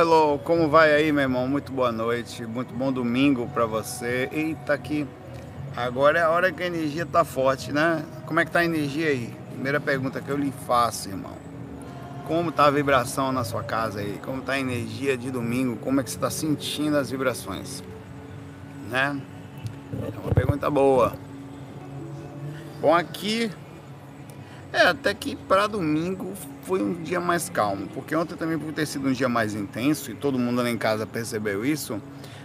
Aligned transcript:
Hello, 0.00 0.38
como 0.38 0.66
vai 0.66 0.94
aí, 0.94 1.12
meu 1.12 1.20
irmão? 1.20 1.46
Muito 1.46 1.70
boa 1.70 1.92
noite, 1.92 2.46
muito 2.46 2.72
bom 2.72 2.90
domingo 2.90 3.46
para 3.48 3.66
você. 3.66 4.30
Eita, 4.32 4.72
aqui 4.72 5.06
agora 5.76 6.18
é 6.18 6.22
a 6.22 6.30
hora 6.30 6.50
que 6.50 6.62
a 6.62 6.66
energia 6.66 7.04
tá 7.04 7.22
forte, 7.22 7.70
né? 7.70 8.02
Como 8.24 8.40
é 8.40 8.46
que 8.46 8.50
tá 8.50 8.60
a 8.60 8.64
energia 8.64 9.08
aí? 9.08 9.36
Primeira 9.50 9.78
pergunta 9.78 10.18
que 10.18 10.30
eu 10.30 10.38
lhe 10.38 10.54
faço, 10.66 11.10
irmão. 11.10 11.34
Como 12.26 12.50
tá 12.50 12.64
a 12.64 12.70
vibração 12.70 13.30
na 13.30 13.44
sua 13.44 13.62
casa 13.62 14.00
aí? 14.00 14.18
Como 14.24 14.40
tá 14.40 14.52
a 14.52 14.58
energia 14.58 15.18
de 15.18 15.30
domingo? 15.30 15.76
Como 15.76 16.00
é 16.00 16.02
que 16.02 16.08
você 16.08 16.16
está 16.16 16.30
sentindo 16.30 16.96
as 16.96 17.10
vibrações? 17.10 17.84
Né? 18.88 19.20
É 19.92 20.18
uma 20.18 20.32
pergunta 20.32 20.70
boa. 20.70 21.12
Bom, 22.80 22.94
aqui 22.94 23.50
é 24.72 24.80
até 24.80 25.12
que 25.12 25.36
para 25.36 25.66
domingo 25.66 26.32
foi 26.70 26.80
um 26.80 26.94
dia 27.02 27.18
mais 27.18 27.48
calmo, 27.48 27.88
porque 27.88 28.14
ontem 28.14 28.36
também 28.36 28.56
por 28.56 28.72
ter 28.72 28.86
sido 28.86 29.08
um 29.08 29.12
dia 29.12 29.28
mais 29.28 29.56
intenso 29.56 30.12
e 30.12 30.14
todo 30.14 30.38
mundo 30.38 30.62
lá 30.62 30.70
em 30.70 30.78
casa 30.78 31.04
percebeu 31.04 31.64
isso, 31.64 32.00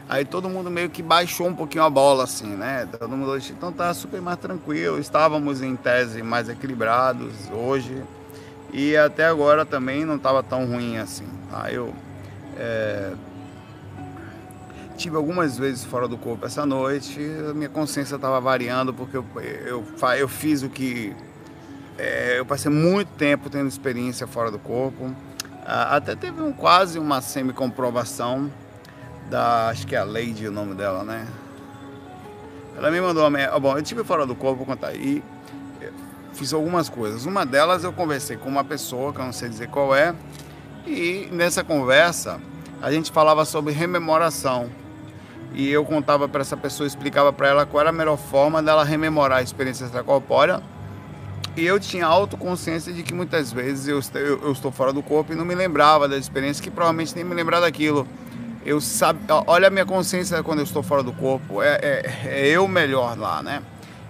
aí 0.09 0.25
todo 0.25 0.49
mundo 0.49 0.71
meio 0.71 0.89
que 0.89 1.03
baixou 1.03 1.45
um 1.45 1.53
pouquinho 1.53 1.83
a 1.83 1.89
bola 1.91 2.23
assim, 2.23 2.47
né? 2.47 2.89
Todo 2.91 3.15
mundo 3.15 3.29
hoje 3.29 3.53
então 3.55 3.71
tá 3.71 3.93
super 3.93 4.19
mais 4.19 4.39
tranquilo, 4.39 4.97
estávamos 4.97 5.61
em 5.61 5.75
tese 5.75 6.23
mais 6.23 6.49
equilibrados 6.49 7.35
hoje 7.53 8.01
e 8.73 8.97
até 8.97 9.27
agora 9.27 9.63
também 9.63 10.03
não 10.03 10.15
estava 10.15 10.41
tão 10.41 10.65
ruim 10.65 10.97
assim. 10.97 11.27
Tá? 11.51 11.71
Eu 11.71 11.93
é, 12.57 13.13
tive 14.97 15.15
algumas 15.17 15.55
vezes 15.55 15.83
fora 15.83 16.07
do 16.07 16.17
corpo 16.17 16.47
essa 16.47 16.65
noite, 16.65 17.19
minha 17.53 17.69
consciência 17.69 18.15
estava 18.15 18.41
variando 18.41 18.91
porque 18.91 19.17
eu, 19.17 19.25
eu, 19.67 19.85
eu 20.17 20.27
fiz 20.27 20.63
o 20.63 20.69
que 20.69 21.15
é, 21.97 22.39
eu 22.39 22.45
passei 22.45 22.69
muito 22.69 23.09
tempo 23.17 23.49
tendo 23.49 23.67
experiência 23.67 24.27
fora 24.27 24.51
do 24.51 24.59
corpo. 24.59 25.13
Ah, 25.65 25.95
até 25.95 26.15
teve 26.15 26.41
um, 26.41 26.51
quase 26.51 26.99
uma 26.99 27.21
semi-comprovação 27.21 28.51
da. 29.29 29.69
Acho 29.69 29.87
que 29.87 29.95
é 29.95 29.99
a 29.99 30.03
Lady 30.03 30.47
o 30.47 30.51
nome 30.51 30.75
dela, 30.75 31.03
né? 31.03 31.25
Ela 32.77 32.91
me 32.91 32.99
mandou 32.99 33.27
uma. 33.27 33.59
Bom, 33.59 33.77
eu 33.77 33.81
tive 33.81 34.03
fora 34.03 34.25
do 34.25 34.35
corpo, 34.35 34.57
vou 34.57 34.65
contar. 34.65 34.93
E 34.93 35.23
fiz 36.33 36.53
algumas 36.53 36.89
coisas. 36.89 37.25
Uma 37.25 37.45
delas 37.45 37.83
eu 37.83 37.93
conversei 37.93 38.35
com 38.35 38.49
uma 38.49 38.63
pessoa, 38.63 39.13
que 39.13 39.19
eu 39.19 39.25
não 39.25 39.33
sei 39.33 39.47
dizer 39.47 39.69
qual 39.69 39.95
é, 39.95 40.13
e 40.85 41.29
nessa 41.31 41.63
conversa 41.63 42.39
a 42.81 42.91
gente 42.91 43.11
falava 43.11 43.45
sobre 43.45 43.73
rememoração. 43.73 44.69
E 45.53 45.69
eu 45.71 45.85
contava 45.85 46.27
para 46.27 46.41
essa 46.41 46.57
pessoa, 46.57 46.85
explicava 46.85 47.31
para 47.31 47.47
ela 47.47 47.65
qual 47.65 47.79
era 47.79 47.89
a 47.89 47.93
melhor 47.93 48.17
forma 48.17 48.61
dela 48.61 48.83
rememorar 48.83 49.39
a 49.39 49.41
experiência 49.41 49.85
extracorpórea 49.85 50.61
e 51.55 51.65
eu 51.65 51.79
tinha 51.79 52.05
autoconsciência 52.05 52.91
de 52.91 53.01
que 53.01 53.13
muitas 53.13 53.51
vezes 53.51 53.87
eu, 53.87 54.01
eu, 54.19 54.43
eu, 54.43 54.51
estou 54.51 54.71
fora 54.71 54.91
do 54.91 55.01
corpo 55.01 55.31
e 55.31 55.35
não 55.35 55.45
me 55.45 55.55
lembrava 55.55 56.07
da 56.07 56.17
experiência, 56.17 56.61
que 56.61 56.69
provavelmente 56.69 57.15
nem 57.15 57.23
me 57.23 57.33
lembrar 57.33 57.61
daquilo. 57.61 58.05
Eu 58.65 58.81
sabe, 58.81 59.19
olha 59.47 59.67
a 59.67 59.71
minha 59.71 59.85
consciência 59.85 60.41
quando 60.43 60.59
eu 60.59 60.65
estou 60.65 60.83
fora 60.83 61.01
do 61.01 61.13
corpo, 61.13 61.61
é, 61.61 61.75
é, 61.81 62.21
é 62.25 62.47
eu 62.47 62.67
melhor 62.67 63.17
lá, 63.17 63.41
né? 63.41 63.61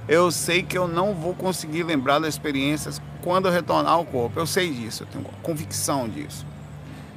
Eu 0.08 0.32
sei 0.32 0.64
que 0.64 0.78
eu 0.78 0.88
não 0.88 1.14
vou 1.14 1.34
conseguir 1.34 1.84
lembrar 1.84 2.20
das 2.20 2.36
experiências 2.36 3.02
quando 3.22 3.48
eu 3.48 3.52
retornar 3.52 3.94
ao 3.94 4.06
corpo. 4.06 4.40
Eu 4.40 4.46
sei 4.46 4.72
disso, 4.72 5.04
eu 5.04 5.08
tenho 5.08 5.26
convicção 5.42 6.08
disso. 6.08 6.46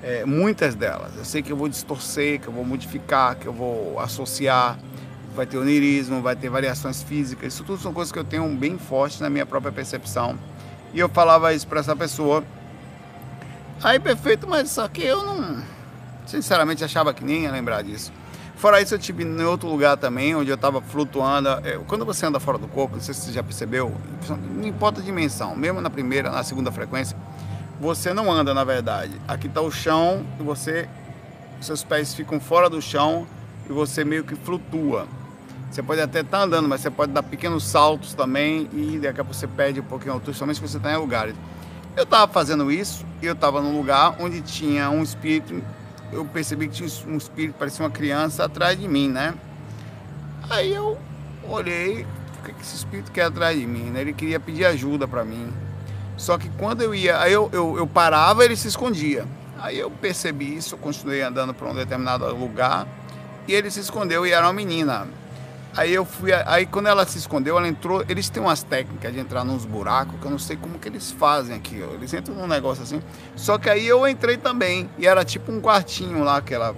É, 0.03 0.25
muitas 0.25 0.75
delas. 0.75 1.17
Eu 1.17 1.25
sei 1.25 1.43
que 1.43 1.53
eu 1.53 1.57
vou 1.57 1.69
distorcer, 1.69 2.41
que 2.41 2.49
eu 2.49 2.53
vou 2.53 2.65
modificar, 2.65 3.37
que 3.37 3.47
eu 3.47 3.53
vou 3.53 3.99
associar 4.01 4.79
vai 5.39 5.47
ter 5.47 5.57
onirismo, 5.57 6.21
vai 6.21 6.35
ter 6.35 6.49
variações 6.49 7.01
físicas. 7.01 7.55
Isso 7.55 7.63
tudo 7.63 7.81
são 7.81 7.93
coisas 7.93 8.11
que 8.11 8.19
eu 8.19 8.25
tenho 8.25 8.47
bem 8.57 8.77
forte 8.77 9.23
na 9.23 9.31
minha 9.31 9.47
própria 9.47 9.71
percepção. 9.71 10.37
E 10.93 10.99
eu 10.99 11.09
falava 11.09 11.55
isso 11.55 11.67
para 11.67 11.79
essa 11.79 11.95
pessoa. 11.95 12.43
Aí, 13.81 14.01
perfeito, 14.01 14.49
mas 14.49 14.69
só 14.69 14.89
que 14.89 15.05
eu 15.05 15.25
não. 15.25 15.63
Sinceramente, 16.27 16.83
achava 16.83 17.15
que 17.15 17.25
nem 17.25 17.45
ia 17.45 17.53
lembrar 17.53 17.83
disso. 17.83 18.13
Fora 18.57 18.83
isso, 18.83 18.97
eu 18.97 18.99
tive 18.99 19.23
em 19.23 19.43
outro 19.43 19.69
lugar 19.69 19.97
também, 19.97 20.35
onde 20.35 20.51
eu 20.51 20.57
estava 20.57 20.83
flutuando. 20.83 21.49
É, 21.65 21.79
quando 21.87 22.05
você 22.05 22.27
anda 22.27 22.41
fora 22.41 22.59
do 22.59 22.67
corpo, 22.67 22.97
não 22.97 23.03
sei 23.03 23.15
se 23.15 23.21
você 23.21 23.33
já 23.33 23.43
percebeu, 23.43 23.95
não 24.29 24.67
importa 24.67 25.01
a 25.01 25.05
dimensão, 25.05 25.55
mesmo 25.55 25.81
na 25.81 25.89
primeira, 25.89 26.33
na 26.33 26.43
segunda 26.43 26.73
frequência, 26.73 27.17
você 27.81 28.13
não 28.13 28.33
anda 28.33 28.53
na 28.53 28.65
verdade. 28.65 29.13
Aqui 29.29 29.47
está 29.47 29.61
o 29.61 29.71
chão 29.71 30.27
e 30.41 30.43
você, 30.43 30.89
seus 31.61 31.85
pés 31.85 32.13
ficam 32.13 32.41
fora 32.41 32.69
do 32.69 32.83
chão 32.83 33.25
e 33.71 33.73
você 33.73 34.05
meio 34.05 34.25
que 34.25 34.35
flutua. 34.35 35.07
Você 35.71 35.83
pode 35.83 36.01
até 36.01 36.21
estar 36.21 36.39
tá 36.39 36.45
andando, 36.45 36.69
mas 36.69 36.81
você 36.81 36.91
pode 36.91 37.13
dar 37.13 37.23
pequenos 37.23 37.65
saltos 37.65 38.15
também 38.15 38.69
e 38.73 38.99
daqui 38.99 39.21
a 39.21 39.25
pouco 39.25 39.35
você 39.35 39.47
perde 39.47 39.81
um 39.81 39.85
pouquinho 39.85 40.13
a 40.13 40.15
altura, 40.15 40.37
somente 40.37 40.57
se 40.57 40.63
você 40.67 40.79
está 40.79 40.93
em 40.93 40.97
lugares. 40.97 41.35
Eu 41.97 42.05
estava 42.05 42.31
fazendo 42.33 42.71
isso 42.71 43.05
e 43.21 43.27
eu 43.27 43.35
estava 43.35 43.61
num 43.61 43.77
lugar 43.77 44.17
onde 44.19 44.41
tinha 44.41 44.89
um 44.89 45.03
espírito, 45.03 45.63
eu 46.13 46.25
percebi 46.25 46.69
que 46.69 46.75
tinha 46.75 46.89
um 47.13 47.17
espírito, 47.17 47.57
parecia 47.59 47.85
uma 47.85 47.91
criança 47.91 48.45
atrás 48.45 48.79
de 48.79 48.89
mim, 48.89 49.09
né? 49.09 49.35
Aí 50.49 50.73
eu 50.73 50.99
olhei, 51.49 52.07
o 52.39 52.43
que 52.43 52.63
esse 52.63 52.77
espírito 52.77 53.13
quer 53.13 53.25
atrás 53.25 53.59
de 53.59 53.67
mim? 53.67 53.91
Né? 53.91 54.01
Ele 54.01 54.13
queria 54.13 54.41
pedir 54.41 54.65
ajuda 54.65 55.07
para 55.07 55.25
mim. 55.25 55.53
Só 56.17 56.39
que 56.39 56.49
quando 56.51 56.83
eu 56.83 56.95
ia, 56.95 57.21
aí 57.21 57.33
eu, 57.33 57.51
eu, 57.53 57.77
eu 57.77 57.87
parava, 57.87 58.45
ele 58.45 58.57
se 58.57 58.69
escondia. 58.69 59.27
Aí 59.61 59.79
eu 59.79 59.91
percebi 59.91 60.57
isso, 60.57 60.75
eu 60.75 60.79
continuei 60.79 61.21
andando 61.21 61.53
para 61.53 61.69
um 61.69 61.75
determinado 61.75 62.25
lugar 62.35 62.87
e 63.47 63.53
ele 63.53 63.71
se 63.71 63.81
escondeu 63.81 64.27
e 64.27 64.31
era 64.31 64.47
uma 64.47 64.53
menina. 64.53 65.07
Aí 65.77 65.95
eu 65.95 66.05
fui, 66.05 66.33
aí 66.33 66.67
quando 66.67 66.87
ela 66.87 67.07
se 67.07 67.19
escondeu, 67.19 67.57
ela 67.57 67.69
entrou, 67.69 68.05
eles 68.09 68.29
têm 68.29 68.43
umas 68.43 68.63
técnicas 68.63 69.13
de 69.13 69.21
entrar 69.21 69.45
nos 69.45 69.65
buracos 69.65 70.19
que 70.19 70.27
eu 70.27 70.31
não 70.31 70.39
sei 70.39 70.57
como 70.57 70.79
que 70.79 70.89
eles 70.89 71.13
fazem 71.13 71.55
aqui, 71.55 71.83
ó. 71.87 71.95
Eles 71.95 72.13
entram 72.13 72.35
num 72.35 72.47
negócio 72.47 72.83
assim. 72.83 73.01
Só 73.37 73.59
que 73.59 73.71
aí 73.71 73.87
eu 73.87 74.07
entrei 74.09 74.37
também 74.37 74.89
e 74.99 75.07
era 75.07 75.25
tipo 75.25 75.53
um 75.53 75.61
quartinho 75.61 76.25
lá 76.25 76.41
que 76.41 76.55
ela 76.55 76.75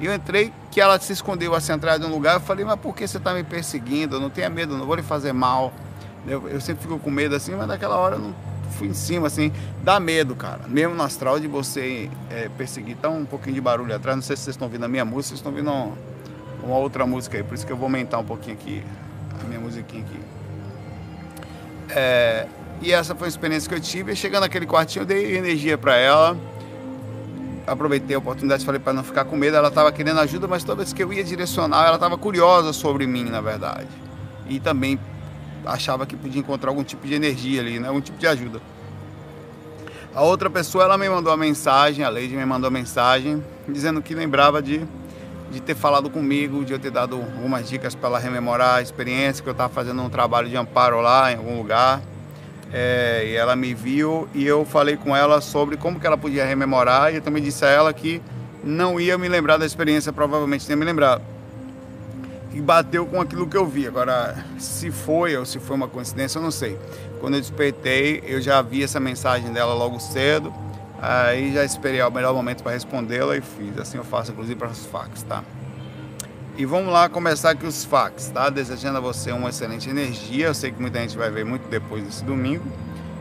e 0.00 0.06
eu 0.06 0.14
entrei, 0.14 0.52
que 0.70 0.80
ela 0.80 0.98
se 1.00 1.12
escondeu 1.12 1.54
assim 1.54 1.72
atrás 1.72 2.00
de 2.00 2.06
um 2.06 2.10
lugar. 2.10 2.34
Eu 2.34 2.40
falei, 2.40 2.64
mas 2.64 2.78
por 2.78 2.94
que 2.94 3.06
você 3.06 3.16
está 3.16 3.34
me 3.34 3.42
perseguindo? 3.42 4.20
não 4.20 4.30
tenha 4.30 4.48
medo, 4.48 4.76
não 4.76 4.86
vou 4.86 4.94
lhe 4.94 5.02
fazer 5.02 5.32
mal. 5.32 5.72
Eu, 6.26 6.48
eu, 6.48 6.60
sempre 6.60 6.82
fico 6.82 6.98
com 6.98 7.10
medo 7.10 7.34
assim, 7.34 7.54
mas 7.54 7.66
naquela 7.66 7.96
hora 7.96 8.16
eu 8.16 8.20
não 8.20 8.34
fui 8.72 8.88
em 8.88 8.94
cima, 8.94 9.26
assim. 9.26 9.52
Dá 9.82 9.98
medo, 9.98 10.36
cara. 10.36 10.60
Mesmo 10.68 10.94
no 10.94 11.02
astral 11.02 11.40
de 11.40 11.48
você 11.48 12.08
é, 12.30 12.48
perseguir. 12.56 12.96
Tá 12.96 13.08
um 13.08 13.24
pouquinho 13.24 13.54
de 13.54 13.60
barulho 13.60 13.94
atrás. 13.94 14.16
Não 14.16 14.22
sei 14.22 14.36
se 14.36 14.44
vocês 14.44 14.54
estão 14.54 14.68
ouvindo 14.68 14.84
a 14.84 14.88
minha 14.88 15.04
música, 15.04 15.36
vocês 15.36 15.38
estão 15.40 15.50
ouvindo 15.50 15.96
uma 16.68 16.78
outra 16.78 17.06
música 17.06 17.36
aí, 17.36 17.42
por 17.42 17.54
isso 17.54 17.66
que 17.66 17.72
eu 17.72 17.76
vou 17.76 17.86
aumentar 17.86 18.18
um 18.18 18.24
pouquinho 18.24 18.56
aqui 18.56 18.82
a 19.40 19.46
minha 19.46 19.60
musiquinha 19.60 20.02
aqui. 20.02 20.20
É, 21.90 22.46
e 22.80 22.92
essa 22.92 23.14
foi 23.14 23.26
a 23.26 23.28
experiência 23.28 23.68
que 23.68 23.74
eu 23.74 23.80
tive. 23.80 24.14
chegando 24.14 24.42
naquele 24.42 24.66
quartinho, 24.66 25.02
eu 25.02 25.06
dei 25.06 25.36
energia 25.36 25.78
para 25.78 25.96
ela. 25.96 26.36
Aproveitei 27.66 28.16
a 28.16 28.18
oportunidade, 28.18 28.64
falei 28.64 28.80
para 28.80 28.92
não 28.92 29.04
ficar 29.04 29.24
com 29.24 29.36
medo. 29.36 29.56
Ela 29.56 29.68
estava 29.68 29.92
querendo 29.92 30.20
ajuda, 30.20 30.46
mas 30.48 30.64
toda 30.64 30.76
vez 30.76 30.92
que 30.92 31.02
eu 31.02 31.12
ia 31.12 31.24
direcionar, 31.24 31.86
ela 31.86 31.96
estava 31.96 32.16
curiosa 32.16 32.72
sobre 32.72 33.06
mim, 33.06 33.24
na 33.24 33.40
verdade. 33.40 33.88
E 34.48 34.58
também 34.58 34.98
achava 35.66 36.06
que 36.06 36.16
podia 36.16 36.40
encontrar 36.40 36.70
algum 36.70 36.84
tipo 36.84 37.06
de 37.06 37.14
energia 37.14 37.60
ali, 37.60 37.78
né? 37.78 37.88
algum 37.88 38.00
tipo 38.00 38.18
de 38.18 38.26
ajuda. 38.26 38.60
A 40.14 40.22
outra 40.22 40.48
pessoa, 40.48 40.84
ela 40.84 40.96
me 40.96 41.08
mandou 41.08 41.30
uma 41.30 41.36
mensagem, 41.36 42.04
a 42.04 42.08
Lady 42.08 42.34
me 42.34 42.44
mandou 42.44 42.70
uma 42.70 42.78
mensagem, 42.78 43.44
dizendo 43.68 44.00
que 44.00 44.14
lembrava 44.14 44.62
de 44.62 44.86
de 45.50 45.60
ter 45.60 45.74
falado 45.74 46.10
comigo, 46.10 46.64
de 46.64 46.72
eu 46.72 46.78
ter 46.78 46.90
dado 46.90 47.16
algumas 47.16 47.68
dicas 47.68 47.94
para 47.94 48.08
ela 48.08 48.18
rememorar 48.18 48.76
a 48.76 48.82
experiência, 48.82 49.42
que 49.42 49.48
eu 49.48 49.52
estava 49.52 49.72
fazendo 49.72 50.02
um 50.02 50.10
trabalho 50.10 50.48
de 50.48 50.56
amparo 50.56 51.00
lá 51.00 51.32
em 51.32 51.36
algum 51.36 51.56
lugar. 51.56 52.00
É, 52.72 53.24
e 53.26 53.34
ela 53.34 53.56
me 53.56 53.72
viu 53.72 54.28
e 54.34 54.46
eu 54.46 54.64
falei 54.64 54.96
com 54.96 55.16
ela 55.16 55.40
sobre 55.40 55.78
como 55.78 55.98
que 55.98 56.06
ela 56.06 56.18
podia 56.18 56.44
rememorar 56.44 57.10
e 57.10 57.16
eu 57.16 57.22
também 57.22 57.42
disse 57.42 57.64
a 57.64 57.68
ela 57.68 57.90
que 57.94 58.20
não 58.62 59.00
ia 59.00 59.16
me 59.16 59.26
lembrar 59.26 59.56
da 59.56 59.64
experiência, 59.64 60.12
provavelmente 60.12 60.68
nem 60.68 60.76
me 60.76 60.84
lembrar. 60.84 61.18
E 62.52 62.60
bateu 62.60 63.06
com 63.06 63.20
aquilo 63.20 63.46
que 63.46 63.56
eu 63.56 63.64
vi. 63.64 63.86
Agora, 63.86 64.44
se 64.58 64.90
foi 64.90 65.34
ou 65.36 65.46
se 65.46 65.58
foi 65.58 65.76
uma 65.76 65.88
coincidência, 65.88 66.38
eu 66.38 66.42
não 66.42 66.50
sei. 66.50 66.78
Quando 67.20 67.34
eu 67.34 67.40
despertei, 67.40 68.22
eu 68.26 68.40
já 68.40 68.60
vi 68.60 68.82
essa 68.82 69.00
mensagem 69.00 69.50
dela 69.52 69.72
logo 69.72 69.98
cedo 69.98 70.52
Aí 71.00 71.52
já 71.52 71.64
esperei 71.64 72.02
o 72.02 72.10
melhor 72.10 72.34
momento 72.34 72.62
para 72.62 72.72
respondê-la 72.72 73.36
e 73.36 73.40
fiz. 73.40 73.78
Assim 73.78 73.98
eu 73.98 74.04
faço 74.04 74.32
inclusive 74.32 74.58
para 74.58 74.68
os 74.68 74.84
fax, 74.86 75.22
tá? 75.22 75.44
E 76.56 76.64
vamos 76.64 76.92
lá 76.92 77.08
começar 77.08 77.50
aqui 77.50 77.64
os 77.64 77.84
fax, 77.84 78.30
tá? 78.30 78.50
Desejando 78.50 78.98
a 78.98 79.00
você 79.00 79.30
uma 79.30 79.50
excelente 79.50 79.88
energia. 79.88 80.46
Eu 80.46 80.54
sei 80.54 80.72
que 80.72 80.80
muita 80.80 80.98
gente 80.98 81.16
vai 81.16 81.30
ver 81.30 81.44
muito 81.44 81.68
depois 81.68 82.02
desse 82.02 82.24
domingo, 82.24 82.64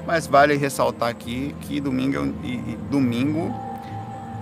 mas 0.08 0.26
vale 0.26 0.56
ressaltar 0.56 1.10
aqui 1.10 1.56
que 1.62 1.80
domingo 1.80 2.34
e, 2.44 2.54
e 2.54 2.80
domingo 2.90 3.54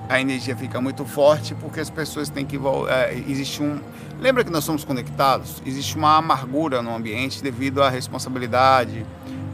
a 0.08 0.22
energia 0.22 0.56
fica 0.56 0.80
muito 0.80 1.04
forte 1.04 1.56
porque 1.56 1.80
as 1.80 1.90
pessoas 1.90 2.30
têm 2.30 2.46
que 2.46 2.60
é, 2.90 3.16
existe 3.28 3.62
um 3.62 3.80
lembra 4.20 4.44
que 4.44 4.52
nós 4.52 4.64
somos 4.64 4.84
conectados 4.84 5.62
existe 5.66 5.98
uma 5.98 6.18
amargura 6.18 6.81
no 6.81 6.96
ambiente 6.96 7.42
devido 7.42 7.81
à 7.81 7.90
responsabilidade 7.90 9.06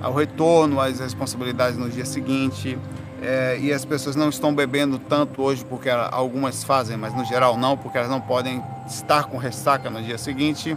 ao 0.02 0.14
retorno 0.14 0.80
às 0.80 1.00
responsabilidades 1.00 1.78
no 1.78 1.90
dia 1.90 2.06
seguinte 2.06 2.78
é, 3.22 3.60
e 3.60 3.72
as 3.72 3.86
pessoas 3.86 4.16
não 4.16 4.30
estão 4.30 4.54
bebendo 4.54 4.98
tanto 4.98 5.44
hoje 5.44 5.64
porque 5.64 5.90
algumas 5.90 6.64
fazem, 6.64 6.98
mas 6.98 7.14
no 7.14 7.24
geral 7.24 7.56
não, 7.56 7.78
porque 7.78 7.98
elas 7.98 8.10
não 8.10 8.20
podem 8.20 8.64
estar 8.88 9.26
com 9.26 9.38
ressaca 9.38 9.90
no 9.90 10.02
dia 10.02 10.18
seguinte. 10.18 10.76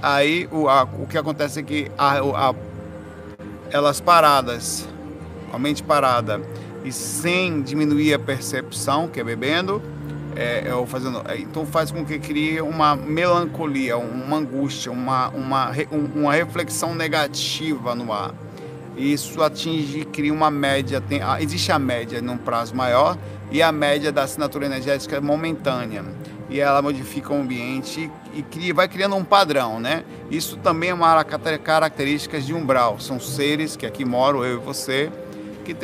Aí 0.00 0.48
o, 0.50 0.68
a, 0.68 0.84
o 0.84 1.06
que 1.06 1.18
acontece 1.18 1.60
é 1.60 1.62
que 1.62 1.90
a, 1.98 2.18
a, 2.18 2.54
elas 3.70 4.00
paradas, 4.00 4.88
a 5.52 5.58
mente 5.58 5.82
parada 5.82 6.40
e 6.84 6.90
sem 6.90 7.60
diminuir 7.60 8.14
a 8.14 8.18
percepção, 8.18 9.06
que 9.06 9.20
é 9.20 9.24
bebendo, 9.24 9.82
é, 10.36 10.64
é, 10.66 10.86
fazendo, 10.86 11.22
é, 11.28 11.38
então 11.38 11.66
faz 11.66 11.90
com 11.90 12.04
que 12.04 12.18
crie 12.18 12.60
uma 12.60 12.96
melancolia, 12.96 13.96
uma 13.98 14.38
angústia, 14.38 14.90
uma, 14.90 15.28
uma, 15.28 15.70
uma 16.14 16.32
reflexão 16.32 16.94
negativa 16.94 17.94
no 17.94 18.10
ar. 18.10 18.34
Isso 18.96 19.42
atinge, 19.42 20.04
cria 20.04 20.32
uma 20.32 20.50
média, 20.50 21.00
tem, 21.00 21.20
existe 21.40 21.72
a 21.72 21.78
média 21.78 22.22
num 22.22 22.36
prazo 22.36 22.74
maior 22.74 23.18
e 23.50 23.60
a 23.60 23.72
média 23.72 24.12
da 24.12 24.22
assinatura 24.22 24.66
energética 24.66 25.16
é 25.16 25.20
momentânea. 25.20 26.04
E 26.48 26.60
ela 26.60 26.80
modifica 26.80 27.32
o 27.32 27.36
ambiente 27.36 28.10
e 28.34 28.42
cria, 28.42 28.72
vai 28.72 28.86
criando 28.86 29.16
um 29.16 29.24
padrão, 29.24 29.80
né? 29.80 30.04
Isso 30.30 30.56
também 30.58 30.90
é 30.90 30.94
uma 30.94 31.24
característica 31.24 32.40
de 32.40 32.54
umbral. 32.54 33.00
São 33.00 33.18
seres 33.18 33.76
que 33.76 33.86
aqui 33.86 34.04
moram, 34.04 34.44
eu 34.44 34.60
e 34.60 34.64
você, 34.64 35.10
que 35.64 35.74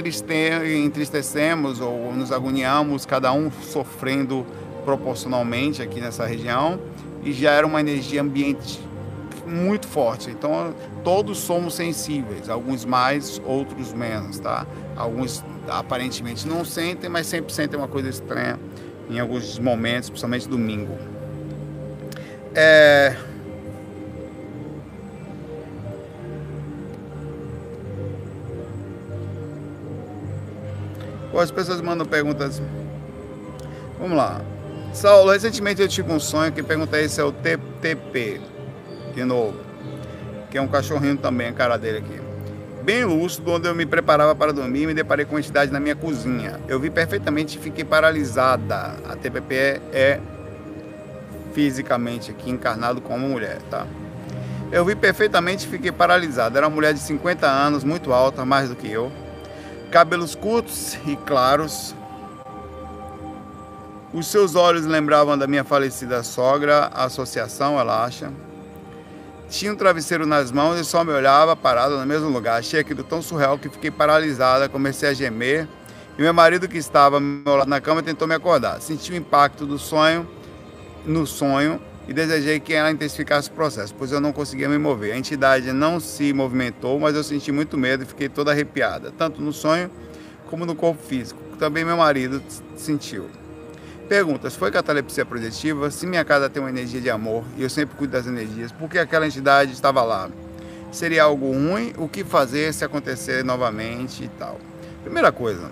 entristecemos 0.77 1.81
ou 1.81 2.13
nos 2.15 2.31
agoniamos, 2.31 3.07
cada 3.07 3.33
um 3.33 3.51
sofrendo 3.51 4.47
proporcionalmente 4.85 5.83
aqui 5.83 6.01
nessa 6.01 6.27
região 6.27 6.79
e 7.25 7.33
gera 7.33 7.67
uma 7.67 7.81
energia 7.81 8.21
ambiente 8.21 8.81
muito 9.47 9.89
forte. 9.89 10.31
Então, 10.31 10.75
todos 11.05 11.39
somos 11.39 11.75
sensíveis, 11.75 12.49
alguns 12.49 12.85
mais, 12.85 13.41
outros 13.45 13.93
menos, 13.93 14.39
tá? 14.39 14.67
Alguns 14.97 15.45
aparentemente 15.69 16.47
não 16.47 16.65
sentem, 16.65 17.09
mas 17.09 17.27
sempre 17.27 17.53
sentem 17.53 17.79
uma 17.79 17.89
coisa 17.89 18.09
estranha 18.09 18.59
em 19.09 19.19
alguns 19.19 19.59
momentos, 19.59 20.09
principalmente 20.11 20.49
domingo. 20.49 20.97
É, 22.55 23.17
as 31.41 31.51
pessoas 31.51 31.81
mandam 31.81 32.07
perguntas. 32.07 32.61
Vamos 33.99 34.17
lá. 34.17 34.41
Saulo, 34.93 35.31
recentemente 35.31 35.81
eu 35.81 35.89
tive 35.89 36.13
um 36.13 36.21
sonho 36.21 36.53
que 36.53 36.63
perguntei 36.63 37.09
se 37.09 37.21
é 37.21 37.25
o 37.25 37.33
TTP, 37.33 38.41
de 39.15 39.25
novo, 39.25 39.57
que 40.51 40.59
é 40.59 40.63
um 40.63 40.69
cachorrinho 40.69 41.17
também, 41.17 41.49
a 41.49 41.53
cara 41.53 41.77
dele 41.77 41.99
aqui. 41.99 42.21
Bem 42.83 43.05
lúcido, 43.05 43.53
onde 43.53 43.69
eu 43.69 43.75
me 43.75 43.87
preparava 43.87 44.35
para 44.35 44.53
dormir, 44.53 44.87
me 44.87 44.95
deparei 44.95 45.25
com 45.25 45.35
uma 45.35 45.41
entidade 45.41 45.71
na 45.71 45.79
minha 45.79 45.95
cozinha. 45.95 46.59
Eu 46.67 46.81
vi 46.81 46.91
perfeitamente 46.91 47.59
e 47.59 47.61
fiquei 47.61 47.85
paralisada. 47.85 48.97
A 49.09 49.17
TPP 49.17 49.55
é, 49.55 49.81
é 49.93 50.21
fisicamente 51.55 52.31
aqui 52.31 52.51
encarnado 52.51 53.01
como 53.01 53.29
mulher, 53.29 53.59
tá? 53.71 53.87
Eu 54.73 54.85
vi 54.85 54.95
perfeitamente 54.95 55.67
e 55.67 55.71
fiquei 55.71 55.93
paralisada. 55.93 56.59
Era 56.59 56.69
uma 56.69 56.75
mulher 56.75 56.95
de 56.95 57.01
50 57.01 57.47
anos, 57.47 57.85
muito 57.85 58.13
alta, 58.13 58.45
mais 58.45 58.69
do 58.69 58.77
que 58.77 58.91
eu 58.91 59.13
cabelos 59.91 60.35
curtos 60.35 60.97
e 61.05 61.17
claros. 61.17 61.95
Os 64.13 64.27
seus 64.27 64.55
olhos 64.55 64.87
lembravam 64.87 65.37
da 65.37 65.47
minha 65.47 65.65
falecida 65.65 66.23
sogra, 66.23 66.91
a 66.93 67.05
associação, 67.05 67.79
ela 67.79 68.05
acha. 68.05 68.33
Tinha 69.51 69.73
um 69.73 69.77
travesseiro 69.77 70.25
nas 70.27 70.53
mãos 70.53 70.79
e 70.79 70.85
só 70.85 71.03
me 71.03 71.13
olhava 71.13 71.57
parado 71.57 71.99
no 71.99 72.07
mesmo 72.07 72.29
lugar. 72.29 72.61
Achei 72.61 72.79
aquilo 72.79 73.03
tão 73.03 73.21
surreal 73.21 73.59
que 73.59 73.69
fiquei 73.69 73.91
paralisada, 73.91 74.69
comecei 74.69 75.09
a 75.09 75.13
gemer. 75.13 75.67
E 76.17 76.23
meu 76.23 76.33
marido, 76.33 76.69
que 76.69 76.79
estava 76.79 77.17
ao 77.17 77.21
meu 77.21 77.57
lado 77.57 77.69
na 77.69 77.81
cama, 77.81 78.01
tentou 78.01 78.29
me 78.29 78.35
acordar. 78.35 78.81
Senti 78.81 79.11
o 79.11 79.17
impacto 79.17 79.67
do 79.67 79.77
sonho 79.77 80.25
no 81.05 81.27
sonho 81.27 81.83
e 82.07 82.13
desejei 82.13 82.61
que 82.61 82.73
ela 82.73 82.93
intensificasse 82.93 83.49
o 83.49 83.53
processo, 83.53 83.93
pois 83.99 84.13
eu 84.13 84.21
não 84.21 84.33
conseguia 84.33 84.69
me 84.69 84.79
mover. 84.79 85.15
A 85.15 85.19
entidade 85.19 85.73
não 85.73 85.99
se 85.99 86.33
movimentou, 86.33 87.01
mas 87.01 87.17
eu 87.17 87.25
senti 87.25 87.51
muito 87.51 87.77
medo 87.77 88.05
e 88.05 88.07
fiquei 88.07 88.29
toda 88.29 88.53
arrepiada, 88.53 89.13
tanto 89.19 89.43
no 89.43 89.53
sonho 89.53 89.91
como 90.49 90.65
no 90.65 90.77
corpo 90.77 91.03
físico. 91.03 91.41
Também 91.59 91.85
meu 91.85 91.97
marido 91.97 92.41
sentiu. 92.77 93.29
Perguntas: 94.11 94.57
foi 94.57 94.73
catalepsia 94.73 95.25
projetiva? 95.25 95.89
Se 95.89 96.05
minha 96.05 96.25
casa 96.25 96.51
tem 96.51 96.61
uma 96.61 96.69
energia 96.69 97.01
de 97.01 97.09
amor 97.09 97.45
e 97.57 97.63
eu 97.63 97.71
sempre 97.71 97.97
cuido 97.97 98.13
das 98.13 98.27
energias, 98.27 98.73
por 98.73 98.91
que 98.91 98.99
aquela 98.99 99.25
entidade 99.25 99.71
estava 99.73 100.03
lá? 100.03 100.29
Seria 100.91 101.23
algo 101.23 101.53
ruim? 101.53 101.93
O 101.97 102.09
que 102.09 102.25
fazer 102.25 102.75
se 102.75 102.85
acontecer 102.85 103.45
novamente 103.45 104.25
e 104.25 104.29
tal? 104.31 104.61
Primeira 105.05 105.31
coisa, 105.31 105.71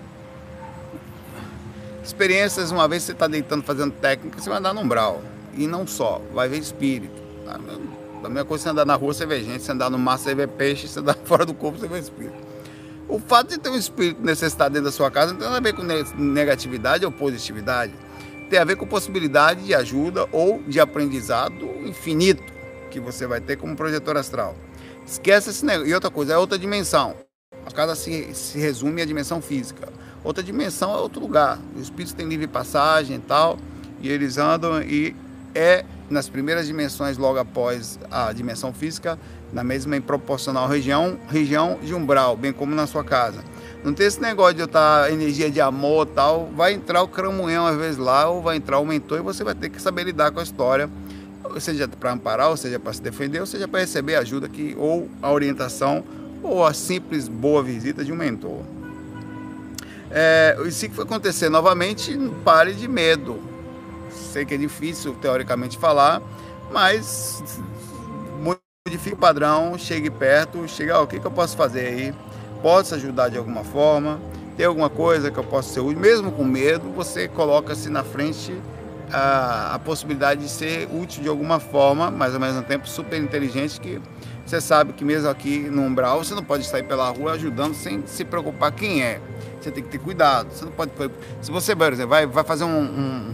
experiências, 2.01 2.71
uma 2.71 2.87
vez 2.87 3.03
você 3.03 3.11
está 3.11 3.27
deitando 3.27 3.61
fazendo 3.61 3.91
técnica, 3.91 4.39
você 4.39 4.47
vai 4.47 4.59
andar 4.59 4.73
no 4.73 4.79
umbral. 4.79 5.21
E 5.57 5.67
não 5.67 5.85
só, 5.85 6.21
vai 6.33 6.47
ver 6.47 6.59
espírito. 6.59 7.21
Tá? 7.45 7.59
A 8.23 8.29
mesma 8.29 8.45
coisa 8.45 8.63
você 8.63 8.69
andar 8.69 8.85
na 8.85 8.95
rua, 8.95 9.13
você 9.13 9.25
vê 9.25 9.43
gente, 9.43 9.63
você 9.63 9.73
andar 9.73 9.89
no 9.89 9.99
mar, 9.99 10.17
você 10.17 10.33
vê 10.33 10.47
peixe, 10.47 10.87
você 10.87 11.01
andar 11.01 11.17
fora 11.25 11.45
do 11.45 11.53
corpo, 11.53 11.77
você 11.77 11.89
vê 11.89 11.99
espírito. 11.99 12.37
O 13.09 13.19
fato 13.19 13.49
de 13.49 13.57
ter 13.57 13.67
um 13.67 13.75
espírito 13.75 14.23
necessitado 14.23 14.71
dentro 14.71 14.85
da 14.85 14.93
sua 14.93 15.11
casa 15.11 15.33
não 15.33 15.39
tem 15.41 15.49
nada 15.49 15.57
a 15.57 15.61
ver 15.61 15.75
com 15.75 15.83
negatividade 16.23 17.03
ou 17.03 17.11
positividade. 17.11 17.91
Tem 18.49 18.57
a 18.57 18.63
ver 18.63 18.77
com 18.77 18.87
possibilidade 18.87 19.63
de 19.63 19.75
ajuda 19.75 20.27
ou 20.31 20.61
de 20.67 20.79
aprendizado 20.79 21.69
infinito 21.85 22.51
que 22.89 22.99
você 22.99 23.27
vai 23.27 23.39
ter 23.39 23.57
como 23.57 23.75
projetor 23.75 24.17
astral. 24.17 24.55
Esquece 25.05 25.51
esse 25.51 25.63
negócio. 25.63 25.89
E 25.89 25.93
outra 25.93 26.09
coisa, 26.09 26.33
é 26.33 26.37
outra 26.37 26.57
dimensão. 26.57 27.15
A 27.65 27.71
casa 27.71 27.95
se, 27.95 28.33
se 28.33 28.57
resume 28.57 29.01
à 29.01 29.05
dimensão 29.05 29.41
física. 29.41 29.89
Outra 30.23 30.43
dimensão 30.43 30.91
é 30.93 30.97
outro 30.97 31.21
lugar. 31.21 31.59
Os 31.75 31.83
espíritos 31.83 32.13
têm 32.13 32.27
livre 32.27 32.47
passagem 32.47 33.17
e 33.17 33.19
tal, 33.19 33.57
e 34.01 34.09
eles 34.09 34.37
andam 34.37 34.81
e 34.81 35.15
é 35.53 35.85
nas 36.09 36.27
primeiras 36.27 36.65
dimensões, 36.65 37.17
logo 37.17 37.37
após 37.37 37.99
a 38.09 38.33
dimensão 38.33 38.73
física, 38.73 39.19
na 39.53 39.63
mesma 39.63 39.95
em 39.95 40.01
proporcional 40.01 40.67
região, 40.67 41.19
região 41.27 41.77
de 41.83 41.93
umbral, 41.93 42.35
bem 42.35 42.51
como 42.51 42.73
na 42.73 42.87
sua 42.87 43.03
casa. 43.03 43.43
Não 43.83 43.93
tem 43.93 44.07
esse 44.07 44.21
negócio 44.21 44.55
de 44.55 44.61
eu 44.61 44.65
estar 44.65 45.11
energia 45.11 45.49
de 45.49 45.61
amor 45.61 46.05
tal, 46.05 46.47
vai 46.47 46.73
entrar 46.73 47.01
o 47.01 47.07
cramunhão 47.07 47.65
às 47.65 47.77
vezes 47.77 47.97
lá, 47.97 48.29
ou 48.29 48.41
vai 48.41 48.57
entrar 48.57 48.77
o 48.79 48.85
mentor 48.85 49.19
e 49.19 49.21
você 49.21 49.43
vai 49.43 49.55
ter 49.55 49.69
que 49.69 49.81
saber 49.81 50.03
lidar 50.03 50.31
com 50.31 50.39
a 50.39 50.43
história, 50.43 50.89
seja 51.59 51.87
para 51.87 52.11
amparar, 52.11 52.49
ou 52.49 52.57
seja 52.57 52.77
para 52.77 52.91
se 52.91 53.01
defender, 53.01 53.39
ou 53.39 53.45
seja 53.45 53.67
para 53.67 53.79
receber 53.79 54.15
ajuda 54.15 54.47
aqui, 54.47 54.75
ou 54.77 55.09
a 55.21 55.31
orientação, 55.31 56.03
ou 56.43 56.65
a 56.65 56.73
simples 56.73 57.29
boa 57.29 57.63
visita 57.63 58.03
de 58.03 58.11
um 58.11 58.15
mentor. 58.17 58.63
É, 60.11 60.57
e 60.65 60.71
se 60.71 60.91
acontecer 60.99 61.49
novamente, 61.49 62.17
pare 62.43 62.73
de 62.73 62.87
medo, 62.87 63.39
sei 64.11 64.43
que 64.43 64.55
é 64.55 64.57
difícil 64.57 65.13
teoricamente 65.15 65.77
falar, 65.77 66.21
mas 66.69 67.41
modifique 68.41 69.15
o 69.15 69.17
padrão, 69.17 69.77
chegue 69.77 70.09
perto, 70.09 70.67
chega, 70.67 70.99
o 70.99 71.07
que, 71.07 71.19
que 71.19 71.25
eu 71.25 71.31
posso 71.31 71.55
fazer 71.55 71.85
aí? 71.87 72.13
Posso 72.61 72.95
ajudar 72.95 73.29
de 73.29 73.37
alguma 73.37 73.63
forma? 73.63 74.19
Tem 74.57 74.65
alguma 74.65 74.89
coisa 74.89 75.31
que 75.31 75.37
eu 75.37 75.43
possa 75.43 75.73
ser 75.73 75.79
útil? 75.79 75.99
Mesmo 75.99 76.31
com 76.31 76.43
medo, 76.43 76.91
você 76.91 77.27
coloca-se 77.27 77.89
na 77.89 78.03
frente 78.03 78.53
a, 79.11 79.75
a, 79.75 79.79
possibilidade 79.79 80.41
de 80.41 80.49
ser 80.49 80.87
útil 80.93 81.23
de 81.23 81.29
alguma 81.29 81.59
forma, 81.59 82.11
mas 82.11 82.33
ao 82.33 82.39
mesmo 82.39 82.61
tempo 82.63 82.87
super 82.87 83.17
inteligente 83.17 83.79
que 83.79 84.01
você 84.45 84.59
sabe 84.59 84.93
que 84.93 85.05
mesmo 85.05 85.29
aqui 85.29 85.59
no 85.59 85.83
umbral 85.83 86.23
você 86.23 86.35
não 86.35 86.43
pode 86.43 86.65
sair 86.65 86.83
pela 86.83 87.09
rua 87.09 87.33
ajudando 87.33 87.73
sem 87.73 88.03
se 88.05 88.25
preocupar 88.25 88.71
quem 88.71 89.03
é. 89.03 89.21
Você 89.61 89.71
tem 89.71 89.83
que 89.83 89.89
ter 89.89 89.99
cuidado. 89.99 90.49
Você 90.51 90.65
não 90.65 90.71
pode. 90.71 90.91
Se 91.41 91.51
você, 91.51 91.75
por 91.75 91.93
exemplo, 91.93 92.09
vai, 92.09 92.25
vai 92.25 92.43
fazer 92.43 92.63
um, 92.63 92.79
um 92.81 93.33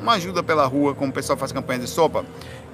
uma 0.00 0.12
ajuda 0.14 0.42
pela 0.42 0.64
rua, 0.66 0.94
como 0.94 1.10
o 1.10 1.14
pessoal 1.14 1.36
faz 1.36 1.52
campanha 1.52 1.80
de 1.80 1.86
sopa, 1.88 2.24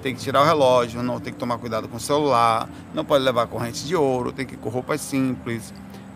tem 0.05 0.13
que 0.13 0.21
tirar 0.21 0.43
o 0.43 0.45
relógio, 0.45 1.01
não 1.01 1.19
tem 1.19 1.33
que 1.33 1.39
tomar 1.39 1.57
cuidado 1.57 1.87
com 1.87 1.97
o 1.97 1.99
celular, 1.99 2.69
não 2.93 3.03
pode 3.03 3.23
levar 3.23 3.47
corrente 3.47 3.87
de 3.87 3.95
ouro, 3.95 4.31
tem 4.31 4.45
que 4.45 4.53
ir 4.53 4.57
com 4.57 4.69
roupas 4.69 5.01
simples, 5.01 5.73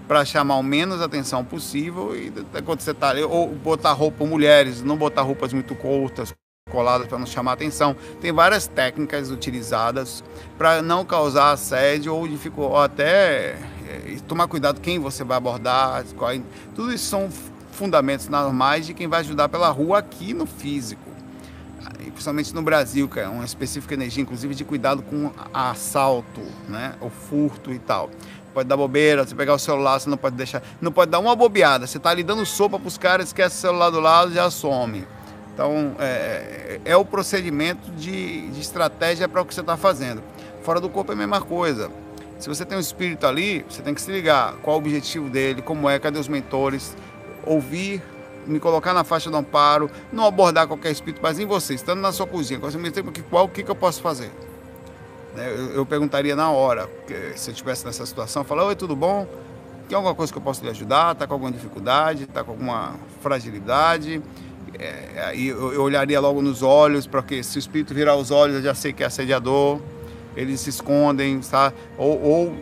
para 0.07 0.23
chamar 0.23 0.57
o 0.57 0.63
menos 0.63 1.01
atenção 1.01 1.43
possível 1.43 2.15
e 2.15 2.31
quando 2.61 2.81
você 2.81 2.95
ali, 3.01 3.23
ou 3.23 3.47
botar 3.47 3.93
roupa 3.93 4.23
mulheres, 4.27 4.83
não 4.83 4.95
botar 4.95 5.23
roupas 5.23 5.51
muito 5.53 5.73
curtas, 5.73 6.31
coladas 6.69 7.07
para 7.07 7.17
não 7.17 7.25
chamar 7.25 7.53
atenção. 7.53 7.95
Tem 8.21 8.31
várias 8.31 8.67
técnicas 8.67 9.31
utilizadas 9.31 10.23
para 10.55 10.83
não 10.83 11.03
causar 11.03 11.53
assédio 11.53 12.13
ou 12.13 12.27
dificuldade, 12.27 12.75
ou 12.75 12.79
até 12.79 13.57
é, 13.87 14.17
tomar 14.27 14.47
cuidado 14.47 14.79
quem 14.81 14.99
você 14.99 15.23
vai 15.23 15.37
abordar, 15.37 16.05
qual, 16.15 16.31
tudo 16.75 16.93
isso 16.93 17.05
são 17.05 17.27
fundamentos 17.71 18.27
normais 18.27 18.85
de 18.85 18.93
quem 18.93 19.07
vai 19.07 19.21
ajudar 19.21 19.49
pela 19.49 19.69
rua 19.69 19.97
aqui 19.97 20.31
no 20.31 20.45
físico. 20.45 21.08
Principalmente 22.11 22.53
no 22.53 22.61
Brasil, 22.61 23.07
que 23.07 23.19
é 23.19 23.27
uma 23.27 23.45
específica 23.45 23.93
energia, 23.93 24.21
inclusive, 24.21 24.53
de 24.53 24.63
cuidado 24.63 25.01
com 25.01 25.31
assalto, 25.53 26.41
né? 26.67 26.95
O 26.99 27.09
furto 27.09 27.71
e 27.71 27.79
tal. 27.79 28.09
Pode 28.53 28.67
dar 28.67 28.75
bobeira, 28.77 29.25
você 29.25 29.35
pegar 29.35 29.53
o 29.53 29.59
celular, 29.59 29.99
você 29.99 30.09
não 30.09 30.17
pode 30.17 30.35
deixar. 30.35 30.61
Não 30.81 30.91
pode 30.91 31.11
dar 31.11 31.19
uma 31.19 31.35
bobeada. 31.35 31.87
Você 31.87 31.97
está 31.97 32.09
ali 32.09 32.23
dando 32.23 32.45
sopa 32.45 32.79
para 32.79 32.87
os 32.87 32.97
caras, 32.97 33.27
esquece 33.27 33.57
o 33.57 33.59
celular 33.59 33.89
do 33.89 33.99
lado 33.99 34.33
já 34.33 34.49
some. 34.49 35.05
Então, 35.53 35.95
é, 35.99 36.79
é 36.85 36.95
o 36.95 37.05
procedimento 37.05 37.91
de, 37.91 38.49
de 38.49 38.61
estratégia 38.61 39.27
para 39.27 39.41
o 39.41 39.45
que 39.45 39.53
você 39.53 39.61
está 39.61 39.77
fazendo. 39.77 40.23
Fora 40.63 40.79
do 40.79 40.89
corpo 40.89 41.11
é 41.11 41.15
a 41.15 41.17
mesma 41.17 41.41
coisa. 41.41 41.91
Se 42.39 42.47
você 42.47 42.63
tem 42.63 42.77
um 42.77 42.81
espírito 42.81 43.27
ali, 43.27 43.65
você 43.69 43.81
tem 43.81 43.93
que 43.93 44.01
se 44.01 44.09
ligar 44.11 44.53
qual 44.61 44.77
o 44.77 44.79
objetivo 44.79 45.29
dele, 45.29 45.61
como 45.61 45.89
é, 45.89 45.99
cadê 45.99 46.17
os 46.17 46.29
mentores, 46.29 46.95
ouvir, 47.45 48.01
me 48.45 48.59
colocar 48.59 48.93
na 48.93 49.03
faixa 49.03 49.29
do 49.29 49.37
amparo, 49.37 49.89
não 50.11 50.25
abordar 50.25 50.67
qualquer 50.67 50.91
espírito, 50.91 51.19
mas 51.21 51.39
em 51.39 51.45
você, 51.45 51.73
estando 51.73 51.99
na 51.99 52.11
sua 52.11 52.27
cozinha, 52.27 52.59
você 52.59 52.77
me 52.77 52.91
que 52.91 53.21
qual 53.23 53.45
o 53.45 53.49
que, 53.49 53.63
que 53.63 53.71
eu 53.71 53.75
posso 53.75 54.01
fazer? 54.01 54.31
Né, 55.35 55.51
eu, 55.51 55.73
eu, 55.75 55.85
perguntaria 55.85 56.35
na 56.35 56.49
hora, 56.49 56.89
se 57.35 57.49
eu 57.49 57.53
estivesse 57.53 57.85
nessa 57.85 58.05
situação, 58.05 58.43
falar, 58.43 58.65
oi, 58.65 58.75
tudo 58.75 58.95
bom? 58.95 59.27
Tem 59.87 59.95
alguma 59.95 60.13
coisa 60.13 60.31
que 60.31 60.37
eu 60.37 60.41
posso 60.41 60.63
lhe 60.63 60.69
ajudar? 60.69 61.13
Está 61.13 61.25
com 61.25 61.33
alguma 61.33 61.51
dificuldade? 61.51 62.23
Está 62.23 62.43
com 62.43 62.51
alguma 62.51 62.95
fragilidade? 63.21 64.21
É, 64.77 65.33
eu, 65.35 65.73
eu 65.73 65.81
olharia 65.81 66.19
logo 66.19 66.41
nos 66.41 66.61
olhos, 66.61 67.07
porque 67.07 67.41
se 67.43 67.57
o 67.57 67.59
espírito 67.59 67.93
virar 67.93 68.15
os 68.15 68.29
olhos, 68.29 68.57
eu 68.57 68.61
já 68.61 68.75
sei 68.75 68.93
que 68.93 69.03
é 69.03 69.07
assediador 69.07 69.79
eles 70.39 70.61
se 70.61 70.69
escondem, 70.69 71.39
tá? 71.41 71.73
ou, 71.97 72.21
ou 72.21 72.57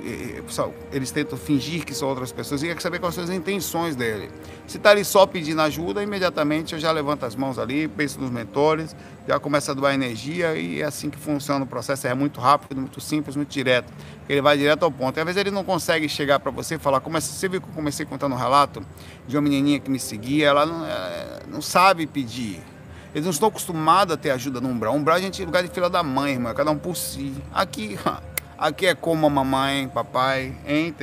eles 0.92 1.12
tentam 1.12 1.38
fingir 1.38 1.86
que 1.86 1.94
são 1.94 2.10
outras 2.10 2.32
pessoas 2.32 2.64
e 2.64 2.68
quer 2.68 2.82
saber 2.82 3.00
quais 3.00 3.14
são 3.14 3.24
as 3.24 3.30
intenções 3.30 3.96
dele. 3.96 4.30
Se 4.66 4.78
está 4.78 4.90
ali 4.90 5.06
só 5.06 5.28
pedindo 5.28 5.62
ajuda, 5.62 6.02
imediatamente 6.02 6.74
eu 6.74 6.80
já 6.80 6.92
levanto 6.92 7.24
as 7.24 7.36
mãos 7.36 7.60
ali, 7.60 7.88
penso 7.88 8.20
nos 8.20 8.32
mentores, 8.32 8.96
já 9.28 9.40
começa 9.40 9.74
a 9.74 9.76
doar 9.76 9.94
energia 9.94 10.56
e 10.56 10.82
é 10.82 10.86
assim 10.86 11.12
que 11.12 11.20
funciona 11.20 11.64
o 11.64 11.68
processo. 11.68 12.08
É 12.08 12.14
muito 12.16 12.42
rápido, 12.42 12.82
muito 12.82 13.00
simples, 13.00 13.36
muito 13.36 13.50
direto. 13.50 13.94
Ele 14.28 14.42
vai 14.42 14.58
direto 14.58 14.82
ao 14.84 14.92
ponto. 14.92 15.18
E 15.18 15.20
às 15.20 15.26
vezes 15.26 15.40
ele 15.40 15.52
não 15.52 15.64
consegue 15.64 16.10
chegar 16.10 16.40
para 16.40 16.50
você 16.50 16.76
e 16.76 16.80
falar, 16.80 17.00
como 17.00 17.22
você 17.22 17.48
viu 17.48 17.62
que 17.62 17.68
eu 17.68 17.74
comecei 17.74 18.08
contando 18.08 18.34
um 18.34 18.38
relato 18.38 18.82
de 19.28 19.38
uma 19.38 19.44
menininha 19.44 19.80
que 19.80 19.92
me 19.92 20.00
seguia, 20.00 20.48
ela 20.48 20.66
não, 20.66 20.84
é, 20.84 21.40
não 21.48 21.62
sabe 21.62 22.08
pedir 22.08 22.60
eles 23.14 23.26
não 23.26 23.32
estão 23.32 23.50
acostumados 23.50 24.14
a 24.14 24.18
ter 24.18 24.32
ajuda 24.32 24.62
no 24.62 24.70
umbral. 24.70 24.94
Umbral 24.96 25.18
a 25.18 25.20
gente 25.20 25.42
é 25.42 25.46
lugar 25.46 25.64
de 25.64 25.70
fila 25.70 25.90
da 25.90 26.04
mãe, 26.04 26.34
irmão. 26.34 26.54
Cada 26.54 26.72
um 26.72 26.78
por 26.78 26.96
si. 26.96 27.34
Aqui, 27.54 27.98
aqui 28.58 28.86
é 28.86 28.96
como 28.96 29.26
a 29.26 29.30
mamãe, 29.30 29.88
papai, 29.88 30.56
hein? 30.66 30.94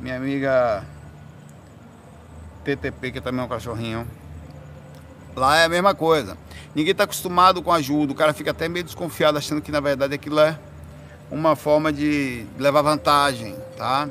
Minha 0.00 0.16
amiga 0.16 0.84
TTP, 2.64 3.12
que 3.12 3.20
também 3.20 3.40
é 3.40 3.44
um 3.44 3.48
cachorrinho. 3.48 4.06
Lá 5.34 5.58
é 5.58 5.64
a 5.64 5.68
mesma 5.68 5.94
coisa. 5.94 6.36
Ninguém 6.74 6.92
está 6.92 7.04
acostumado 7.04 7.62
com 7.62 7.72
ajuda. 7.72 8.12
O 8.12 8.16
cara 8.16 8.32
fica 8.32 8.50
até 8.50 8.68
meio 8.68 8.84
desconfiado, 8.84 9.38
achando 9.38 9.60
que 9.60 9.70
na 9.70 9.80
verdade 9.80 10.14
aquilo 10.14 10.38
é 10.40 10.58
uma 11.30 11.56
forma 11.56 11.92
de 11.92 12.46
levar 12.58 12.82
vantagem, 12.82 13.56
tá? 13.76 14.08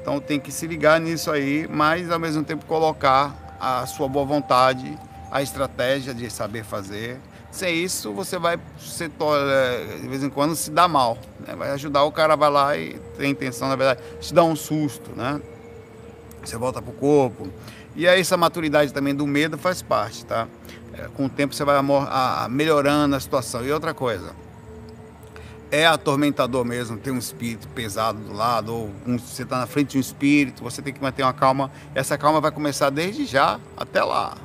Então 0.00 0.20
tem 0.20 0.38
que 0.38 0.52
se 0.52 0.66
ligar 0.66 1.00
nisso 1.00 1.30
aí, 1.30 1.68
mas 1.68 2.10
ao 2.10 2.18
mesmo 2.18 2.44
tempo 2.44 2.66
colocar 2.66 3.56
a 3.60 3.86
sua 3.86 4.08
boa 4.08 4.26
vontade 4.26 4.98
a 5.34 5.42
estratégia 5.42 6.14
de 6.14 6.30
saber 6.30 6.62
fazer. 6.62 7.18
Sem 7.50 7.82
isso, 7.82 8.12
você 8.12 8.38
vai, 8.38 8.56
você, 8.78 9.08
de 9.08 10.08
vez 10.08 10.22
em 10.22 10.30
quando, 10.30 10.54
se 10.54 10.70
dar 10.70 10.86
mal. 10.86 11.18
Né? 11.40 11.56
Vai 11.56 11.72
ajudar 11.72 12.04
o 12.04 12.12
cara, 12.12 12.36
vai 12.36 12.50
lá 12.50 12.76
e 12.76 13.00
tem 13.18 13.32
intenção, 13.32 13.68
na 13.68 13.74
verdade, 13.74 14.00
te 14.20 14.32
dar 14.32 14.44
um 14.44 14.54
susto, 14.54 15.10
né? 15.16 15.40
Você 16.44 16.56
volta 16.56 16.80
pro 16.80 16.92
corpo. 16.92 17.48
E 17.96 18.06
aí 18.06 18.20
essa 18.20 18.36
maturidade 18.36 18.92
também 18.92 19.12
do 19.14 19.26
medo 19.26 19.58
faz 19.58 19.82
parte, 19.82 20.24
tá? 20.24 20.46
É, 20.92 21.08
com 21.16 21.26
o 21.26 21.28
tempo 21.28 21.52
você 21.52 21.64
vai 21.64 21.76
melhorando 22.48 23.16
a 23.16 23.20
situação. 23.20 23.64
E 23.64 23.72
outra 23.72 23.92
coisa, 23.92 24.32
é 25.68 25.84
atormentador 25.84 26.64
mesmo 26.64 26.96
ter 26.96 27.10
um 27.10 27.18
espírito 27.18 27.66
pesado 27.68 28.20
do 28.20 28.32
lado, 28.32 28.72
ou 28.72 28.90
um, 29.04 29.18
você 29.18 29.42
está 29.42 29.58
na 29.58 29.66
frente 29.66 29.92
de 29.92 29.98
um 29.98 30.00
espírito, 30.00 30.62
você 30.62 30.80
tem 30.80 30.92
que 30.92 31.02
manter 31.02 31.24
uma 31.24 31.32
calma. 31.32 31.72
Essa 31.92 32.16
calma 32.16 32.40
vai 32.40 32.52
começar 32.52 32.90
desde 32.90 33.26
já 33.26 33.58
até 33.76 34.02
lá. 34.04 34.43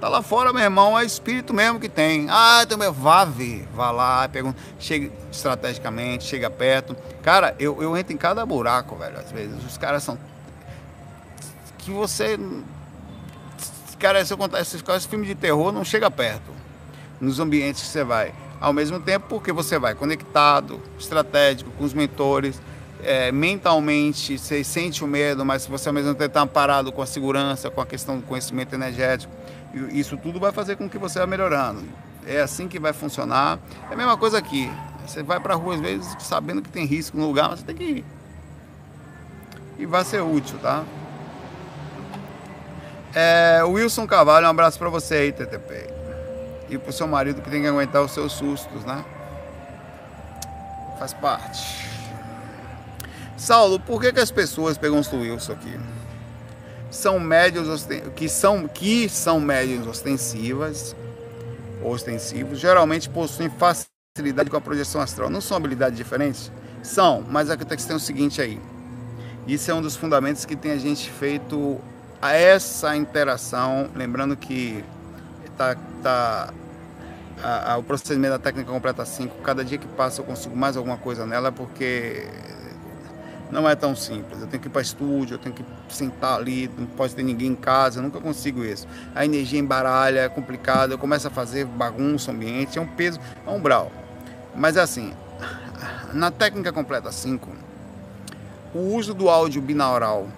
Tá 0.00 0.08
lá 0.08 0.22
fora, 0.22 0.52
meu 0.52 0.62
irmão, 0.62 0.96
é 0.96 1.04
espírito 1.04 1.52
mesmo 1.52 1.80
que 1.80 1.88
tem. 1.88 2.28
Ah, 2.30 2.60
então 2.62 2.78
meu, 2.78 2.92
vá 2.92 3.24
ver, 3.24 3.66
vá 3.74 3.90
lá, 3.90 4.28
pergunta, 4.28 4.56
chega 4.78 5.10
estrategicamente, 5.30 6.22
chega 6.22 6.48
perto. 6.48 6.96
Cara, 7.20 7.56
eu, 7.58 7.82
eu 7.82 7.96
entro 7.96 8.12
em 8.12 8.16
cada 8.16 8.46
buraco, 8.46 8.94
velho, 8.94 9.18
às 9.18 9.32
vezes. 9.32 9.64
Os 9.64 9.76
caras 9.76 10.04
são. 10.04 10.16
Que 11.78 11.90
você. 11.90 12.38
Cara, 13.98 14.24
se 14.24 14.32
eu 14.32 14.38
contar 14.38 14.60
esses, 14.60 14.80
esses 14.86 15.06
filmes 15.06 15.26
de 15.26 15.34
terror, 15.34 15.72
não 15.72 15.84
chega 15.84 16.08
perto. 16.08 16.52
Nos 17.20 17.40
ambientes 17.40 17.82
que 17.82 17.88
você 17.88 18.04
vai. 18.04 18.32
Ao 18.60 18.72
mesmo 18.72 19.00
tempo, 19.00 19.26
porque 19.28 19.50
você 19.50 19.80
vai 19.80 19.96
conectado, 19.96 20.80
estratégico, 20.96 21.72
com 21.72 21.82
os 21.82 21.92
mentores. 21.92 22.60
É, 23.02 23.30
mentalmente 23.30 24.36
você 24.36 24.64
sente 24.64 25.04
o 25.04 25.06
medo, 25.06 25.44
mas 25.44 25.66
você 25.66 25.88
ao 25.88 25.92
mesmo 25.92 26.14
tempo 26.14 26.26
está 26.26 26.44
parado 26.46 26.90
com 26.90 27.00
a 27.00 27.06
segurança, 27.06 27.70
com 27.70 27.80
a 27.80 27.86
questão 27.86 28.16
do 28.16 28.22
conhecimento 28.22 28.74
energético. 28.74 29.32
Isso 29.90 30.16
tudo 30.16 30.40
vai 30.40 30.52
fazer 30.52 30.76
com 30.76 30.88
que 30.88 30.98
você 30.98 31.18
vá 31.18 31.26
melhorando. 31.26 31.84
É 32.26 32.40
assim 32.40 32.68
que 32.68 32.78
vai 32.78 32.92
funcionar. 32.92 33.58
É 33.90 33.94
a 33.94 33.96
mesma 33.96 34.16
coisa 34.16 34.38
aqui. 34.38 34.70
Você 35.06 35.22
vai 35.22 35.40
para 35.40 35.54
a 35.54 35.56
rua 35.56 35.74
às 35.74 35.80
vezes 35.80 36.16
sabendo 36.20 36.60
que 36.60 36.68
tem 36.68 36.84
risco 36.84 37.16
no 37.16 37.26
lugar, 37.26 37.48
mas 37.48 37.60
você 37.60 37.66
tem 37.66 37.76
que 37.76 37.84
ir. 37.84 38.04
E 39.78 39.86
vai 39.86 40.04
ser 40.04 40.20
útil, 40.20 40.58
tá? 40.58 40.84
É, 43.14 43.62
Wilson 43.64 44.06
Cavalho, 44.06 44.46
um 44.46 44.50
abraço 44.50 44.78
para 44.78 44.88
você 44.88 45.14
aí, 45.14 45.32
TTP. 45.32 45.88
E 46.68 46.76
pro 46.76 46.92
seu 46.92 47.06
marido 47.06 47.40
que 47.40 47.50
tem 47.50 47.62
que 47.62 47.68
aguentar 47.68 48.02
os 48.02 48.12
seus 48.12 48.32
sustos, 48.32 48.84
né? 48.84 49.02
Faz 50.98 51.14
parte. 51.14 51.88
Saulo, 53.36 53.78
por 53.80 54.00
que, 54.00 54.12
que 54.12 54.20
as 54.20 54.30
pessoas 54.30 54.76
pegam 54.76 55.00
o 55.00 55.16
Wilson 55.16 55.52
aqui? 55.52 55.78
São 56.90 57.20
médios 57.20 57.86
que 58.16 58.28
são 58.28 58.66
que 58.66 59.08
são 59.08 59.40
médios 59.40 59.86
ostensivas, 59.86 60.94
ostensivos, 61.82 62.58
geralmente 62.58 63.08
possuem 63.08 63.50
facilidade 63.50 64.50
com 64.50 64.56
a 64.56 64.60
projeção 64.60 65.00
astral. 65.00 65.30
Não 65.30 65.40
são 65.40 65.56
habilidades 65.56 65.96
diferentes? 65.96 66.50
São, 66.82 67.24
mas 67.28 67.50
a 67.50 67.56
questão 67.56 67.94
é 67.94 67.96
o 67.96 68.00
seguinte 68.00 68.40
aí. 68.40 68.60
Isso 69.46 69.70
é 69.70 69.74
um 69.74 69.82
dos 69.82 69.96
fundamentos 69.96 70.44
que 70.44 70.56
tem 70.56 70.72
a 70.72 70.78
gente 70.78 71.10
feito 71.10 71.80
a 72.20 72.32
essa 72.32 72.96
interação, 72.96 73.88
lembrando 73.94 74.36
que 74.36 74.84
tá, 75.56 75.76
tá 76.02 76.52
a, 77.42 77.72
a, 77.72 77.78
o 77.78 77.82
procedimento 77.82 78.32
da 78.32 78.38
técnica 78.38 78.70
completa 78.70 79.04
5, 79.04 79.42
cada 79.42 79.64
dia 79.64 79.78
que 79.78 79.86
passa 79.86 80.20
eu 80.20 80.24
consigo 80.24 80.56
mais 80.56 80.76
alguma 80.76 80.96
coisa 80.96 81.24
nela, 81.24 81.52
porque 81.52 82.26
não 83.50 83.68
é 83.68 83.74
tão 83.74 83.94
simples. 83.96 84.40
Eu 84.40 84.46
tenho 84.46 84.60
que 84.60 84.68
ir 84.68 84.70
para 84.70 84.82
estúdio, 84.82 85.34
eu 85.34 85.38
tenho 85.38 85.54
que 85.54 85.64
sentar 85.88 86.38
ali, 86.38 86.70
não 86.76 86.86
pode 86.86 87.14
ter 87.14 87.22
ninguém 87.22 87.48
em 87.48 87.54
casa, 87.54 87.98
eu 87.98 88.02
nunca 88.02 88.20
consigo 88.20 88.64
isso. 88.64 88.86
A 89.14 89.24
energia 89.24 89.58
embaralha, 89.58 90.20
é 90.20 90.28
complicado, 90.28 90.92
eu 90.92 90.98
começo 90.98 91.26
a 91.26 91.30
fazer 91.30 91.64
bagunça 91.64 92.30
ambiente, 92.30 92.78
é 92.78 92.82
um 92.82 92.86
peso, 92.86 93.20
é 93.46 93.50
um 93.50 93.60
brau. 93.60 93.90
Mas 94.54 94.76
é 94.76 94.80
assim, 94.80 95.12
na 96.12 96.30
técnica 96.30 96.72
completa 96.72 97.10
5, 97.10 97.48
o 98.74 98.94
uso 98.94 99.14
do 99.14 99.28
áudio 99.28 99.62
binaural 99.62 100.28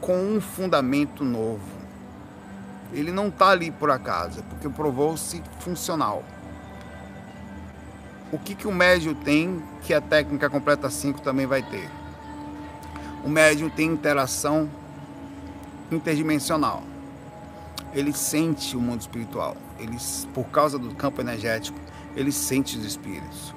com 0.00 0.16
um 0.16 0.40
fundamento 0.40 1.24
novo, 1.24 1.80
ele 2.92 3.12
não 3.12 3.28
está 3.28 3.50
ali 3.50 3.70
por 3.70 3.90
acaso, 3.90 4.42
porque 4.44 4.68
provou-se 4.68 5.42
funcional. 5.60 6.24
O 8.32 8.38
que, 8.38 8.54
que 8.54 8.66
o 8.66 8.72
médio 8.72 9.14
tem 9.14 9.62
que 9.82 9.92
a 9.92 10.00
técnica 10.00 10.48
completa 10.48 10.88
5 10.88 11.20
também 11.20 11.46
vai 11.46 11.62
ter? 11.62 11.99
O 13.24 13.28
médium 13.28 13.68
tem 13.68 13.88
interação 13.88 14.68
interdimensional. 15.90 16.82
Ele 17.94 18.12
sente 18.12 18.76
o 18.76 18.80
mundo 18.80 19.00
espiritual. 19.00 19.56
Ele, 19.78 19.96
por 20.32 20.44
causa 20.44 20.78
do 20.78 20.94
campo 20.94 21.20
energético, 21.20 21.78
ele 22.16 22.32
sente 22.32 22.78
os 22.78 22.84
espíritos. 22.84 23.54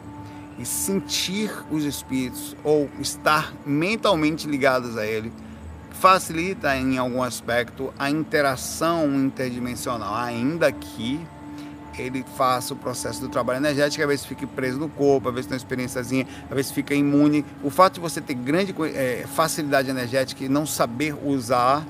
E 0.58 0.66
sentir 0.66 1.52
os 1.72 1.84
espíritos 1.84 2.56
ou 2.64 2.90
estar 3.00 3.54
mentalmente 3.66 4.48
ligados 4.48 4.98
a 4.98 5.06
ele 5.06 5.32
facilita 6.04 6.76
em 6.76 6.98
algum 6.98 7.24
aspecto 7.24 7.94
a 7.98 8.10
interação 8.10 9.14
interdimensional, 9.16 10.14
ainda 10.14 10.72
que 10.72 11.20
ele 12.02 12.26
faça 12.36 12.74
o 12.74 12.78
processo 12.78 13.22
do 13.22 13.30
trabalho 13.30 13.60
energético, 13.60 14.02
às 14.02 14.10
vezes 14.10 14.26
fique 14.26 14.46
preso 14.46 14.80
no 14.80 14.90
corpo, 14.90 15.30
às 15.30 15.36
vezes 15.36 15.48
tem 15.48 15.56
uma 15.56 15.58
experiênciazinha, 15.58 16.28
às 16.50 16.56
vezes 16.56 16.72
fica 16.72 16.94
imune. 16.94 17.46
O 17.64 17.70
fato 17.70 17.96
de 17.96 18.00
você 18.00 18.20
ter 18.20 18.34
grande 18.34 18.74
é, 18.96 19.26
facilidade 19.28 19.90
energética 19.90 20.44
e 20.44 20.50
não 20.50 20.66
saber 20.66 21.16
usar, 21.24 21.86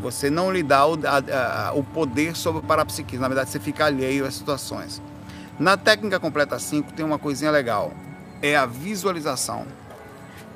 você 0.00 0.30
não 0.30 0.52
lhe 0.52 0.62
dá 0.62 0.86
o, 0.86 0.98
a, 1.06 1.68
a, 1.68 1.72
o 1.74 1.82
poder 1.82 2.36
sobre 2.36 2.60
o 2.60 2.62
parapsiquismo. 2.62 3.22
Na 3.22 3.28
verdade, 3.28 3.50
você 3.50 3.60
fica 3.60 3.86
alheio 3.86 4.26
às 4.26 4.34
situações. 4.34 5.00
Na 5.58 5.76
técnica 5.76 6.20
completa 6.20 6.58
5 6.58 6.92
tem 6.92 7.04
uma 7.04 7.18
coisinha 7.18 7.50
legal. 7.50 7.92
É 8.42 8.56
a 8.56 8.66
visualização 8.66 9.66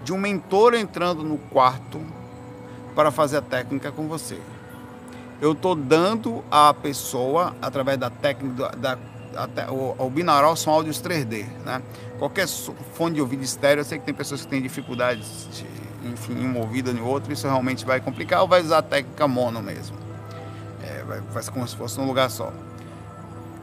de 0.05 0.13
um 0.13 0.19
mentor 0.19 0.75
entrando 0.75 1.23
no 1.23 1.39
quarto 1.39 2.01
para 2.95 3.11
fazer 3.11 3.39
a 3.39 3.43
técnica 3.43 3.93
com 3.93 4.09
você 4.09 4.39
eu 5.41 5.53
estou 5.53 5.75
dando 5.75 6.45
à 6.51 6.75
pessoa, 6.75 7.55
através 7.63 7.99
da 7.99 8.11
técnica, 8.11 8.69
da, 8.77 8.99
da, 9.47 9.73
o, 9.73 9.95
o, 9.99 10.11
binaural 10.11 10.55
são 10.55 10.73
áudios 10.73 11.01
3D, 11.01 11.47
né? 11.65 11.81
Qualquer 12.19 12.47
fone 12.47 13.15
de 13.15 13.21
ouvido 13.21 13.43
estéreo, 13.43 13.81
eu 13.81 13.85
sei 13.85 13.99
que 13.99 14.05
tem 14.05 14.13
pessoas 14.13 14.43
que 14.43 14.49
têm 14.49 14.61
dificuldades, 14.61 15.49
de, 15.53 15.67
enfim, 16.11 16.35
em 16.35 16.47
um 16.47 16.59
ouvido 16.59 16.93
no 16.93 17.07
outro, 17.07 17.33
isso 17.33 17.47
realmente 17.47 17.87
vai 17.87 18.01
complicar, 18.01 18.43
ou 18.43 18.49
vai 18.49 18.61
usar 18.61 18.79
a 18.79 18.83
técnica 18.83 19.27
mono 19.27 19.63
mesmo. 19.63 19.97
É, 20.83 21.03
vai, 21.05 21.23
faz 21.33 21.49
como 21.49 21.67
se 21.67 21.75
fosse 21.75 21.99
num 21.99 22.07
lugar 22.07 22.31
só. 22.31 22.53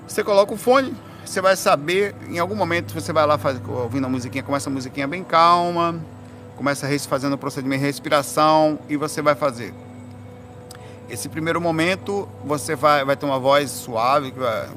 Você 0.08 0.24
coloca 0.24 0.54
o 0.54 0.58
fone, 0.58 0.96
você 1.24 1.42
vai 1.42 1.56
saber, 1.56 2.16
em 2.28 2.40
algum 2.40 2.56
momento 2.56 2.94
você 2.94 3.14
vai 3.14 3.26
lá 3.28 3.38
faz, 3.38 3.62
ouvindo 3.68 4.06
a 4.06 4.10
musiquinha, 4.10 4.42
começa 4.42 4.70
a 4.70 4.74
musiquinha 4.74 5.08
bem 5.08 5.24
calma, 5.24 6.00
começa 6.56 6.88
fazendo 7.08 7.34
o 7.34 7.38
procedimento 7.38 7.82
de 7.82 7.86
respiração 7.86 8.80
e 8.90 8.98
você 8.98 9.22
vai 9.22 9.36
fazer 9.36 9.74
esse 11.10 11.30
primeiro 11.30 11.60
momento 11.62 12.28
você 12.44 12.76
vai, 12.76 13.04
vai 13.04 13.16
ter 13.16 13.26
uma 13.26 13.40
voz 13.40 13.72
suave 13.72 14.32
que 14.32 14.40
vai, 14.40 14.68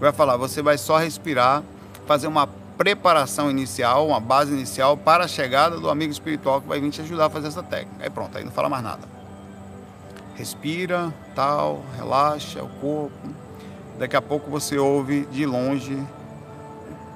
vai 0.00 0.12
falar, 0.12 0.36
você 0.36 0.62
vai 0.62 0.78
só 0.78 0.96
respirar, 0.98 1.62
fazer 2.06 2.26
uma 2.26 2.46
preparação 2.76 3.50
inicial, 3.50 4.06
uma 4.06 4.20
base 4.20 4.52
inicial 4.52 4.96
para 4.96 5.24
a 5.24 5.28
chegada 5.28 5.78
do 5.78 5.88
amigo 5.88 6.12
espiritual 6.12 6.60
que 6.60 6.68
vai 6.68 6.80
vir 6.80 6.90
te 6.90 7.00
ajudar 7.02 7.26
a 7.26 7.30
fazer 7.30 7.48
essa 7.48 7.62
técnica. 7.62 8.04
Aí 8.04 8.10
pronto, 8.10 8.36
aí 8.36 8.44
não 8.44 8.52
fala 8.52 8.68
mais 8.68 8.82
nada. 8.82 9.02
respira, 10.34 11.12
tal, 11.34 11.84
relaxa 11.96 12.62
o 12.62 12.68
corpo. 12.80 13.28
Daqui 13.98 14.16
a 14.16 14.22
pouco 14.22 14.50
você 14.50 14.76
ouve 14.76 15.24
de 15.26 15.46
longe 15.46 15.96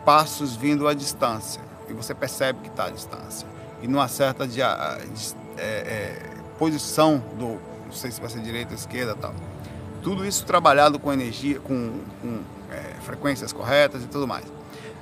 passos 0.05 0.55
vindo 0.55 0.87
à 0.87 0.95
distância 0.95 1.61
e 1.89 1.93
você 1.93 2.15
percebe 2.15 2.61
que 2.61 2.69
está 2.69 2.87
à 2.87 2.91
distância 2.91 3.47
e 3.83 3.89
numa 3.89 4.09
certa 4.09 4.47
de, 4.47 4.57
de, 4.57 5.35
é, 5.57 5.63
é, 5.63 6.23
posição 6.59 7.23
do 7.39 7.61
não 7.89 7.95
sei 7.95 8.11
se 8.11 8.21
vai 8.21 8.31
ser 8.31 8.41
direita 8.41 8.71
ou 8.71 8.77
esquerda 8.77 9.15
tal 9.15 9.35
tudo 10.03 10.25
isso 10.25 10.45
trabalhado 10.45 10.99
com 10.99 11.13
energia 11.13 11.59
com, 11.61 11.93
com 12.23 12.41
é, 12.71 12.95
frequências 13.03 13.53
corretas 13.53 14.03
e 14.03 14.07
tudo 14.07 14.27
mais 14.27 14.45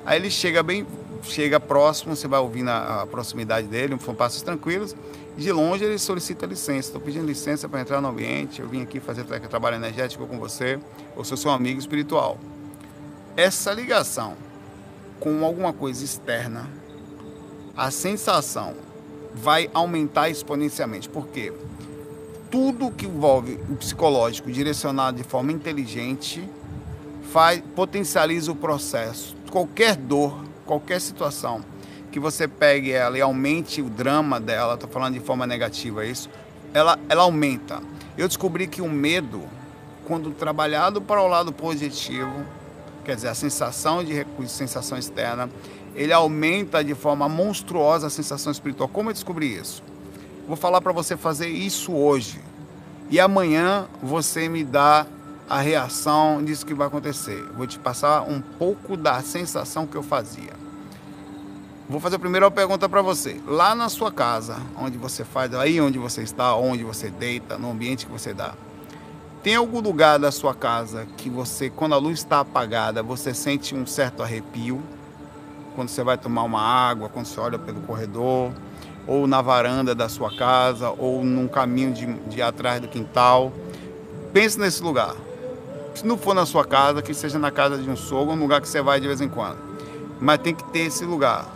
aí 0.05 0.19
ele 0.19 0.31
chega 0.31 0.63
bem 0.63 0.87
chega 1.23 1.61
próximo 1.61 2.17
você 2.17 2.27
vai 2.27 2.41
ouvindo 2.41 2.71
a, 2.71 3.07
proximidade 3.07 3.67
dele 3.67 3.99
são 4.05 4.15
passos 4.15 4.43
tranquilos 4.43 4.97
de 5.37 5.53
longe 5.53 5.85
ele 5.85 5.99
solicita 5.99 6.47
licença 6.47 6.89
estou 6.89 7.01
pedindo 7.01 7.27
licença 7.27 7.69
para 7.69 7.81
entrar 7.81 8.01
no 8.01 8.09
ambiente 8.09 8.61
eu 8.61 8.69
vim 8.69 8.83
aqui 8.83 9.01
fazer 9.01 9.25
trabalho 9.25 9.77
energético 9.77 10.27
com 10.27 10.39
você 10.39 10.79
eu 11.17 11.25
sou 11.25 11.37
seu 11.37 11.51
amigo 11.51 11.79
espiritual 11.79 12.39
essa 13.37 13.71
ligação 13.73 14.35
com 15.21 15.45
alguma 15.45 15.73
coisa 15.73 16.05
externa, 16.05 16.69
a 17.77 17.91
sensação 17.91 18.75
vai 19.35 19.71
aumentar 19.75 20.31
exponencialmente. 20.31 21.09
Por 21.09 21.29
quê? 21.29 21.53
Tudo 22.57 22.91
que 22.91 23.05
envolve 23.05 23.61
o 23.69 23.77
psicológico 23.77 24.51
direcionado 24.51 25.19
de 25.19 25.23
forma 25.23 25.53
inteligente 25.53 26.43
faz, 27.31 27.63
potencializa 27.75 28.51
o 28.51 28.57
processo. 28.57 29.37
Qualquer 29.51 29.95
dor, 29.95 30.43
qualquer 30.65 30.99
situação 31.03 31.61
que 32.11 32.19
você 32.19 32.49
pegue 32.49 32.93
ela 32.93 33.19
e 33.19 33.21
aumente 33.21 33.83
o 33.83 33.91
drama 33.91 34.41
dela, 34.41 34.73
estou 34.73 34.89
falando 34.89 35.13
de 35.13 35.21
forma 35.21 35.47
negativa 35.47 36.07
isso, 36.07 36.31
ela, 36.73 36.99
ela 37.11 37.25
aumenta. 37.25 37.83
Eu 38.17 38.27
descobri 38.27 38.67
que 38.67 38.81
o 38.81 38.89
medo, 38.89 39.43
quando 40.07 40.31
trabalhado 40.31 41.03
para 41.03 41.21
o 41.21 41.29
lado 41.29 41.53
positivo, 41.53 42.43
quer 43.05 43.17
dizer, 43.17 43.29
a 43.29 43.35
sensação 43.35 44.03
de 44.03 44.15
recurso, 44.15 44.55
sensação 44.55 44.97
externa, 44.97 45.51
ele 45.95 46.11
aumenta 46.15 46.83
de 46.83 46.95
forma 46.95 47.29
monstruosa 47.29 48.07
a 48.07 48.11
sensação 48.11 48.51
espiritual. 48.51 48.89
Como 48.89 49.11
eu 49.11 49.13
descobri 49.13 49.55
isso? 49.55 49.83
Vou 50.47 50.57
falar 50.57 50.81
para 50.81 50.93
você 50.93 51.17
fazer 51.17 51.49
isso 51.49 51.93
hoje. 51.93 52.41
E 53.11 53.19
amanhã 53.19 53.87
você 54.03 54.49
me 54.49 54.63
dá 54.63 55.07
a 55.49 55.61
reação 55.61 56.43
disso 56.45 56.65
que 56.65 56.75
vai 56.75 56.87
acontecer. 56.87 57.43
Vou 57.57 57.67
te 57.67 57.79
passar 57.79 58.23
um 58.23 58.41
pouco 58.41 58.97
da 58.97 59.21
sensação 59.23 59.87
que 59.87 59.97
eu 59.97 60.03
fazia. 60.03 60.53
Vou 61.89 62.01
fazer 62.01 62.17
a 62.17 62.19
primeira 62.19 62.51
pergunta 62.51 62.89
para 62.89 63.03
você. 63.03 63.41
Lá 63.47 63.75
na 63.75 63.89
sua 63.89 64.11
casa, 64.11 64.57
onde 64.77 64.99
você 64.99 65.25
faz, 65.25 65.55
aí 65.55 65.81
onde 65.81 65.99
você 65.99 66.23
está, 66.23 66.55
onde 66.57 66.83
você 66.83 67.11
deita, 67.11 67.57
no 67.57 67.71
ambiente 67.71 68.07
que 68.07 68.13
você 68.13 68.35
dá, 68.35 68.55
tem 69.43 69.55
algum 69.55 69.81
lugar 69.81 70.19
da 70.19 70.33
sua 70.33 70.53
casa 70.53 71.07
que 71.17 71.31
você, 71.31 71.71
quando 71.71 71.95
a 71.95 71.99
luz 71.99 72.19
está 72.19 72.41
apagada, 72.41 73.05
você 73.05 73.33
sente 73.33 73.73
um 73.73 73.87
certo 73.87 74.21
arrepio? 74.21 74.83
Quando 75.77 75.89
você 75.89 76.03
vai 76.03 76.19
tomar 76.19 76.43
uma 76.43 76.61
água, 76.61 77.09
quando 77.09 77.27
você 77.27 77.39
olha 77.39 77.57
pelo 77.57 77.81
corredor, 77.83 78.51
ou 79.07 79.27
na 79.27 79.41
varanda 79.41 79.95
da 79.95 80.09
sua 80.09 80.35
casa, 80.35 80.91
ou 80.91 81.25
num 81.25 81.49
caminho 81.49 81.93
de, 81.93 82.07
de 82.07 82.43
atrás 82.43 82.81
do 82.81 82.89
quintal. 82.89 83.53
Pense 84.33 84.59
nesse 84.59 84.83
lugar. 84.83 85.15
Se 85.95 86.07
não 86.07 86.19
for 86.19 86.35
na 86.35 86.45
sua 86.45 86.65
casa, 86.65 87.01
que 87.01 87.15
seja 87.15 87.39
na 87.39 87.51
casa 87.51 87.79
de 87.79 87.89
um 87.89 87.97
sogro, 87.97 88.35
um 88.35 88.39
lugar 88.39 88.61
que 88.61 88.69
você 88.69 88.83
vai 88.83 89.01
de 89.01 89.07
vez 89.07 89.21
em 89.21 89.29
quando. 89.29 89.59
Mas 90.21 90.39
tem 90.39 90.55
que 90.55 90.65
ter 90.65 90.81
esse 90.81 91.05
lugar. 91.05 91.47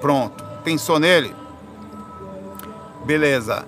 Pronto. 0.00 0.44
Pensou 0.62 0.98
nele? 0.98 1.34
Beleza. 3.04 3.64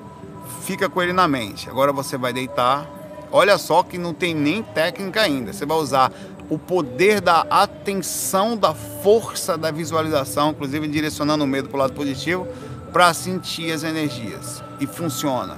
Fica 0.63 0.89
com 0.89 1.03
ele 1.03 1.13
na 1.13 1.27
mente. 1.27 1.69
Agora 1.69 1.93
você 1.93 2.17
vai 2.17 2.33
deitar 2.33 2.87
Olha 3.33 3.57
só 3.59 3.83
que 3.83 3.97
não 3.97 4.13
tem 4.13 4.35
nem 4.35 4.63
técnica 4.63 5.23
ainda. 5.23 5.53
Você 5.53 5.65
vai 5.65 5.77
usar 5.77 6.13
o 6.49 6.59
poder 6.59 7.21
da 7.21 7.47
atenção, 7.49 8.57
da 8.57 8.75
força 8.75 9.57
da 9.57 9.71
visualização, 9.71 10.51
inclusive 10.51 10.89
direcionando 10.89 11.45
o 11.45 11.47
medo 11.47 11.69
para 11.69 11.77
o 11.77 11.81
lado 11.81 11.93
positivo, 11.93 12.49
para 12.93 13.13
sentir 13.15 13.73
as 13.73 13.83
energias. 13.83 14.63
E 14.79 14.87
funciona. 14.87 15.57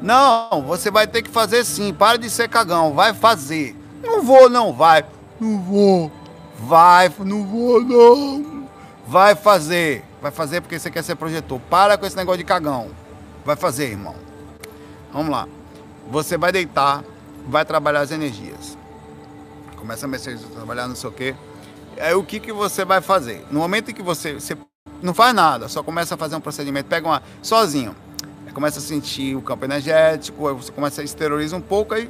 Não, 0.00 0.62
você 0.62 0.90
vai 0.90 1.06
ter 1.06 1.22
que 1.22 1.30
fazer 1.30 1.64
sim. 1.64 1.92
Para 1.92 2.18
de 2.18 2.28
ser 2.28 2.48
cagão. 2.48 2.92
Vai 2.92 3.14
fazer. 3.14 3.76
Não 4.02 4.22
vou, 4.22 4.50
não 4.50 4.72
vai. 4.72 5.04
Não 5.40 5.60
vou. 5.60 6.12
Vai, 6.58 7.12
não 7.20 7.46
vou, 7.46 7.82
não. 7.82 8.68
Vai 9.06 9.34
fazer. 9.34 10.04
Vai 10.20 10.30
fazer 10.30 10.60
porque 10.60 10.78
você 10.78 10.90
quer 10.90 11.02
ser 11.02 11.16
projetor. 11.16 11.60
Para 11.70 11.96
com 11.96 12.06
esse 12.06 12.16
negócio 12.16 12.38
de 12.38 12.44
cagão. 12.44 12.90
Vai 13.44 13.56
fazer, 13.56 13.90
irmão. 13.90 14.14
Vamos 15.12 15.30
lá. 15.30 15.48
Você 16.10 16.36
vai 16.36 16.52
deitar, 16.52 17.04
vai 17.46 17.64
trabalhar 17.64 18.00
as 18.00 18.10
energias. 18.10 18.76
Começa 19.76 20.06
a 20.06 20.08
mexer, 20.08 20.38
trabalhar 20.38 20.86
não 20.86 20.94
sei 20.96 21.10
o 21.10 21.12
quê. 21.12 21.34
Aí 22.00 22.14
o 22.14 22.24
que, 22.24 22.40
que 22.40 22.52
você 22.52 22.84
vai 22.84 23.00
fazer? 23.00 23.44
No 23.50 23.60
momento 23.60 23.90
em 23.90 23.94
que 23.94 24.02
você, 24.02 24.34
você 24.34 24.56
não 25.02 25.12
faz 25.12 25.34
nada, 25.34 25.68
só 25.68 25.82
começa 25.82 26.14
a 26.14 26.18
fazer 26.18 26.36
um 26.36 26.40
procedimento, 26.40 26.88
pega 26.88 27.06
uma 27.06 27.22
sozinho, 27.42 27.94
começa 28.54 28.78
a 28.78 28.82
sentir 28.82 29.34
o 29.36 29.42
campo 29.42 29.64
energético, 29.64 30.54
você 30.54 30.70
começa 30.70 31.00
a 31.00 31.04
exteriorizar 31.04 31.58
um 31.58 31.62
pouco, 31.62 31.94
aí 31.94 32.08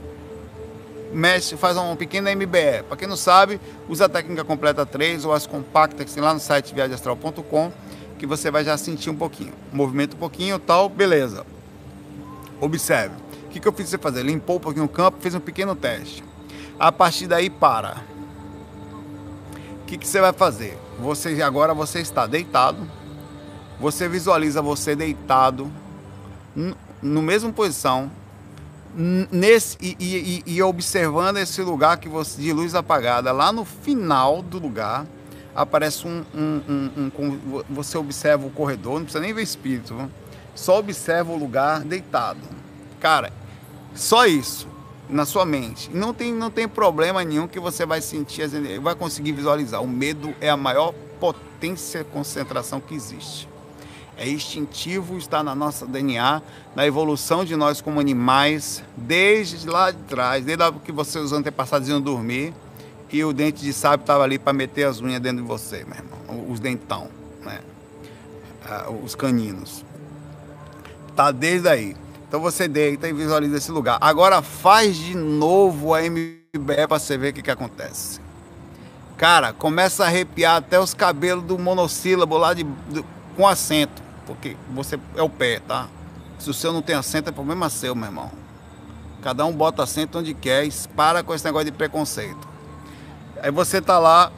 mexe, 1.13 1.57
faz 1.57 1.77
um 1.77 1.95
pequeno 1.95 2.29
MBE. 2.31 2.85
Para 2.89 2.97
quem 2.97 3.07
não 3.09 3.17
sabe, 3.17 3.61
usa 3.89 4.07
a 4.07 4.09
técnica 4.09 4.45
completa 4.45 4.85
3 4.85 5.25
ou 5.25 5.33
as 5.33 5.47
compactas 5.47 6.07
que 6.07 6.13
tem 6.13 6.23
lá 6.23 6.35
no 6.35 6.41
site 6.41 6.75
viagemastral.com, 6.75 7.73
que 8.19 8.27
você 8.27 8.51
vai 8.51 8.65
já 8.65 8.77
sentir 8.77 9.11
um 9.11 9.17
pouquinho. 9.17 9.53
Movimento 9.73 10.15
um 10.15 10.19
pouquinho, 10.19 10.59
tal, 10.59 10.89
beleza. 10.89 11.45
Observe 12.61 13.23
que, 13.53 13.61
que 13.61 13.69
eu 13.69 13.73
fiz 13.73 13.89
você 13.89 13.99
fazer? 13.99 14.23
Limpou 14.23 14.57
um 14.57 14.61
pouquinho 14.61 14.87
o 14.87 14.89
campo, 14.89 15.19
fez 15.21 15.35
um 15.35 15.41
pequeno 15.41 15.77
teste. 15.77 16.25
A 16.79 16.91
partir 16.91 17.27
daí, 17.27 17.51
para. 17.51 18.03
O 19.83 19.85
que, 19.87 19.99
que 19.99 20.09
você 20.09 20.21
vai 20.21 20.33
fazer? 20.33 20.79
Você 21.01 21.43
agora 21.43 21.75
você 21.75 22.01
está 22.01 22.27
deitado. 22.27 22.89
Você 23.81 24.09
visualiza 24.09 24.63
você 24.63 24.95
deitado 24.95 25.71
no 27.03 27.23
mesmo 27.23 27.53
posição, 27.53 28.11
nesse 29.31 29.77
e, 29.81 29.97
e, 29.99 30.43
e, 30.47 30.63
observando 30.63 31.39
esse 31.39 31.63
lugar 31.63 31.97
que 31.97 32.09
você 32.09 32.41
de 32.41 32.53
luz 32.53 32.75
apagada. 32.75 33.33
Lá 33.33 33.53
no 33.53 33.65
final 33.65 34.43
do 34.43 34.59
lugar 34.59 35.07
aparece 35.55 36.07
um, 36.07 36.25
um, 36.35 36.61
um, 36.69 37.11
um 37.19 37.63
você 37.69 37.99
observa 37.99 38.47
o 38.47 38.51
corredor, 38.51 38.95
não 38.95 39.05
precisa 39.05 39.23
nem 39.23 39.33
ver 39.33 39.43
espírito, 39.43 40.11
só 40.55 40.79
observa 40.79 41.33
o 41.33 41.37
lugar 41.37 41.81
deitado. 41.81 42.41
Cara, 43.01 43.33
só 43.95 44.27
isso 44.27 44.72
na 45.09 45.25
sua 45.25 45.45
mente. 45.45 45.91
Não 45.93 46.15
tem, 46.15 46.33
não 46.33 46.51
tem 46.51 46.69
problema 46.69 47.25
nenhum 47.25 47.47
que 47.47 47.61
você 47.61 47.85
vai 47.85 48.01
sentir, 48.01 48.49
vai 48.81 48.95
conseguir 48.95 49.33
visualizar. 49.33 49.83
O 49.83 49.88
medo 49.88 50.35
é 50.41 50.49
a 50.49 50.57
maior 50.57 50.95
potência 51.21 52.05
concentração 52.05 52.81
que 52.81 52.95
existe. 52.95 53.49
É 54.17 54.29
instintivo, 54.29 55.17
está 55.17 55.43
na 55.43 55.55
nossa 55.55 55.87
DNA, 55.87 56.43
na 56.77 56.87
evolução 56.87 57.45
de 57.45 57.57
nós 57.57 57.81
como 57.81 57.99
animais, 57.99 58.83
desde 58.97 59.67
lá 59.69 59.91
de 59.91 59.99
trás, 60.03 60.45
desde 60.45 60.62
a 60.62 60.71
que 60.73 60.93
você, 60.93 61.19
os 61.19 61.33
antepassados 61.33 61.88
iam 61.88 62.01
dormir 62.01 62.53
e 63.11 63.23
o 63.25 63.33
dente 63.33 63.62
de 63.62 63.73
sábio 63.73 64.03
estava 64.03 64.25
ali 64.25 64.38
para 64.38 64.53
meter 64.53 64.85
as 64.85 65.01
unhas 65.01 65.21
dentro 65.21 65.43
de 65.43 65.49
você, 65.49 65.85
meu 65.85 65.97
irmão. 65.97 66.51
Os 66.51 66.61
dentão, 66.61 67.09
né? 67.43 67.61
Ah, 68.65 68.91
os 68.91 69.15
caninos. 69.15 69.85
Tá 71.15 71.31
desde 71.31 71.69
aí. 71.69 71.97
Então 72.33 72.40
você 72.40 72.66
deita 72.66 73.07
e 73.07 73.12
visualiza 73.12 73.59
esse 73.59 73.71
lugar. 73.71 73.99
Agora 74.01 74.40
faz 74.40 74.97
de 74.97 75.14
novo 75.14 75.95
a 75.95 76.01
MBE 76.01 76.87
para 76.88 76.99
você 76.99 77.18
ver 77.18 77.29
o 77.29 77.33
que, 77.35 77.42
que 77.42 77.51
acontece. 77.51 78.23
Cara, 79.18 79.53
começa 79.53 80.03
a 80.03 80.07
arrepiar 80.07 80.57
até 80.57 80.81
os 80.81 80.95
cabelos 80.95 81.45
do 81.45 81.59
monossílabo 81.59 82.38
lá 82.38 82.55
de, 82.55 82.64
com 83.37 83.47
acento. 83.47 84.03
Porque 84.25 84.57
você 84.71 84.99
é 85.14 85.21
o 85.21 85.29
pé, 85.29 85.61
tá? 85.61 85.90
Se 86.38 86.49
o 86.49 86.55
seu 86.55 86.73
não 86.73 86.81
tem 86.81 86.97
acento, 86.97 87.29
é 87.29 87.33
problema 87.33 87.68
seu, 87.68 87.95
meu 87.95 88.07
irmão. 88.07 88.31
Cada 89.21 89.45
um 89.45 89.53
bota 89.53 89.83
acento 89.83 90.18
onde 90.18 90.33
quer 90.33 90.64
e 90.64 90.73
para 90.97 91.23
com 91.23 91.35
esse 91.35 91.45
negócio 91.45 91.66
de 91.66 91.77
preconceito. 91.77 92.49
Aí 93.42 93.51
você 93.51 93.79
tá 93.79 93.99
lá, 93.99 94.33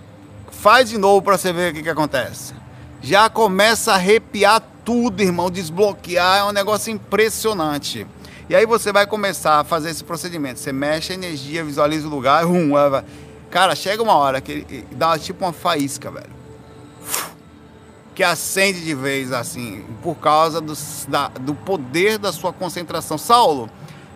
faz 0.51 0.89
de 0.89 0.99
novo 0.99 1.23
para 1.23 1.39
você 1.39 1.53
ver 1.53 1.71
o 1.71 1.75
que, 1.77 1.85
que 1.85 1.91
acontece. 1.91 2.55
Já 3.01 3.31
começa 3.31 3.93
a 3.93 3.95
arrepiar 3.95 4.61
tudo, 4.85 5.23
irmão, 5.23 5.51
desbloquear 5.51 6.39
é 6.39 6.45
um 6.45 6.53
negócio 6.53 6.93
impressionante. 6.93 8.07
E 8.49 8.55
aí 8.55 8.67
você 8.67 8.93
vai 8.93 9.07
começar 9.07 9.61
a 9.61 9.65
fazer 9.65 9.91
esse 9.91 10.05
procedimento. 10.05 10.61
Você 10.61 10.73
mexe 10.73 11.13
a 11.13 11.15
energia, 11.15 11.65
visualiza 11.65 12.07
o 12.07 12.11
lugar, 12.11 12.45
hum, 12.47 12.73
cara, 13.51 13.75
chega 13.75 14.03
uma 14.03 14.15
hora 14.15 14.41
que 14.41 14.85
dá 14.93 15.19
tipo 15.19 15.45
uma 15.45 15.53
faísca, 15.53 16.11
velho. 16.11 16.35
Que 18.15 18.23
acende 18.23 18.85
de 18.85 18.95
vez 18.95 19.33
assim, 19.33 19.85
por 20.03 20.17
causa 20.17 20.61
do, 20.61 20.75
da, 21.09 21.29
do 21.29 21.55
poder 21.55 22.19
da 22.19 22.33
sua 22.33 22.53
concentração. 22.53 23.19
Saulo, 23.19 23.69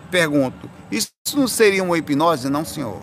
pergunto, 0.09 0.69
isso 0.91 1.11
não 1.35 1.47
seria 1.47 1.83
uma 1.83 1.97
hipnose? 1.97 2.49
Não, 2.49 2.63
senhor. 2.63 3.01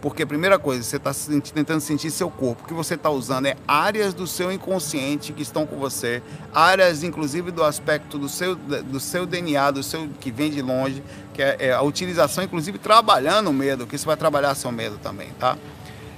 Porque, 0.00 0.24
primeira 0.24 0.58
coisa, 0.58 0.82
você 0.82 0.96
está 0.96 1.12
tentando 1.52 1.80
sentir 1.80 2.10
seu 2.10 2.30
corpo. 2.30 2.62
O 2.62 2.66
que 2.66 2.74
você 2.74 2.94
está 2.94 3.10
usando 3.10 3.46
é 3.46 3.56
áreas 3.66 4.14
do 4.14 4.26
seu 4.26 4.52
inconsciente 4.52 5.32
que 5.32 5.42
estão 5.42 5.66
com 5.66 5.76
você, 5.76 6.22
áreas, 6.54 7.02
inclusive, 7.02 7.50
do 7.50 7.64
aspecto 7.64 8.16
do 8.16 8.28
seu, 8.28 8.54
do 8.54 9.00
seu 9.00 9.26
DNA, 9.26 9.72
do 9.72 9.82
seu 9.82 10.08
que 10.20 10.30
vem 10.30 10.50
de 10.50 10.62
longe, 10.62 11.02
que 11.34 11.42
é, 11.42 11.56
é 11.58 11.72
a 11.72 11.82
utilização, 11.82 12.44
inclusive, 12.44 12.78
trabalhando 12.78 13.50
o 13.50 13.52
medo, 13.52 13.86
que 13.86 13.98
você 13.98 14.06
vai 14.06 14.16
trabalhar 14.16 14.54
seu 14.54 14.70
medo 14.70 14.98
também, 14.98 15.30
tá? 15.38 15.58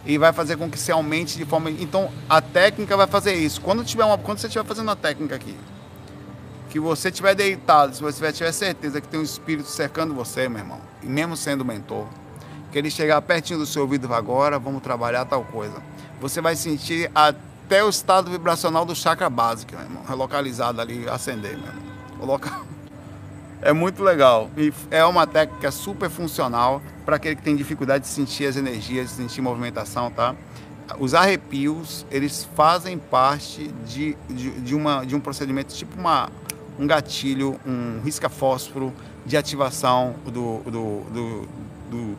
E 0.05 0.19
vai 0.19 0.33
fazer 0.33 0.57
com 0.57 0.71
que 0.71 0.79
você 0.79 0.93
aumente 0.93 1.39
de 1.39 1.47
forma. 1.47 1.71
Então, 1.71 2.11
a 2.29 2.41
técnica 2.43 2.97
vai 2.97 3.07
fazer 3.07 3.35
isso. 3.35 3.61
Quando, 3.61 3.83
tiver 3.83 4.05
uma... 4.05 4.19
Quando 4.19 4.39
você 4.39 4.47
estiver 4.47 4.65
fazendo 4.65 4.91
a 4.91 4.97
técnica 4.97 5.37
aqui, 5.37 5.57
que 6.69 6.79
você 6.79 7.09
estiver 7.09 7.35
deitado, 7.35 7.97
se 7.97 8.03
você 8.03 8.31
tiver 8.31 8.53
certeza 8.53 9.01
que 9.01 9.09
tem 9.09 9.21
um 9.21 9.25
espírito 9.25 9.69
cercando 9.69 10.15
você, 10.15 10.49
meu 10.49 10.61
irmão, 10.61 10.81
e 11.03 11.07
mesmo 11.07 11.37
sendo 11.37 11.65
mentor 11.65 12.07
que 12.71 12.79
ele 12.79 12.91
chegar 12.91 13.21
pertinho 13.23 13.59
do 13.59 13.67
seu 13.67 13.83
ouvido 13.83 14.13
agora, 14.15 14.59
vamos 14.59 14.83
trabalhar 14.83 15.25
tal 15.25 15.45
coisa. 15.45 15.75
Você 16.21 16.41
vai 16.41 16.55
sentir 16.57 17.11
até 17.15 17.83
o 17.83 17.89
estado 17.89 18.31
vibracional 18.31 18.85
do 18.85 18.95
chakra 18.95 19.29
básico, 19.29 19.73
meu 19.73 19.83
irmão, 19.83 20.03
relocalizado 20.07 20.81
ali, 20.81 21.09
acender, 21.09 21.57
meu 21.57 21.69
irmão. 21.69 22.41
É 23.63 23.75
muito 23.75 24.03
legal. 24.03 24.49
E 24.57 24.73
é 24.91 25.05
uma 25.05 25.27
técnica 25.27 25.71
super 25.71 26.09
funcional 26.09 26.81
para 27.05 27.17
aquele 27.17 27.37
que 27.37 27.43
tem 27.43 27.55
dificuldade 27.55 28.05
de 28.05 28.11
sentir 28.11 28.47
as 28.47 28.57
energias, 28.57 29.11
de 29.11 29.17
sentir 29.17 29.43
movimentação, 29.43 30.11
tá? 30.11 30.35
Os 30.99 31.13
arrepios, 31.13 32.07
eles 32.11 32.49
fazem 32.57 32.97
parte 32.97 33.69
de, 33.87 34.17
de, 34.31 34.51
de, 34.61 34.75
uma, 34.75 35.05
de 35.05 35.15
um 35.15 35.21
procedimento 35.21 35.75
tipo 35.75 35.99
uma, 36.01 36.31
um 36.79 36.87
gatilho, 36.87 37.61
um 37.67 38.01
risca-fósforo 38.03 38.95
de 39.27 39.37
ativação 39.37 40.15
do, 40.25 40.59
do, 40.65 41.05
do, 41.11 41.49
do 41.91 42.19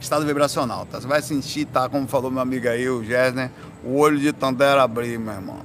estado 0.00 0.24
vibracional, 0.26 0.86
tá? 0.86 1.00
Você 1.00 1.06
vai 1.06 1.22
sentir, 1.22 1.64
tá? 1.66 1.88
Como 1.88 2.06
falou 2.06 2.30
meu 2.30 2.40
amigo 2.40 2.68
aí, 2.68 2.88
o 2.88 3.02
Gessner, 3.04 3.50
o 3.84 3.96
olho 3.96 4.18
de 4.18 4.32
Tandera 4.32 4.82
abrir, 4.82 5.18
meu 5.18 5.34
irmão. 5.34 5.60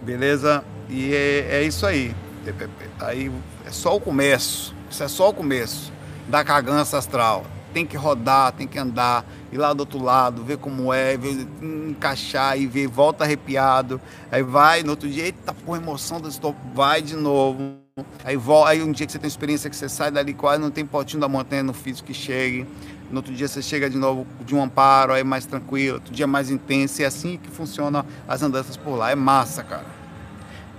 Beleza? 0.00 0.64
E 0.88 1.14
é, 1.14 1.60
é 1.60 1.62
isso 1.62 1.86
aí, 1.86 2.14
TPP. 2.44 2.86
Aí 3.00 3.30
é 3.66 3.70
só 3.70 3.96
o 3.96 4.00
começo. 4.00 4.74
Isso 4.90 5.02
é 5.02 5.08
só 5.08 5.28
o 5.28 5.34
começo 5.34 5.92
da 6.28 6.42
cagança 6.42 6.98
astral. 6.98 7.44
Tem 7.72 7.86
que 7.86 7.96
rodar, 7.96 8.52
tem 8.52 8.66
que 8.66 8.78
andar, 8.78 9.24
ir 9.52 9.58
lá 9.58 9.72
do 9.72 9.80
outro 9.80 10.02
lado, 10.02 10.42
ver 10.42 10.58
como 10.58 10.92
é, 10.92 11.16
ver, 11.16 11.46
encaixar 11.62 12.58
e 12.58 12.66
ver, 12.66 12.88
volta 12.88 13.22
arrepiado. 13.22 14.00
Aí 14.32 14.42
vai, 14.42 14.82
no 14.82 14.90
outro 14.90 15.08
dia, 15.08 15.26
eita, 15.26 15.54
por 15.54 15.76
emoção 15.76 16.20
do 16.20 16.28
estômago, 16.28 16.60
vai 16.74 17.00
de 17.00 17.14
novo 17.14 17.79
Aí, 18.24 18.38
aí 18.66 18.82
um 18.82 18.92
dia 18.92 19.06
que 19.06 19.12
você 19.12 19.18
tem 19.18 19.28
experiência 19.28 19.68
que 19.68 19.76
você 19.76 19.88
sai 19.88 20.10
dali 20.10 20.32
quase 20.32 20.60
não 20.60 20.70
tem 20.70 20.86
potinho 20.86 21.20
da 21.20 21.28
montanha 21.28 21.62
no 21.62 21.72
físico 21.72 22.06
que 22.06 22.14
chegue. 22.14 22.66
No 23.10 23.16
outro 23.16 23.34
dia 23.34 23.48
você 23.48 23.60
chega 23.60 23.90
de 23.90 23.98
novo 23.98 24.26
de 24.44 24.54
um 24.54 24.62
amparo, 24.62 25.12
aí 25.12 25.24
mais 25.24 25.44
tranquilo, 25.44 25.94
outro 25.96 26.12
dia 26.12 26.26
mais 26.26 26.50
intenso. 26.50 27.00
E 27.00 27.04
é 27.04 27.08
assim 27.08 27.36
que 27.36 27.50
funciona 27.50 28.06
as 28.28 28.42
andanças 28.42 28.76
por 28.76 28.94
lá. 28.94 29.10
É 29.10 29.14
massa, 29.14 29.64
cara. 29.64 29.86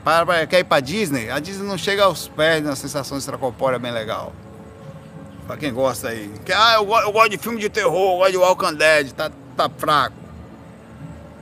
Para, 0.04 0.26
para, 0.26 0.47
quer 0.47 0.60
ir 0.60 0.63
pra 0.63 0.80
Disney? 0.80 1.30
A 1.30 1.39
Disney 1.39 1.67
não 1.67 1.78
chega 1.78 2.04
aos 2.06 2.28
pés 2.28 2.63
na 2.63 2.76
sensação 2.76 3.17
extracorpórea 3.17 3.78
bem 3.78 3.91
legal. 3.91 4.34
Pra 5.45 5.58
quem 5.58 5.74
gosta 5.74 6.10
aí. 6.10 6.32
Que, 6.45 6.54
ah, 6.54 6.76
eu, 6.76 6.89
eu 6.89 7.12
gosto 7.12 7.30
de 7.30 7.38
filme 7.38 7.60
de 7.60 7.69
terror, 7.69 8.13
eu 8.13 8.17
gosto 8.19 8.32
de 8.32 8.38
Walking 8.38 8.76
Dead, 8.76 9.12
tá, 9.12 9.30
tá 9.58 9.69
fraco. 9.69 10.15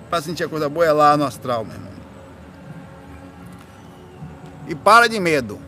Pra 0.10 0.22
sentir 0.22 0.44
a 0.44 0.50
coisa 0.50 0.68
boa 0.68 0.86
é 0.86 0.92
lá 0.92 1.16
no 1.16 1.24
astral, 1.24 1.64
meu 1.64 1.76
irmão. 1.76 1.89
E 4.70 4.76
para 4.76 5.10
de 5.10 5.20
medo 5.20 5.60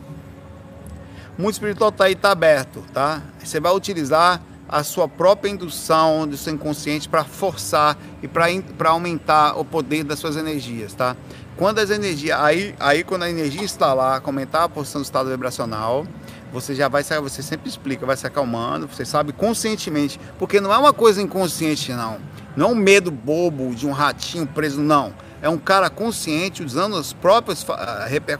mundo 1.42 1.52
espiritual 1.52 1.90
está 1.90 2.04
aí, 2.04 2.12
está 2.12 2.30
aberto, 2.30 2.84
tá? 2.92 3.22
Você 3.42 3.58
vai 3.58 3.74
utilizar 3.74 4.40
a 4.68 4.82
sua 4.82 5.08
própria 5.08 5.50
indução 5.50 6.26
do 6.26 6.36
seu 6.36 6.54
inconsciente 6.54 7.08
para 7.08 7.24
forçar 7.24 7.98
e 8.22 8.28
para 8.28 8.90
aumentar 8.90 9.58
o 9.58 9.64
poder 9.64 10.04
das 10.04 10.18
suas 10.18 10.36
energias, 10.36 10.94
tá? 10.94 11.16
Quando 11.56 11.80
as 11.80 11.90
energias, 11.90 12.38
aí, 12.38 12.74
aí 12.80 13.04
quando 13.04 13.24
a 13.24 13.30
energia 13.30 13.64
está 13.64 13.92
lá, 13.92 14.20
aumentar 14.24 14.64
a 14.64 14.68
posição 14.68 15.00
do 15.00 15.04
estado 15.04 15.28
vibracional, 15.28 16.06
você 16.52 16.74
já 16.74 16.88
vai, 16.88 17.02
você 17.02 17.42
sempre 17.42 17.68
explica, 17.68 18.06
vai 18.06 18.16
se 18.16 18.26
acalmando, 18.26 18.86
você 18.86 19.04
sabe 19.04 19.32
conscientemente, 19.32 20.18
porque 20.38 20.60
não 20.60 20.72
é 20.72 20.78
uma 20.78 20.92
coisa 20.92 21.20
inconsciente 21.20 21.92
não, 21.92 22.18
não 22.56 22.68
é 22.68 22.72
um 22.72 22.74
medo 22.74 23.10
bobo 23.10 23.74
de 23.74 23.86
um 23.86 23.92
ratinho 23.92 24.46
preso, 24.46 24.80
não. 24.80 25.12
É 25.42 25.48
um 25.48 25.58
cara 25.58 25.90
consciente 25.90 26.62
usando 26.62 26.96
as 26.96 27.12
próprias, 27.12 27.66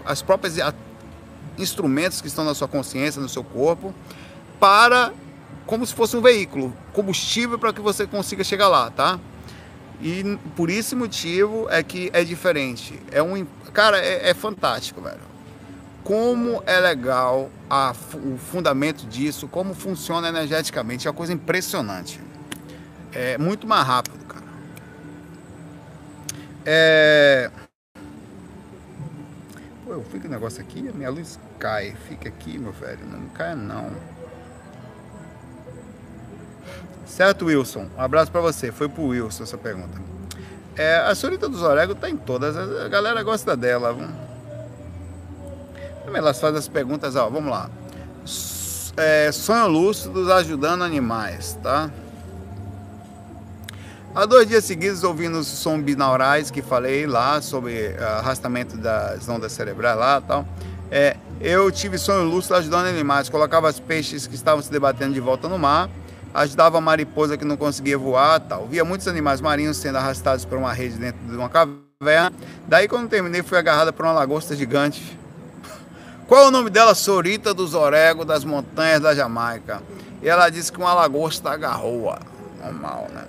as 0.04 0.22
próprias 0.22 0.56
instrumentos 1.58 2.20
que 2.20 2.28
estão 2.28 2.44
na 2.44 2.54
sua 2.54 2.68
consciência, 2.68 3.20
no 3.20 3.28
seu 3.28 3.42
corpo, 3.42 3.92
para 4.60 5.12
como 5.66 5.84
se 5.84 5.94
fosse 5.94 6.16
um 6.16 6.20
veículo, 6.20 6.72
combustível 6.92 7.58
para 7.58 7.72
que 7.72 7.80
você 7.80 8.06
consiga 8.06 8.44
chegar 8.44 8.68
lá, 8.68 8.90
tá? 8.90 9.18
E 10.00 10.38
por 10.56 10.68
esse 10.68 10.94
motivo 10.94 11.68
é 11.70 11.82
que 11.82 12.10
é 12.12 12.24
diferente. 12.24 13.00
É 13.10 13.22
um, 13.22 13.46
cara, 13.72 13.98
é, 13.98 14.30
é 14.30 14.34
fantástico, 14.34 15.00
velho. 15.00 15.20
Como 16.02 16.62
é 16.66 16.80
legal 16.80 17.48
a, 17.70 17.94
o 18.14 18.36
fundamento 18.36 19.06
disso, 19.06 19.46
como 19.46 19.74
funciona 19.74 20.28
energeticamente, 20.28 21.06
é 21.06 21.10
uma 21.10 21.16
coisa 21.16 21.32
impressionante. 21.32 22.20
É 23.12 23.38
muito 23.38 23.66
mais 23.66 23.86
rápido. 23.86 24.21
É 26.64 27.50
Pô, 29.92 29.98
eu 29.98 30.04
fico 30.04 30.26
o 30.26 30.30
negócio 30.30 30.62
aqui, 30.62 30.88
a 30.88 30.92
minha 30.92 31.10
luz 31.10 31.38
cai. 31.58 31.94
Fica 32.08 32.26
aqui, 32.26 32.56
meu 32.56 32.72
velho. 32.72 33.04
Não 33.04 33.28
cai 33.28 33.54
não. 33.54 33.90
Certo, 37.04 37.44
Wilson? 37.44 37.88
Um 37.94 38.00
abraço 38.00 38.32
para 38.32 38.40
você. 38.40 38.72
Foi 38.72 38.88
pro 38.88 39.08
Wilson 39.08 39.42
essa 39.42 39.58
pergunta. 39.58 40.00
É, 40.76 40.96
a 40.96 41.14
senhorita 41.14 41.46
dos 41.46 41.60
Orego 41.60 41.94
tá 41.94 42.08
em 42.08 42.16
todas. 42.16 42.56
A 42.56 42.88
galera 42.88 43.22
gosta 43.22 43.54
dela. 43.54 43.94
Também 46.06 46.18
elas 46.20 46.40
fazem 46.40 46.58
as 46.58 46.68
perguntas, 46.68 47.14
ó. 47.14 47.28
Vamos 47.28 47.50
lá. 47.50 47.68
É, 48.96 49.30
sonho 49.30 49.66
lúcidos 49.66 50.30
ajudando 50.30 50.84
animais, 50.84 51.58
tá? 51.62 51.90
Há 54.14 54.26
dois 54.26 54.46
dias 54.46 54.66
seguidos, 54.66 55.02
ouvindo 55.04 55.38
os 55.38 55.46
sons 55.46 55.82
binaurais 55.82 56.50
que 56.50 56.60
falei 56.60 57.06
lá 57.06 57.40
sobre 57.40 57.86
eh, 57.86 58.18
arrastamento 58.18 58.76
das 58.76 59.26
ondas 59.26 59.52
cerebrais 59.52 59.96
lá 59.96 60.20
e 60.22 60.28
tal, 60.28 60.46
é, 60.90 61.16
eu 61.40 61.72
tive 61.72 61.96
sonho 61.96 62.24
lúcido 62.24 62.54
ajudando 62.56 62.88
animais. 62.88 63.30
Colocava 63.30 63.70
os 63.70 63.80
peixes 63.80 64.26
que 64.26 64.34
estavam 64.34 64.62
se 64.62 64.70
debatendo 64.70 65.14
de 65.14 65.20
volta 65.20 65.48
no 65.48 65.58
mar, 65.58 65.88
ajudava 66.34 66.76
a 66.76 66.80
mariposa 66.80 67.38
que 67.38 67.44
não 67.46 67.56
conseguia 67.56 67.96
voar 67.96 68.38
tal. 68.38 68.66
Via 68.66 68.84
muitos 68.84 69.08
animais 69.08 69.40
marinhos 69.40 69.78
sendo 69.78 69.96
arrastados 69.96 70.44
por 70.44 70.58
uma 70.58 70.74
rede 70.74 70.98
dentro 70.98 71.18
de 71.26 71.34
uma 71.34 71.48
caverna. 71.48 72.36
Daí, 72.68 72.86
quando 72.88 73.08
terminei, 73.08 73.42
fui 73.42 73.56
agarrada 73.56 73.94
por 73.94 74.04
uma 74.04 74.12
lagosta 74.12 74.54
gigante. 74.54 75.18
Qual 76.28 76.44
é 76.44 76.48
o 76.48 76.50
nome 76.50 76.68
dela? 76.68 76.94
Sorita 76.94 77.54
dos 77.54 77.72
Orego, 77.72 78.26
das 78.26 78.44
montanhas 78.44 79.00
da 79.00 79.14
Jamaica. 79.14 79.82
E 80.22 80.28
ela 80.28 80.50
disse 80.50 80.70
que 80.70 80.76
uma 80.76 80.92
lagosta 80.92 81.48
agarrou-a. 81.48 82.20
Normal, 82.62 83.08
né? 83.10 83.24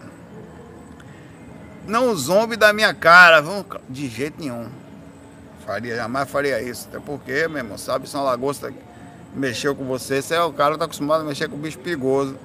Não 1.88 2.16
zombe 2.16 2.56
da 2.56 2.72
minha 2.72 2.94
cara, 2.94 3.42
vamos, 3.42 3.66
de 3.90 4.08
jeito 4.08 4.40
nenhum. 4.40 4.68
Faria, 5.66 5.96
jamais 5.96 6.30
faria 6.30 6.62
isso. 6.62 6.88
Até 6.90 7.00
porque, 7.00 7.48
meu 7.48 7.58
irmão, 7.58 7.78
sabe, 7.78 8.08
se 8.08 8.16
uma 8.16 8.24
lagosta 8.24 8.74
mexeu 9.34 9.76
com 9.76 9.86
você, 9.86 10.22
você 10.22 10.36
é 10.36 10.44
o 10.44 10.54
cara 10.54 10.78
tá 10.78 10.86
acostumado 10.86 11.22
a 11.22 11.24
mexer 11.24 11.50
com 11.50 11.58
bicho 11.58 11.80
perigoso. 11.80 12.38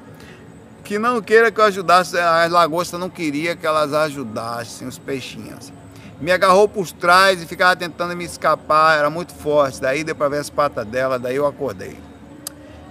Que 0.85 0.99
não 0.99 1.21
queira 1.21 1.51
que 1.51 1.61
eu 1.61 1.65
ajudasse, 1.65 2.17
as 2.19 2.51
lagostas 2.51 2.99
não 2.99 3.11
queria 3.11 3.55
que 3.55 3.67
elas 3.67 3.93
ajudassem 3.93 4.89
os 4.89 4.99
peixinhos. 4.99 5.73
Me 6.21 6.33
agarrou 6.33 6.69
por 6.69 6.91
trás 6.91 7.43
e 7.43 7.47
ficava 7.47 7.77
tentando 7.77 8.17
me 8.17 8.25
escapar, 8.25 8.99
era 8.99 9.11
muito 9.11 9.33
forte. 9.35 9.81
Daí 9.81 10.03
deu 10.03 10.15
para 10.15 10.29
ver 10.29 10.39
as 10.39 10.51
patas 10.51 10.87
dela, 10.87 11.19
daí 11.19 11.37
eu 11.37 11.47
acordei. 11.47 11.99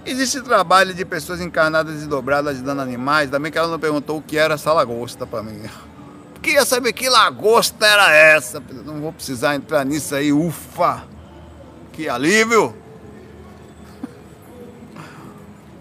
Existe 0.06 0.40
trabalho 0.40 0.94
de 0.94 1.04
pessoas 1.04 1.40
encarnadas 1.40 2.02
e 2.02 2.06
dobradas 2.06 2.54
ajudando 2.54 2.80
animais, 2.80 3.30
também 3.30 3.52
que 3.52 3.58
ela 3.58 3.68
não 3.68 3.78
perguntou 3.78 4.18
o 4.18 4.22
que 4.22 4.38
era 4.38 4.54
essa 4.54 4.72
lagosta 4.72 5.26
para 5.26 5.42
mim. 5.42 5.68
Queria 6.42 6.64
saber 6.64 6.92
que 6.92 7.08
lagosta 7.08 7.86
era 7.86 8.12
essa. 8.12 8.62
Não 8.84 9.00
vou 9.00 9.12
precisar 9.12 9.54
entrar 9.54 9.84
nisso 9.84 10.14
aí, 10.14 10.32
ufa! 10.32 11.04
Que 11.92 12.08
alívio! 12.08 12.74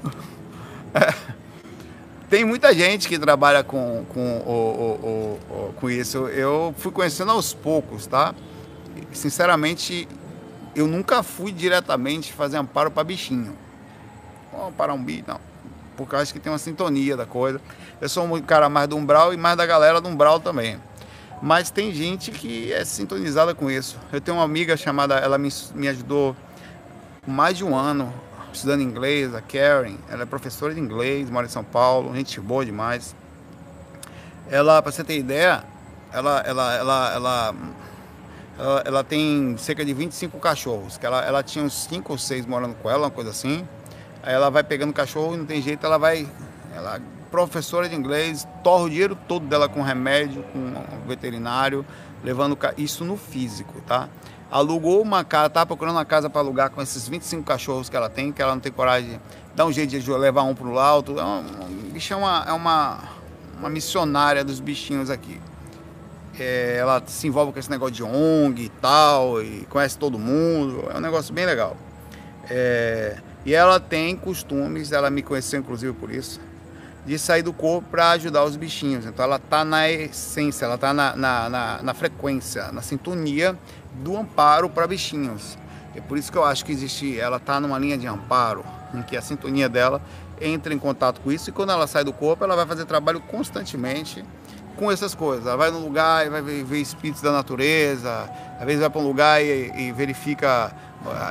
É. 0.93 1.13
Tem 2.27 2.43
muita 2.43 2.73
gente 2.73 3.07
que 3.07 3.19
trabalha 3.19 3.63
com, 3.63 4.03
com, 4.09 4.37
o, 4.39 4.51
o, 4.51 5.39
o, 5.49 5.73
com 5.73 5.89
isso. 5.89 6.27
Eu 6.29 6.73
fui 6.77 6.91
conhecendo 6.91 7.31
aos 7.31 7.53
poucos, 7.53 8.07
tá? 8.07 8.33
Sinceramente, 9.11 10.07
eu 10.75 10.87
nunca 10.87 11.21
fui 11.21 11.51
diretamente 11.51 12.33
fazer 12.33 12.57
amparo 12.57 12.89
para 12.89 13.03
bichinho. 13.03 13.55
Vamos 14.51 14.69
amparar 14.69 14.95
um 14.95 15.03
bicho, 15.03 15.25
não 15.27 15.39
porque 15.97 16.15
acho 16.15 16.31
que 16.31 16.39
tem 16.39 16.51
uma 16.51 16.59
sintonia 16.59 17.17
da 17.17 17.25
coisa. 17.25 17.59
Eu 17.99 18.07
sou 18.07 18.23
um 18.25 18.41
cara 18.41 18.69
mais 18.69 18.87
do 18.87 18.95
umbral 18.95 19.33
e 19.33 19.37
mais 19.37 19.57
da 19.57 19.65
galera 19.65 19.99
do 19.99 20.07
umbral 20.07 20.39
também. 20.39 20.79
Mas 21.41 21.71
tem 21.71 21.91
gente 21.91 22.31
que 22.31 22.71
é 22.71 22.85
sintonizada 22.85 23.55
com 23.55 23.69
isso. 23.69 23.97
Eu 24.11 24.21
tenho 24.21 24.37
uma 24.37 24.43
amiga 24.43 24.77
chamada, 24.77 25.15
ela 25.15 25.37
me, 25.37 25.49
me 25.73 25.87
ajudou 25.87 26.35
mais 27.25 27.57
de 27.57 27.63
um 27.63 27.75
ano, 27.75 28.13
estudando 28.53 28.81
inglês, 28.81 29.33
a 29.33 29.41
Karen, 29.41 29.97
ela 30.09 30.23
é 30.23 30.25
professora 30.25 30.73
de 30.73 30.79
inglês, 30.79 31.29
mora 31.29 31.45
em 31.45 31.49
São 31.49 31.63
Paulo, 31.63 32.15
gente 32.15 32.39
boa 32.39 32.63
demais. 32.63 33.15
Ela, 34.49 34.81
para 34.81 34.91
você 34.91 35.03
ter 35.03 35.17
ideia, 35.17 35.63
ela, 36.11 36.39
ela, 36.41 36.73
ela, 36.75 37.13
ela, 37.13 37.55
ela, 38.57 38.83
ela, 38.85 39.03
tem 39.03 39.55
cerca 39.57 39.83
de 39.83 39.93
25 39.93 40.39
cachorros, 40.39 40.97
que 40.97 41.05
ela, 41.05 41.23
ela 41.23 41.43
tinha 41.43 41.65
uns 41.65 41.73
5 41.83 42.11
ou 42.11 42.17
6 42.17 42.45
morando 42.45 42.75
com 42.75 42.89
ela, 42.89 43.05
uma 43.05 43.11
coisa 43.11 43.31
assim. 43.31 43.67
Aí 44.23 44.33
ela 44.33 44.49
vai 44.49 44.63
pegando 44.63 44.93
cachorro 44.93 45.33
e 45.35 45.37
não 45.37 45.45
tem 45.45 45.61
jeito, 45.61 45.85
ela 45.85 45.97
vai. 45.97 46.27
Ela 46.75 47.01
professora 47.29 47.87
de 47.87 47.95
inglês, 47.95 48.47
torra 48.63 48.85
o 48.85 48.89
dinheiro 48.89 49.17
todo 49.27 49.45
dela 49.45 49.67
com 49.67 49.81
remédio, 49.81 50.43
com 50.53 50.59
um 50.59 51.07
veterinário, 51.07 51.85
levando 52.23 52.57
isso 52.77 53.03
no 53.05 53.17
físico, 53.17 53.81
tá? 53.81 54.09
Alugou 54.49 55.01
uma 55.01 55.23
casa, 55.23 55.49
tá 55.49 55.65
procurando 55.65 55.95
uma 55.95 56.05
casa 56.05 56.29
para 56.29 56.41
alugar 56.41 56.69
com 56.69 56.81
esses 56.81 57.07
25 57.07 57.43
cachorros 57.43 57.89
que 57.89 57.95
ela 57.95 58.09
tem, 58.09 58.31
que 58.31 58.41
ela 58.41 58.53
não 58.53 58.61
tem 58.61 58.71
coragem 58.71 59.11
de 59.11 59.19
dar 59.55 59.65
um 59.65 59.71
jeito 59.71 59.99
de 59.99 60.11
levar 60.11 60.43
um 60.43 60.55
para 60.55 60.67
o 60.67 60.79
alto. 60.79 61.19
É 61.19 61.23
uma, 61.23 61.43
bicho 61.91 62.13
é 62.13 62.15
uma, 62.15 62.45
é 62.47 62.53
uma, 62.53 62.99
uma 63.59 63.69
missionária 63.69 64.43
dos 64.43 64.59
bichinhos 64.59 65.09
aqui. 65.09 65.41
É, 66.39 66.77
ela 66.79 67.03
se 67.05 67.27
envolve 67.27 67.51
com 67.51 67.59
esse 67.59 67.69
negócio 67.69 67.95
de 67.95 68.03
ONG 68.03 68.65
e 68.65 68.69
tal, 68.69 69.41
e 69.41 69.65
conhece 69.69 69.97
todo 69.97 70.17
mundo, 70.17 70.87
é 70.93 70.97
um 70.97 71.01
negócio 71.01 71.33
bem 71.33 71.45
legal. 71.45 71.75
É, 72.49 73.17
e 73.45 73.53
ela 73.53 73.79
tem 73.79 74.15
costumes, 74.15 74.91
ela 74.91 75.09
me 75.09 75.21
conheceu 75.21 75.59
inclusive 75.59 75.93
por 75.93 76.11
isso, 76.11 76.39
de 77.07 77.17
sair 77.17 77.41
do 77.41 77.53
corpo 77.53 77.87
para 77.89 78.11
ajudar 78.11 78.43
os 78.43 78.57
bichinhos. 78.57 79.05
Então 79.05 79.23
ela 79.23 79.37
está 79.37 79.63
na 79.63 79.89
essência, 79.89 80.65
ela 80.65 80.75
está 80.75 80.93
na, 80.93 81.15
na, 81.15 81.49
na, 81.49 81.79
na, 81.81 81.93
frequência, 81.93 82.69
na 82.73 82.81
sintonia 82.81 83.57
do 84.03 84.17
amparo 84.17 84.69
para 84.69 84.85
bichinhos. 84.85 85.57
É 85.95 86.01
por 86.01 86.17
isso 86.17 86.29
que 86.29 86.37
eu 86.37 86.43
acho 86.43 86.65
que 86.65 86.71
existe, 86.73 87.17
ela 87.17 87.37
está 87.37 87.61
numa 87.61 87.79
linha 87.79 87.97
de 87.97 88.05
amparo, 88.05 88.63
em 88.93 89.01
que 89.01 89.15
a 89.15 89.21
sintonia 89.21 89.69
dela 89.69 90.01
entra 90.39 90.73
em 90.73 90.77
contato 90.77 91.21
com 91.21 91.31
isso 91.31 91.49
e 91.49 91.53
quando 91.53 91.71
ela 91.71 91.87
sai 91.87 92.03
do 92.03 92.11
corpo, 92.11 92.43
ela 92.43 92.57
vai 92.57 92.65
fazer 92.65 92.83
trabalho 92.83 93.21
constantemente 93.21 94.23
com 94.75 94.91
essas 94.91 95.15
coisas. 95.15 95.47
Ela 95.47 95.55
vai 95.55 95.71
no 95.71 95.79
lugar 95.79 96.27
e 96.27 96.29
vai 96.29 96.41
ver, 96.41 96.77
espíritos 96.77 97.21
da 97.21 97.31
natureza, 97.31 98.29
às 98.59 98.65
vezes 98.65 98.81
vai 98.81 98.89
para 98.89 98.99
um 98.99 99.07
lugar 99.07 99.41
e, 99.41 99.71
e 99.75 99.91
verifica, 99.93 100.75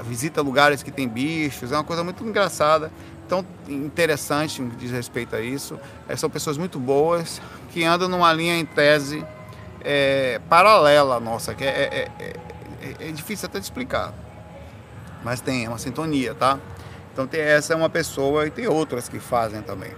visita 0.07 0.41
lugares 0.41 0.83
que 0.83 0.91
tem 0.91 1.07
bichos, 1.07 1.71
é 1.71 1.77
uma 1.77 1.85
coisa 1.85 2.03
muito 2.03 2.25
engraçada 2.25 2.91
tão 3.27 3.45
interessante 3.69 4.63
que 4.63 4.77
diz 4.77 4.91
respeito 4.91 5.37
a 5.37 5.41
isso. 5.41 5.79
É, 6.09 6.17
são 6.17 6.31
pessoas 6.31 6.57
muito 6.57 6.79
boas 6.79 7.41
que 7.73 7.85
andam 7.85 8.09
numa 8.09 8.33
linha 8.33 8.57
em 8.57 8.65
tese 8.65 9.25
é, 9.83 10.41
paralela 10.49 11.17
à 11.17 11.21
nossa, 11.21 11.55
que 11.55 11.65
é, 11.65 11.69
é, 11.69 12.09
é, 12.19 13.09
é, 13.09 13.13
difícil 13.13 13.47
até 13.47 13.59
de 13.59 13.65
explicar. 13.65 14.13
Mas 15.23 15.41
tem, 15.41 15.65
é 15.65 15.69
uma 15.69 15.79
sintonia, 15.79 16.35
tá? 16.35 16.59
Então 17.13 17.27
tem, 17.27 17.41
essa 17.41 17.73
é 17.73 17.77
uma 17.77 17.89
pessoa 17.89 18.47
e 18.47 18.51
tem 18.51 18.67
outras 18.67 19.09
que 19.09 19.19
fazem 19.19 19.63
também. 19.63 19.93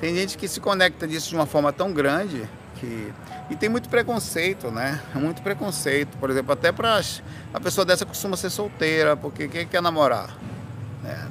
Tem 0.00 0.14
gente 0.14 0.36
que 0.36 0.46
se 0.46 0.60
conecta 0.60 1.06
disso 1.06 1.28
de 1.28 1.34
uma 1.34 1.46
forma 1.46 1.72
tão 1.72 1.92
grande 1.92 2.48
que 2.76 3.12
e 3.48 3.54
tem 3.54 3.68
muito 3.68 3.88
preconceito, 3.88 4.70
né? 4.70 5.00
Muito 5.14 5.40
preconceito, 5.40 6.16
por 6.18 6.30
exemplo, 6.30 6.52
até 6.52 6.72
para 6.72 7.00
a 7.54 7.60
pessoa 7.60 7.84
dessa 7.84 8.04
costuma 8.04 8.36
ser 8.36 8.50
solteira, 8.50 9.16
porque 9.16 9.46
quem 9.46 9.66
quer 9.66 9.80
namorar? 9.80 10.36
Né? 11.02 11.28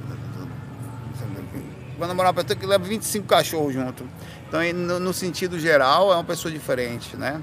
Vai 1.98 2.08
namorar 2.08 2.32
uma 2.32 2.42
pessoa 2.42 2.58
que 2.58 2.66
leva 2.66 2.84
25 2.84 3.26
cachorros 3.26 3.72
junto. 3.72 4.04
Então, 4.48 4.60
no, 4.74 5.00
no 5.00 5.12
sentido 5.12 5.58
geral, 5.58 6.12
é 6.12 6.14
uma 6.14 6.24
pessoa 6.24 6.52
diferente, 6.52 7.16
né? 7.16 7.40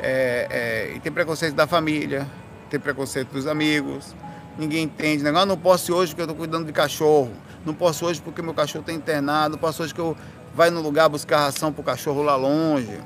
É, 0.00 0.46
é, 0.50 0.96
e 0.96 1.00
tem 1.00 1.12
preconceito 1.12 1.54
da 1.54 1.66
família, 1.66 2.26
tem 2.68 2.80
preconceito 2.80 3.30
dos 3.30 3.46
amigos, 3.46 4.14
ninguém 4.58 4.84
entende. 4.84 5.26
Ah, 5.28 5.46
não 5.46 5.56
posso 5.56 5.94
hoje 5.94 6.12
porque 6.12 6.22
eu 6.22 6.24
estou 6.24 6.36
cuidando 6.36 6.66
de 6.66 6.72
cachorro, 6.72 7.32
não 7.64 7.72
posso 7.72 8.04
hoje 8.04 8.20
porque 8.20 8.42
meu 8.42 8.54
cachorro 8.54 8.80
está 8.80 8.92
internado, 8.92 9.52
não 9.52 9.58
posso 9.58 9.82
hoje 9.82 9.94
que 9.94 10.00
eu 10.00 10.16
vai 10.54 10.70
no 10.70 10.80
lugar 10.80 11.08
buscar 11.08 11.38
ração 11.38 11.72
para 11.72 11.80
o 11.80 11.84
cachorro 11.84 12.22
lá 12.22 12.36
longe. 12.36 13.00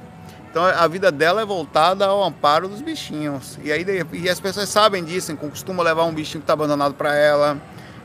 Então 0.51 0.65
a 0.65 0.87
vida 0.89 1.13
dela 1.13 1.43
é 1.43 1.45
voltada 1.45 2.07
ao 2.07 2.23
amparo 2.23 2.69
dos 2.69 2.81
bichinhos. 2.81 3.59
E 3.63 3.71
aí 3.71 3.85
e 4.13 4.29
as 4.29 4.41
pessoas 4.41 4.69
sabem 4.69 5.05
disso, 5.05 5.35
costumam 5.37 5.85
levar 5.85 6.05
um 6.05 6.13
bichinho 6.13 6.41
que 6.41 6.45
está 6.45 6.55
abandonado 6.55 6.95
para 6.95 7.15
ela. 7.15 7.59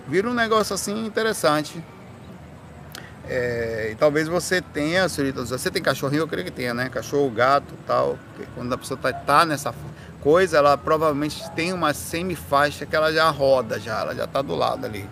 Vira 0.08 0.30
um 0.30 0.34
negócio 0.34 0.74
assim 0.74 1.06
interessante. 1.06 1.82
É, 3.30 3.90
e 3.92 3.96
talvez 3.96 4.28
você 4.28 4.62
tenha, 4.62 5.08
senhorita, 5.08 5.46
você 5.46 5.72
tem 5.72 5.82
cachorrinho, 5.82 6.22
eu 6.22 6.28
creio 6.28 6.46
que 6.46 6.52
tenha, 6.52 6.74
né? 6.74 6.90
Cachorro, 6.90 7.30
gato 7.30 7.74
tal. 7.88 8.18
Quando 8.56 8.74
a 8.74 8.78
pessoa 8.78 9.00
tá, 9.02 9.14
tá, 9.14 9.46
nessa 9.46 9.74
coisa, 10.22 10.58
ela 10.58 10.78
provavelmente 10.78 11.50
tem 11.52 11.72
uma 11.72 11.94
semifaixa 11.94 12.86
que 12.86 12.96
ela 12.96 13.14
já 13.14 13.30
roda, 13.30 13.80
já, 13.80 14.02
ela 14.02 14.16
já 14.16 14.28
tá 14.28 14.42
do 14.42 14.56
lado 14.56 14.86
ali. 14.86 15.10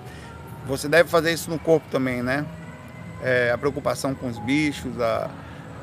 Você 0.67 0.87
deve 0.87 1.09
fazer 1.09 1.31
isso 1.31 1.49
no 1.49 1.57
corpo 1.57 1.87
também, 1.89 2.21
né? 2.21 2.45
É, 3.23 3.51
a 3.51 3.57
preocupação 3.57 4.13
com 4.13 4.27
os 4.27 4.39
bichos, 4.39 4.99
a, 4.99 5.29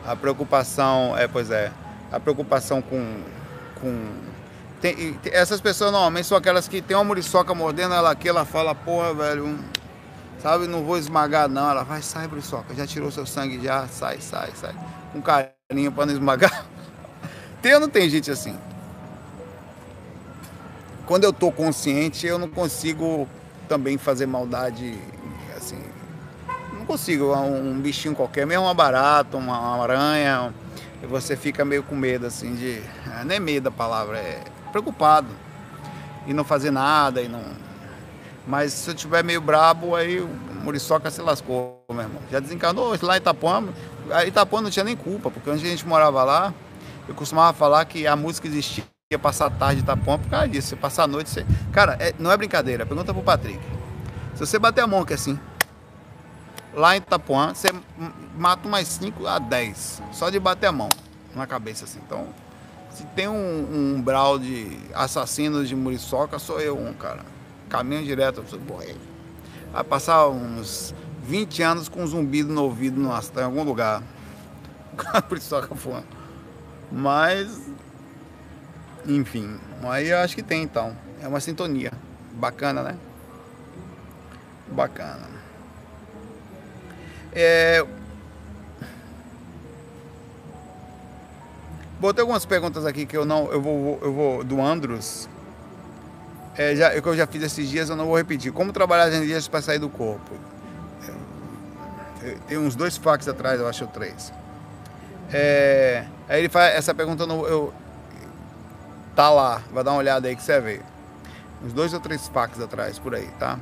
a 0.07 0.17
preocupação, 0.17 1.17
é, 1.17 1.27
pois 1.27 1.51
é, 1.51 1.73
a 2.13 2.21
preocupação 2.21 2.83
com. 2.83 3.23
com 3.81 4.07
tem, 4.81 5.19
essas 5.33 5.61
pessoas 5.61 5.91
normalmente 5.91 6.27
são 6.27 6.39
aquelas 6.39 6.69
que 6.69 6.81
tem 6.81 6.97
uma 6.97 7.05
muriçoca 7.05 7.53
mordendo 7.55 7.95
ela 7.95 8.13
aqui, 8.13 8.29
ela 8.29 8.45
fala, 8.45 8.75
porra, 8.75 9.13
velho, 9.13 9.59
Sabe, 10.43 10.67
não 10.67 10.85
vou 10.85 10.97
esmagar 10.97 11.49
não. 11.49 11.71
Ela 11.71 11.83
vai, 11.83 12.01
sai, 12.03 12.29
Briçoca, 12.29 12.75
já 12.75 12.87
tirou 12.87 13.11
seu 13.11 13.27
sangue 13.27 13.61
já, 13.63 13.87
sai, 13.89 14.21
sai, 14.21 14.53
sai. 14.55 14.75
Com 15.13 15.21
carinho 15.21 15.93
para 15.93 16.07
não 16.07 16.13
esmagar. 16.13 16.67
Tem 17.61 17.75
ou 17.75 17.81
não 17.81 17.89
tem 17.89 18.09
gente 18.09 18.31
assim? 18.31 18.57
Quando 21.07 21.25
eu 21.25 21.33
tô 21.33 21.51
consciente, 21.51 22.25
eu 22.27 22.39
não 22.39 22.49
consigo 22.49 23.27
também 23.69 23.99
fazer 23.99 24.27
maldade 24.27 24.97
assim. 25.57 25.83
Não 26.73 26.87
consigo, 26.87 27.35
um, 27.35 27.73
um 27.73 27.81
bichinho 27.81 28.15
qualquer, 28.15 28.47
mesmo 28.47 28.65
uma 28.65 28.75
barata, 28.75 29.37
uma, 29.37 29.83
aranha, 29.83 30.55
você 31.09 31.37
fica 31.37 31.65
meio 31.65 31.83
com 31.83 31.97
medo 31.97 32.27
assim 32.27 32.55
de. 32.55 32.81
É, 33.21 33.25
nem 33.25 33.41
medo 33.41 33.71
a 33.71 33.73
palavra, 33.73 34.19
é 34.19 34.41
preocupado. 34.71 35.29
E 36.27 36.33
não 36.33 36.45
fazer 36.45 36.71
nada, 36.71 37.23
e 37.23 37.29
não 37.29 37.43
mas 38.49 38.73
se 38.73 38.91
eu 38.91 38.95
tiver 38.95 39.23
meio 39.23 39.43
brabo, 39.43 39.95
aí 39.95 40.21
o 40.21 40.29
Muriçoca 40.65 41.11
se 41.11 41.21
lascou, 41.21 41.85
meu 41.91 42.01
irmão. 42.01 42.23
Já 42.33 42.41
desencanou 42.41 42.97
lá 43.03 43.15
em 43.15 43.19
Itapuã. 43.19 43.69
A 44.11 44.25
Itapuã 44.25 44.63
não 44.63 44.71
tinha 44.71 44.87
nem 44.87 44.97
culpa, 44.97 45.31
porque 45.31 45.51
onde 45.51 45.67
a 45.67 45.69
gente 45.69 45.87
morava 45.87 46.25
lá, 46.25 46.55
eu 47.07 47.15
costumava 47.15 47.53
falar 47.53 47.85
que 47.85 48.07
a 48.07 48.17
música 48.17 48.49
existia 48.49 48.87
passar 49.21 49.51
tarde 49.51 49.81
em 49.81 49.83
Itapuã 49.83 50.19
por 50.19 50.31
causa 50.31 50.49
disso. 50.49 50.69
Você 50.69 50.77
passar 50.77 51.03
a 51.03 51.07
noite, 51.07 51.29
você... 51.29 51.45
Cara, 51.73 51.99
é, 52.01 52.15
não 52.19 52.33
é 52.33 52.39
brincadeira. 52.39 52.87
Pergunta 52.87 53.13
pro 53.13 53.23
Patrick. 53.23 53.61
Se 54.33 54.41
você 54.41 54.59
bater 54.59 54.81
a 54.81 54.87
mão 54.87 55.05
que 55.05 55.13
assim, 55.13 55.39
lá 56.73 56.97
em 56.97 57.01
Itapuã, 57.01 57.53
você 57.53 57.69
mata 58.35 58.67
mais 58.67 58.89
5 58.89 59.27
a 59.27 59.39
10. 59.39 60.03
Só 60.11 60.31
de 60.31 60.41
bater 60.41 60.69
a 60.69 60.73
mão 60.73 60.89
na 61.37 61.47
cabeça 61.47 61.85
assim. 61.85 62.01
Então, 62.07 62.27
se 62.91 63.05
tem 63.15 63.29
um, 63.29 63.99
um 63.99 64.39
de 64.39 64.75
assassinos 64.95 65.69
de 65.69 65.77
muriçoca, 65.77 66.39
sou 66.39 66.59
eu 66.59 66.79
um, 66.79 66.95
cara 66.95 67.37
caminho 67.69 68.05
direto. 68.05 68.45
Vai 69.73 69.85
passar 69.85 70.29
uns 70.29 70.95
20 71.25 71.63
anos 71.63 71.89
com 71.89 72.03
um 72.03 72.07
zumbido 72.07 72.53
no 72.53 72.65
ouvido 72.65 72.99
no, 72.99 73.11
em 73.11 73.43
algum 73.43 73.63
lugar. 73.63 74.03
Por 75.29 75.39
isso 75.39 75.55
foi. 75.77 76.03
Mas, 76.91 77.71
enfim, 79.07 79.59
aí 79.83 80.09
eu 80.09 80.19
acho 80.19 80.35
que 80.35 80.43
tem 80.43 80.63
então. 80.63 80.97
É 81.21 81.29
uma 81.29 81.41
sintonia. 81.41 81.93
Bacana, 82.33 82.83
né? 82.83 82.97
Bacana. 84.69 85.27
É... 87.33 87.85
Botei 92.01 92.23
algumas 92.23 92.47
perguntas 92.47 92.87
aqui 92.87 93.05
que 93.05 93.17
eu 93.17 93.25
não. 93.25 93.51
Eu 93.51 93.61
vou, 93.61 93.99
eu 94.01 94.13
vou 94.13 94.45
do 94.45 94.63
Andros 94.63 95.29
é, 96.59 96.75
já, 96.75 97.01
que 97.01 97.09
eu 97.09 97.17
já 97.17 97.25
fiz 97.25 97.43
esses 97.45 97.69
dias, 97.69 97.89
eu 97.89 97.95
não 97.95 98.07
vou 98.07 98.17
repetir. 98.17 98.53
Como 98.53 98.73
trabalhar 98.73 99.05
as 99.05 99.15
energias 99.15 99.47
para 99.47 99.63
sair 99.63 99.79
do 99.79 99.89
corpo? 99.89 100.35
Tem 102.49 102.59
uns 102.59 102.75
dois 102.75 102.97
fax 102.97 103.29
atrás, 103.29 103.61
eu 103.61 103.69
acho, 103.69 103.87
três. 103.87 104.33
É, 105.33 106.05
aí 106.29 106.41
ele 106.41 106.49
faz 106.49 106.75
essa 106.75 106.93
pergunta, 106.93 107.25
no, 107.27 107.47
eu, 107.47 107.73
tá 109.15 109.31
lá, 109.31 109.63
vai 109.73 109.85
dar 109.85 109.93
uma 109.93 109.99
olhada 109.99 110.27
aí 110.27 110.35
que 110.35 110.43
você 110.43 110.61
vê. 110.61 110.81
Uns 111.65 111.73
dois 111.73 111.95
ou 111.95 112.01
três 112.01 112.27
fax 112.27 112.61
atrás, 112.61 112.99
por 112.99 113.15
aí, 113.15 113.29
tá? 113.39 113.57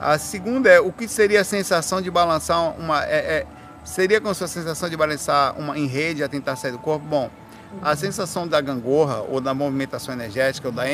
A 0.00 0.16
segunda 0.16 0.70
é, 0.70 0.80
o 0.80 0.90
que 0.90 1.06
seria 1.06 1.42
a 1.42 1.44
sensação 1.44 2.00
de 2.00 2.10
balançar 2.10 2.70
uma... 2.78 3.04
É, 3.04 3.16
é, 3.16 3.46
seria 3.84 4.20
com 4.22 4.32
sua 4.32 4.48
sensação 4.48 4.88
de 4.88 4.96
balançar 4.96 5.58
uma 5.58 5.78
em 5.78 5.86
rede 5.86 6.24
a 6.24 6.28
tentar 6.28 6.56
sair 6.56 6.72
do 6.72 6.78
corpo? 6.78 7.04
Bom, 7.04 7.30
a 7.82 7.94
sensação 7.94 8.48
da 8.48 8.60
gangorra 8.60 9.20
ou 9.20 9.40
da 9.40 9.52
movimentação 9.52 10.14
energética 10.14 10.68
ou 10.68 10.72
da 10.72 10.84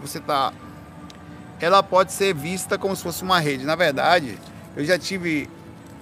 MBR 0.00 0.06
você 0.06 0.18
está. 0.18 0.52
Ela 1.60 1.82
pode 1.82 2.12
ser 2.12 2.34
vista 2.34 2.78
como 2.78 2.96
se 2.96 3.02
fosse 3.02 3.22
uma 3.22 3.38
rede. 3.38 3.64
Na 3.64 3.76
verdade, 3.76 4.38
eu 4.76 4.84
já 4.84 4.98
tive, 4.98 5.48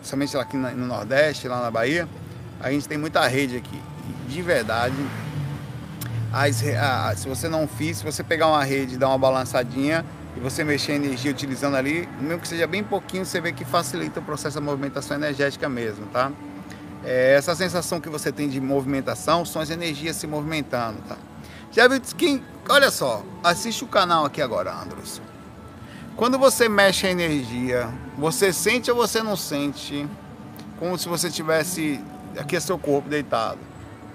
somente 0.03 0.37
aqui 0.37 0.57
no 0.57 0.87
Nordeste, 0.87 1.49
lá 1.49 1.61
na 1.61 1.71
Bahia, 1.71 2.09
a 2.61 2.71
gente 2.71 2.87
tem 2.87 2.97
muita 2.97 3.27
rede 3.27 3.57
aqui. 3.57 3.81
De 4.29 4.41
verdade, 4.43 4.95
as, 6.33 6.63
a, 6.65 7.15
se 7.17 7.29
você 7.29 7.49
não 7.49 7.67
fiz, 7.67 7.99
se 7.99 8.05
você 8.05 8.23
pegar 8.23 8.47
uma 8.47 8.63
rede 8.63 8.97
dar 8.97 9.09
uma 9.09 9.19
balançadinha, 9.19 10.05
e 10.37 10.41
você 10.41 10.63
mexer 10.63 10.93
a 10.93 10.95
energia 10.95 11.33
utilizando 11.33 11.77
ali, 11.77 12.09
mesmo 12.21 12.41
que 12.41 12.47
seja 12.47 12.67
bem 12.67 12.85
pouquinho, 12.85 13.27
você 13.27 13.41
vê 13.41 13.51
que 13.53 13.65
facilita 13.65 14.21
o 14.21 14.23
processo 14.23 14.55
da 14.55 14.61
movimentação 14.61 15.17
energética 15.17 15.69
mesmo, 15.69 16.07
tá? 16.07 16.31
É, 17.05 17.35
essa 17.35 17.55
sensação 17.57 18.01
que 18.01 18.09
você 18.09 18.31
tem 18.31 18.49
de 18.49 18.61
movimentação 18.61 19.45
são 19.45 19.61
as 19.61 19.71
energias 19.71 20.15
se 20.15 20.29
movimentando, 20.29 20.99
tá? 21.09 21.17
Já 21.73 21.89
viu 21.89 22.01
quem? 22.17 22.43
Olha 22.71 22.91
só, 22.91 23.25
assiste 23.43 23.83
o 23.83 23.87
canal 23.87 24.27
aqui 24.27 24.43
agora, 24.43 24.75
Andros. 24.75 25.23
Quando 26.15 26.39
você 26.39 26.69
mexe 26.69 27.07
a 27.07 27.11
energia, 27.11 27.89
você 28.19 28.53
sente 28.53 28.91
ou 28.91 28.97
você 28.97 29.23
não 29.23 29.37
sente? 29.37 30.07
Como 30.79 30.99
se 30.99 31.09
você 31.09 31.31
tivesse 31.31 31.99
aqui 32.39 32.57
é 32.57 32.61
seu 32.61 32.79
corpo 32.79 33.09
deitado, 33.09 33.59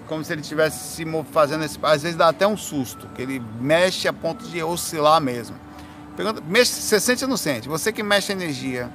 como 0.06 0.24
se 0.24 0.32
ele 0.32 0.40
tivesse 0.40 0.96
se 0.96 1.04
fazendo 1.32 1.64
esse, 1.64 1.78
às 1.82 2.02
vezes 2.02 2.16
dá 2.16 2.28
até 2.28 2.46
um 2.46 2.56
susto, 2.56 3.08
que 3.08 3.22
ele 3.22 3.42
mexe 3.60 4.06
a 4.06 4.12
ponto 4.12 4.46
de 4.46 4.62
oscilar 4.62 5.20
mesmo. 5.20 5.56
Pergunta, 6.16 6.40
mexe, 6.46 6.72
você 6.74 7.00
sente 7.00 7.24
ou 7.24 7.30
não 7.30 7.36
sente? 7.36 7.68
Você 7.68 7.92
que 7.92 8.04
mexe 8.04 8.30
a 8.30 8.36
energia, 8.36 8.88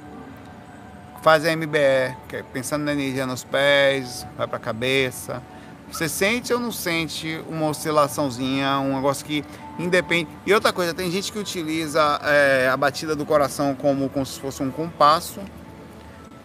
faz 1.20 1.44
a 1.44 1.54
MBE, 1.54 1.76
é 1.76 2.16
pensando 2.50 2.84
na 2.84 2.92
energia 2.94 3.26
nos 3.26 3.44
pés, 3.44 4.26
vai 4.38 4.46
para 4.46 4.56
a 4.56 4.60
cabeça. 4.60 5.42
Você 5.90 6.08
sente 6.08 6.52
ou 6.52 6.60
não 6.60 6.70
sente 6.70 7.42
uma 7.48 7.68
oscilaçãozinha, 7.68 8.78
um 8.78 8.94
negócio 8.94 9.24
que 9.24 9.44
independe. 9.78 10.28
E 10.46 10.54
outra 10.54 10.72
coisa, 10.72 10.94
tem 10.94 11.10
gente 11.10 11.32
que 11.32 11.38
utiliza 11.38 12.20
é, 12.22 12.68
a 12.68 12.76
batida 12.76 13.16
do 13.16 13.26
coração 13.26 13.74
como, 13.74 14.08
como 14.08 14.24
se 14.24 14.38
fosse 14.38 14.62
um 14.62 14.70
compasso 14.70 15.40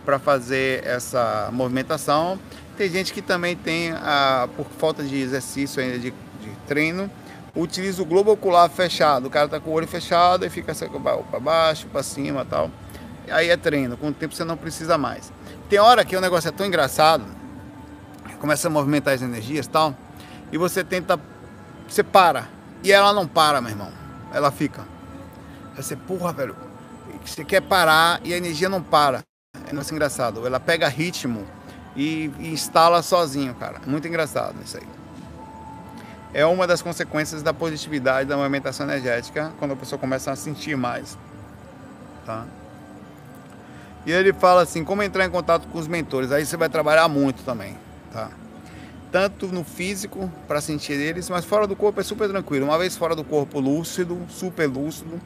para 0.04 0.20
fazer 0.20 0.86
essa 0.86 1.50
movimentação. 1.52 2.40
Tem 2.78 2.90
gente 2.90 3.14
que 3.14 3.22
também 3.22 3.56
tem, 3.56 3.92
a, 3.92 4.48
por 4.56 4.66
falta 4.78 5.04
de 5.04 5.18
exercício 5.18 5.82
ainda 5.82 6.00
de, 6.00 6.12
de 6.12 6.50
treino, 6.68 7.10
utiliza 7.56 8.02
o 8.02 8.06
globo 8.06 8.32
ocular 8.32 8.70
fechado. 8.70 9.28
O 9.28 9.30
cara 9.30 9.48
tá 9.48 9.60
com 9.60 9.70
o 9.70 9.74
olho 9.74 9.88
fechado 9.88 10.46
e 10.46 10.50
fica 10.50 10.74
para 10.74 11.40
baixo, 11.40 11.88
para 11.88 12.04
cima 12.04 12.46
tal. 12.46 12.70
Aí 13.30 13.50
é 13.50 13.58
treino, 13.58 13.98
com 13.98 14.10
o 14.10 14.14
tempo 14.14 14.36
você 14.36 14.44
não 14.44 14.58
precisa 14.58 14.98
mais. 14.98 15.32
Tem 15.70 15.80
hora 15.80 16.06
que 16.06 16.16
o 16.16 16.22
negócio 16.22 16.48
é 16.48 16.52
tão 16.52 16.66
engraçado, 16.66 17.26
começa 18.46 18.68
a 18.68 18.70
movimentar 18.70 19.16
as 19.16 19.24
energias 19.24 19.66
tal, 19.66 19.96
e 20.52 20.58
você 20.58 20.84
tenta, 20.84 21.20
você 21.90 22.04
para, 22.04 22.48
e 22.84 22.92
ela 22.92 23.12
não 23.12 23.28
para, 23.28 23.60
meu 23.60 23.72
irmão. 23.72 23.92
Ela 24.32 24.52
fica. 24.52 24.84
Aí 25.76 25.82
você, 25.82 25.96
porra, 25.96 26.32
velho, 26.32 26.56
você 27.26 27.44
quer 27.44 27.62
parar 27.62 28.22
e 28.24 28.36
a 28.36 28.38
energia 28.38 28.70
não 28.70 28.84
para. 28.84 29.24
É 29.68 29.74
muito 29.74 29.92
engraçado. 29.92 30.46
Ela 30.46 30.60
pega 30.60 30.88
ritmo 30.88 31.44
e, 31.96 32.32
e 32.38 32.50
instala 32.50 33.02
sozinho, 33.02 33.56
cara. 33.56 33.82
Muito 33.88 34.08
engraçado 34.08 34.56
isso 34.64 34.78
aí. 34.78 34.88
É 36.32 36.46
uma 36.46 36.68
das 36.68 36.84
consequências 36.84 37.42
da 37.42 37.52
positividade 37.52 38.30
da 38.30 38.38
movimentação 38.38 38.86
energética 38.86 39.54
quando 39.58 39.72
a 39.72 39.76
pessoa 39.76 39.98
começa 39.98 40.32
a 40.32 40.36
sentir 40.36 40.78
mais. 40.78 41.18
Tá? 42.24 42.46
E 44.06 44.12
ele 44.12 44.34
fala 44.34 44.62
assim, 44.62 44.84
como 44.84 45.02
entrar 45.02 45.26
em 45.26 45.32
contato 45.32 45.68
com 45.68 45.80
os 45.80 45.88
mentores. 45.88 46.32
Aí 46.32 46.46
você 46.46 46.56
vai 46.56 46.70
trabalhar 46.70 47.08
muito 47.08 47.44
também, 47.44 47.76
tá? 48.16 48.30
Tanto 49.12 49.48
no 49.48 49.64
físico, 49.64 50.32
para 50.48 50.62
sentir 50.62 50.94
eles, 50.94 51.30
mas 51.30 51.46
fora 51.46 51.68
do 51.68 51.76
corpo 51.76 52.00
é 52.00 52.04
super 52.04 52.30
tranquilo. 52.30 52.66
Uma 52.66 52.78
vez 52.78 52.96
fora 52.96 53.16
do 53.16 53.24
corpo 53.24 53.60
lúcido, 53.60 54.20
super 54.30 54.68
lúcido, 54.68 55.20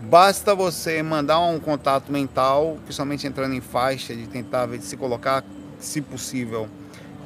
basta 0.00 0.54
você 0.54 1.02
mandar 1.02 1.40
um 1.40 1.60
contato 1.60 2.10
mental, 2.10 2.78
principalmente 2.84 3.26
entrando 3.26 3.54
em 3.54 3.60
faixa, 3.60 4.14
de 4.14 4.26
tentar 4.26 4.66
de 4.66 4.84
se 4.84 4.96
colocar, 4.96 5.44
se 5.78 6.00
possível, 6.00 6.68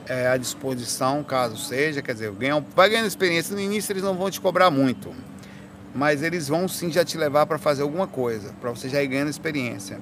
é, 0.06 0.28
à 0.28 0.36
disposição, 0.36 1.22
caso 1.22 1.56
seja. 1.56 2.02
Quer 2.02 2.14
dizer, 2.14 2.30
ganha, 2.32 2.64
vai 2.74 2.88
ganhando 2.88 3.06
experiência. 3.06 3.54
No 3.54 3.60
início 3.60 3.92
eles 3.92 4.02
não 4.02 4.14
vão 4.14 4.30
te 4.30 4.40
cobrar 4.40 4.70
muito, 4.70 5.12
mas 5.94 6.22
eles 6.22 6.48
vão 6.48 6.68
sim 6.68 6.90
já 6.90 7.04
te 7.04 7.16
levar 7.16 7.46
para 7.46 7.58
fazer 7.58 7.82
alguma 7.82 8.06
coisa, 8.06 8.52
para 8.60 8.70
você 8.70 8.88
já 8.88 9.02
ir 9.02 9.08
ganhando 9.08 9.30
experiência 9.30 9.98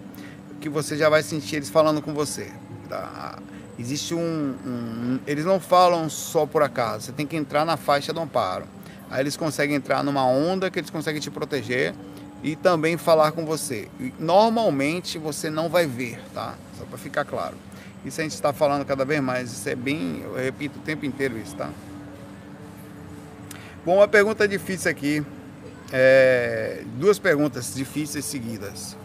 que 0.61 0.69
você 0.69 0.97
já 0.97 1.09
vai 1.09 1.23
sentir 1.23 1.57
eles 1.57 1.71
falando 1.71 2.03
com 2.03 2.13
você. 2.13 2.51
Tá? 2.89 3.39
Existe 3.79 4.15
um, 4.15 4.55
um, 4.65 5.19
Eles 5.27 5.45
não 5.45 5.61
falam 5.61 6.09
só 6.09 6.47
por 6.47 6.63
acaso, 6.63 7.07
você 7.07 7.13
tem 7.13 7.27
que 7.27 7.37
entrar 7.37 7.65
na 7.65 7.77
faixa 7.77 8.13
do 8.13 8.21
amparo. 8.21 8.65
Aí 9.11 9.21
eles 9.21 9.37
conseguem 9.37 9.77
entrar 9.77 10.03
numa 10.03 10.27
onda 10.27 10.71
que 10.71 10.79
eles 10.79 10.91
conseguem 10.91 11.21
te 11.21 11.31
proteger 11.31 11.95
e 12.43 12.57
também 12.57 12.97
falar 12.97 13.33
com 13.33 13.45
você. 13.45 13.89
Normalmente 14.19 15.19
você 15.19 15.51
não 15.51 15.69
vai 15.69 15.87
ver, 15.87 16.21
tá? 16.35 16.55
Só 16.79 16.85
para 16.85 16.99
ficar 16.99 17.25
claro. 17.25 17.55
Isso 18.05 18.21
a 18.21 18.25
gente 18.25 18.35
está 18.35 18.53
falando 18.53 18.85
cada 18.85 19.05
vez 19.05 19.21
mais, 19.21 19.53
isso 19.53 19.69
é 19.69 19.75
bem, 19.75 20.23
eu 20.25 20.37
repito 20.37 20.79
o 20.79 20.83
tempo 20.83 21.05
inteiro 21.05 21.37
isso, 21.39 21.55
tá? 21.57 21.71
Bom, 23.85 23.97
uma 23.97 24.09
pergunta 24.09 24.49
difícil 24.49 24.91
aqui. 24.91 25.25
É, 25.93 26.83
duas 26.97 27.19
perguntas 27.19 27.75
difíceis 27.75 28.25
seguidas. 28.25 28.97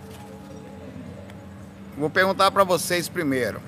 Vou 1.98 2.10
perguntar 2.10 2.50
para 2.50 2.64
vocês 2.64 3.08
primeiro. 3.08 3.62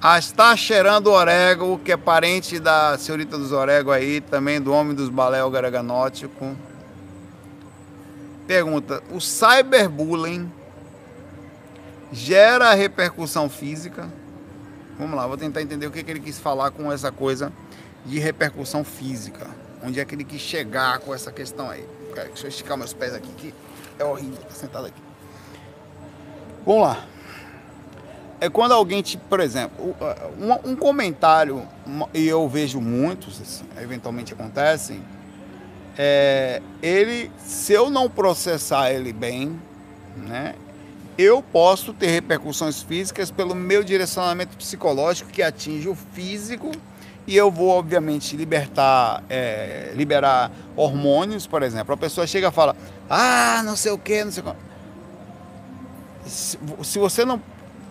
A 0.00 0.16
está 0.16 0.56
cheirando 0.56 1.08
orégano, 1.08 1.76
que 1.76 1.90
é 1.90 1.96
parente 1.96 2.60
da 2.60 2.96
senhorita 2.96 3.36
dos 3.36 3.50
orégano 3.50 3.90
aí, 3.90 4.20
também 4.20 4.60
do 4.60 4.72
homem 4.72 4.94
dos 4.94 5.08
balé 5.08 5.38
garaganótico. 5.50 6.56
Pergunta: 8.46 9.02
o 9.10 9.20
cyberbullying 9.20 10.50
gera 12.12 12.72
repercussão 12.74 13.50
física? 13.50 14.08
Vamos 14.96 15.16
lá, 15.16 15.26
vou 15.26 15.36
tentar 15.36 15.62
entender 15.62 15.88
o 15.88 15.90
que, 15.90 16.04
que 16.04 16.10
ele 16.10 16.20
quis 16.20 16.38
falar 16.38 16.70
com 16.70 16.92
essa 16.92 17.10
coisa 17.10 17.52
de 18.06 18.20
repercussão 18.20 18.84
física. 18.84 19.48
Onde 19.82 19.98
é 19.98 20.04
que 20.04 20.14
ele 20.14 20.24
quis 20.24 20.40
chegar 20.40 21.00
com 21.00 21.12
essa 21.12 21.32
questão 21.32 21.70
aí? 21.70 21.84
Deixa 22.14 22.46
eu 22.46 22.48
esticar 22.48 22.76
meus 22.76 22.92
pés 22.92 23.14
aqui, 23.14 23.28
que 23.36 23.54
é 23.98 24.04
horrível 24.04 24.38
estar 24.42 24.54
sentado 24.54 24.86
aqui. 24.86 25.02
Vamos 26.64 26.82
lá. 26.82 27.17
É 28.40 28.48
quando 28.48 28.72
alguém, 28.72 29.02
te, 29.02 29.16
por 29.16 29.40
exemplo, 29.40 29.94
um, 30.38 30.70
um 30.70 30.76
comentário, 30.76 31.66
e 32.14 32.26
eu 32.26 32.48
vejo 32.48 32.80
muitos, 32.80 33.40
assim, 33.40 33.64
eventualmente 33.80 34.32
acontecem, 34.32 35.02
é, 35.96 36.62
ele, 36.80 37.30
se 37.44 37.72
eu 37.72 37.90
não 37.90 38.08
processar 38.08 38.92
ele 38.92 39.12
bem, 39.12 39.60
né, 40.16 40.54
eu 41.16 41.42
posso 41.42 41.92
ter 41.92 42.06
repercussões 42.06 42.80
físicas 42.80 43.30
pelo 43.30 43.54
meu 43.54 43.82
direcionamento 43.82 44.56
psicológico 44.56 45.30
que 45.30 45.42
atinge 45.42 45.88
o 45.88 45.96
físico 45.96 46.70
e 47.26 47.36
eu 47.36 47.50
vou 47.50 47.70
obviamente 47.70 48.36
libertar, 48.36 49.24
é, 49.28 49.92
liberar 49.96 50.52
hormônios, 50.76 51.44
por 51.44 51.64
exemplo. 51.64 51.92
A 51.92 51.96
pessoa 51.96 52.24
chega 52.24 52.48
e 52.48 52.52
fala, 52.52 52.76
ah, 53.10 53.62
não 53.64 53.74
sei 53.74 53.90
o 53.90 53.98
que, 53.98 54.22
não 54.22 54.30
sei 54.30 54.44
o 54.44 54.46
que 54.46 54.68
se, 56.28 56.58
você 56.98 57.24
não. 57.24 57.40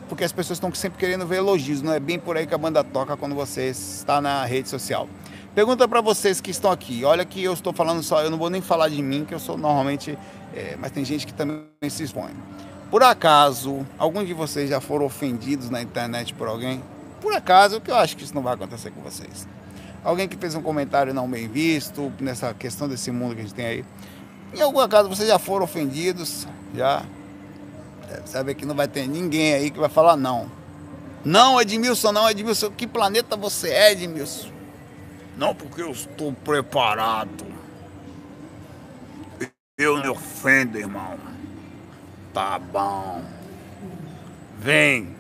Porque 0.08 0.24
as 0.24 0.32
pessoas 0.32 0.58
estão 0.58 0.74
sempre 0.74 0.98
querendo 0.98 1.26
ver 1.26 1.38
elogios, 1.38 1.82
não 1.82 1.94
é 1.94 2.00
bem 2.00 2.18
por 2.18 2.38
aí 2.38 2.48
que 2.48 2.54
a 2.54 2.58
banda 2.58 2.84
toca 2.84 3.18
quando 3.18 3.36
você 3.36 3.70
está 3.70 4.22
na 4.22 4.46
rede 4.46 4.70
social. 4.70 5.08
Pergunta 5.54 5.88
para 5.88 6.02
vocês 6.02 6.40
que 6.40 6.52
estão 6.52 6.72
aqui. 6.72 7.04
Olha 7.04 7.26
que 7.26 7.44
eu 7.44 7.54
estou 7.54 7.74
falando 7.74 8.04
só, 8.04 8.22
eu 8.22 8.30
não 8.30 8.38
vou 8.38 8.50
nem 8.50 8.62
falar 8.62 8.90
de 8.90 9.02
mim, 9.02 9.26
que 9.26 9.34
eu 9.34 9.40
sou 9.40 9.58
normalmente. 9.58 10.18
É, 10.54 10.78
mas 10.80 10.92
tem 10.92 11.04
gente 11.04 11.26
que 11.26 11.34
também 11.34 11.90
se 11.90 12.04
expõe. 12.04 12.32
Por 12.90 13.04
acaso, 13.04 13.86
algum 13.98 14.24
de 14.24 14.34
vocês 14.34 14.70
já 14.70 14.80
foram 14.80 15.06
ofendidos 15.06 15.70
na 15.70 15.82
internet 15.82 16.34
por 16.34 16.48
alguém? 16.48 16.82
Por 17.20 17.34
acaso, 17.34 17.82
que 17.82 17.92
eu 17.92 17.96
acho 17.96 18.16
que 18.16 18.24
isso 18.24 18.34
não 18.34 18.42
vai 18.42 18.54
acontecer 18.54 18.92
com 18.92 19.02
vocês. 19.02 19.48
Alguém 20.04 20.28
que 20.28 20.38
fez 20.38 20.56
um 20.56 20.62
comentário 20.62 21.14
não 21.14 21.28
bem 21.28 21.48
visto 21.48 22.14
nessa 22.20 22.54
questão 22.54 22.88
desse 22.88 23.12
mundo 23.12 23.36
que 23.36 23.42
a 23.42 23.44
gente 23.44 23.54
tem 23.54 23.66
aí. 23.66 23.86
Em 24.54 24.62
algum 24.62 24.88
caso 24.88 25.10
vocês 25.10 25.28
já 25.28 25.38
foram 25.38 25.66
ofendidos? 25.66 26.48
Já? 26.74 27.04
Sabe 28.26 28.56
que 28.56 28.66
não 28.66 28.76
vai 28.76 28.88
ter 28.88 29.08
ninguém 29.08 29.54
aí 29.54 29.72
que 29.72 29.80
vai 29.80 29.90
falar 29.90 30.16
não. 30.16 30.50
Não, 31.24 31.60
Edmilson, 31.60 32.12
não, 32.12 32.30
Edmilson. 32.30 32.72
Que 32.72 32.88
planeta 32.88 33.36
você 33.36 33.70
é, 33.70 33.92
Edmilson? 33.92 34.50
Não, 35.38 35.54
porque 35.54 35.82
eu 35.82 35.92
estou 35.92 36.32
preparado. 36.32 37.46
Eu 39.78 39.98
me 39.98 40.08
ofendo, 40.08 40.78
irmão. 40.78 41.18
Tá 42.34 42.58
bom. 42.58 43.24
Vem. 44.58 45.16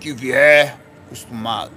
Que 0.00 0.12
vier, 0.12 0.76
acostumado. 1.06 1.72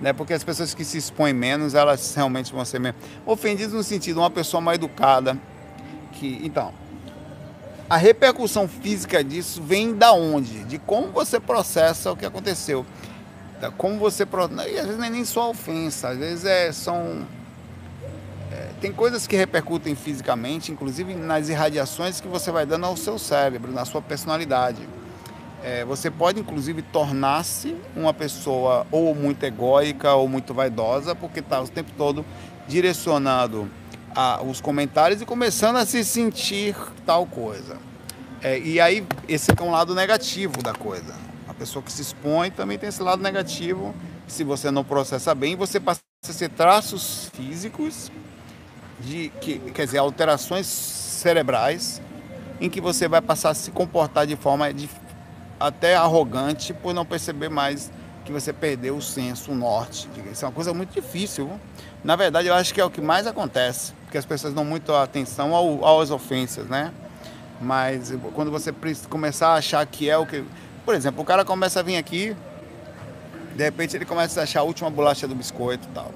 Né? 0.00 0.12
Porque 0.12 0.32
as 0.32 0.44
pessoas 0.44 0.74
que 0.74 0.84
se 0.84 0.98
expõem 0.98 1.32
menos, 1.32 1.74
elas 1.74 2.14
realmente 2.14 2.52
vão 2.52 2.64
ser 2.64 2.78
menos. 2.78 3.00
Ofendidas 3.24 3.72
no 3.72 3.82
sentido, 3.82 4.20
uma 4.20 4.30
pessoa 4.30 4.60
mal 4.60 4.74
educada. 4.74 5.38
Que, 6.12 6.40
então, 6.42 6.72
a 7.88 7.96
repercussão 7.96 8.66
física 8.66 9.22
disso 9.22 9.62
vem 9.62 9.94
da 9.94 10.12
onde? 10.12 10.64
De 10.64 10.78
como 10.78 11.08
você 11.12 11.38
processa 11.38 12.10
o 12.10 12.16
que 12.16 12.26
aconteceu. 12.26 12.84
Da 13.60 13.70
como 13.70 13.98
você. 13.98 14.24
E 14.24 14.78
às 14.78 14.86
vezes 14.86 14.98
não 14.98 15.04
é 15.04 15.10
nem 15.10 15.24
só 15.24 15.50
ofensa, 15.50 16.08
às 16.08 16.18
vezes 16.18 16.44
é, 16.44 16.72
são. 16.72 17.24
É, 18.52 18.68
tem 18.80 18.92
coisas 18.92 19.26
que 19.26 19.36
repercutem 19.36 19.94
fisicamente, 19.94 20.72
inclusive 20.72 21.14
nas 21.14 21.48
irradiações 21.48 22.20
que 22.20 22.26
você 22.26 22.50
vai 22.50 22.66
dando 22.66 22.86
ao 22.86 22.96
seu 22.96 23.18
cérebro, 23.18 23.72
na 23.72 23.84
sua 23.84 24.02
personalidade. 24.02 24.86
É, 25.62 25.84
você 25.84 26.10
pode, 26.10 26.38
inclusive, 26.40 26.82
tornar-se 26.82 27.76
uma 27.96 28.12
pessoa 28.12 28.86
ou 28.90 29.14
muito 29.14 29.42
egóica 29.44 30.12
ou 30.12 30.28
muito 30.28 30.52
vaidosa, 30.52 31.14
porque 31.14 31.40
está 31.40 31.60
o 31.60 31.68
tempo 31.68 31.90
todo 31.96 32.24
direcionando 32.68 33.70
a, 34.16 34.42
os 34.42 34.62
comentários 34.62 35.20
e 35.20 35.26
começando 35.26 35.76
a 35.76 35.84
se 35.84 36.02
sentir 36.02 36.74
tal 37.04 37.26
coisa. 37.26 37.76
É, 38.42 38.58
e 38.58 38.80
aí, 38.80 39.06
esse 39.28 39.50
é 39.50 39.62
um 39.62 39.70
lado 39.70 39.94
negativo 39.94 40.62
da 40.62 40.72
coisa. 40.72 41.14
A 41.46 41.52
pessoa 41.52 41.82
que 41.82 41.92
se 41.92 42.00
expõe 42.00 42.50
também 42.50 42.78
tem 42.78 42.88
esse 42.88 43.02
lado 43.02 43.22
negativo. 43.22 43.94
Se 44.26 44.42
você 44.42 44.70
não 44.70 44.82
processa 44.82 45.34
bem, 45.34 45.54
você 45.54 45.78
passa 45.78 46.00
a 46.26 46.32
ser 46.32 46.48
traços 46.48 47.30
físicos, 47.34 48.10
de, 48.98 49.30
que, 49.40 49.58
quer 49.72 49.84
dizer, 49.84 49.98
alterações 49.98 50.66
cerebrais, 50.66 52.00
em 52.60 52.70
que 52.70 52.80
você 52.80 53.06
vai 53.06 53.20
passar 53.20 53.50
a 53.50 53.54
se 53.54 53.70
comportar 53.70 54.26
de 54.26 54.34
forma 54.34 54.72
de, 54.72 54.88
até 55.60 55.94
arrogante 55.94 56.72
por 56.72 56.94
não 56.94 57.04
perceber 57.04 57.50
mais 57.50 57.92
que 58.24 58.32
você 58.32 58.52
perdeu 58.52 58.96
o 58.96 59.02
senso, 59.02 59.52
o 59.52 59.54
norte. 59.54 60.08
Isso 60.32 60.44
é 60.44 60.48
uma 60.48 60.54
coisa 60.54 60.74
muito 60.74 60.92
difícil. 60.92 61.48
Na 62.06 62.14
verdade, 62.14 62.46
eu 62.46 62.54
acho 62.54 62.72
que 62.72 62.80
é 62.80 62.84
o 62.84 62.88
que 62.88 63.00
mais 63.00 63.26
acontece, 63.26 63.92
porque 64.04 64.16
as 64.16 64.24
pessoas 64.24 64.54
dão 64.54 64.64
muito 64.64 64.94
atenção 64.94 65.52
ao, 65.52 66.00
às 66.00 66.12
ofensas, 66.12 66.68
né? 66.68 66.92
Mas 67.60 68.14
quando 68.32 68.48
você 68.48 68.72
começar 69.10 69.48
a 69.48 69.54
achar 69.54 69.84
que 69.84 70.08
é 70.08 70.16
o 70.16 70.24
que. 70.24 70.44
Por 70.84 70.94
exemplo, 70.94 71.20
o 71.20 71.24
cara 71.24 71.44
começa 71.44 71.80
a 71.80 71.82
vir 71.82 71.96
aqui, 71.96 72.36
de 73.56 73.64
repente 73.64 73.96
ele 73.96 74.04
começa 74.04 74.38
a 74.38 74.44
achar 74.44 74.60
a 74.60 74.62
última 74.62 74.88
bolacha 74.88 75.26
do 75.26 75.34
biscoito 75.34 75.88
e 75.90 75.92
tal. 75.92 76.12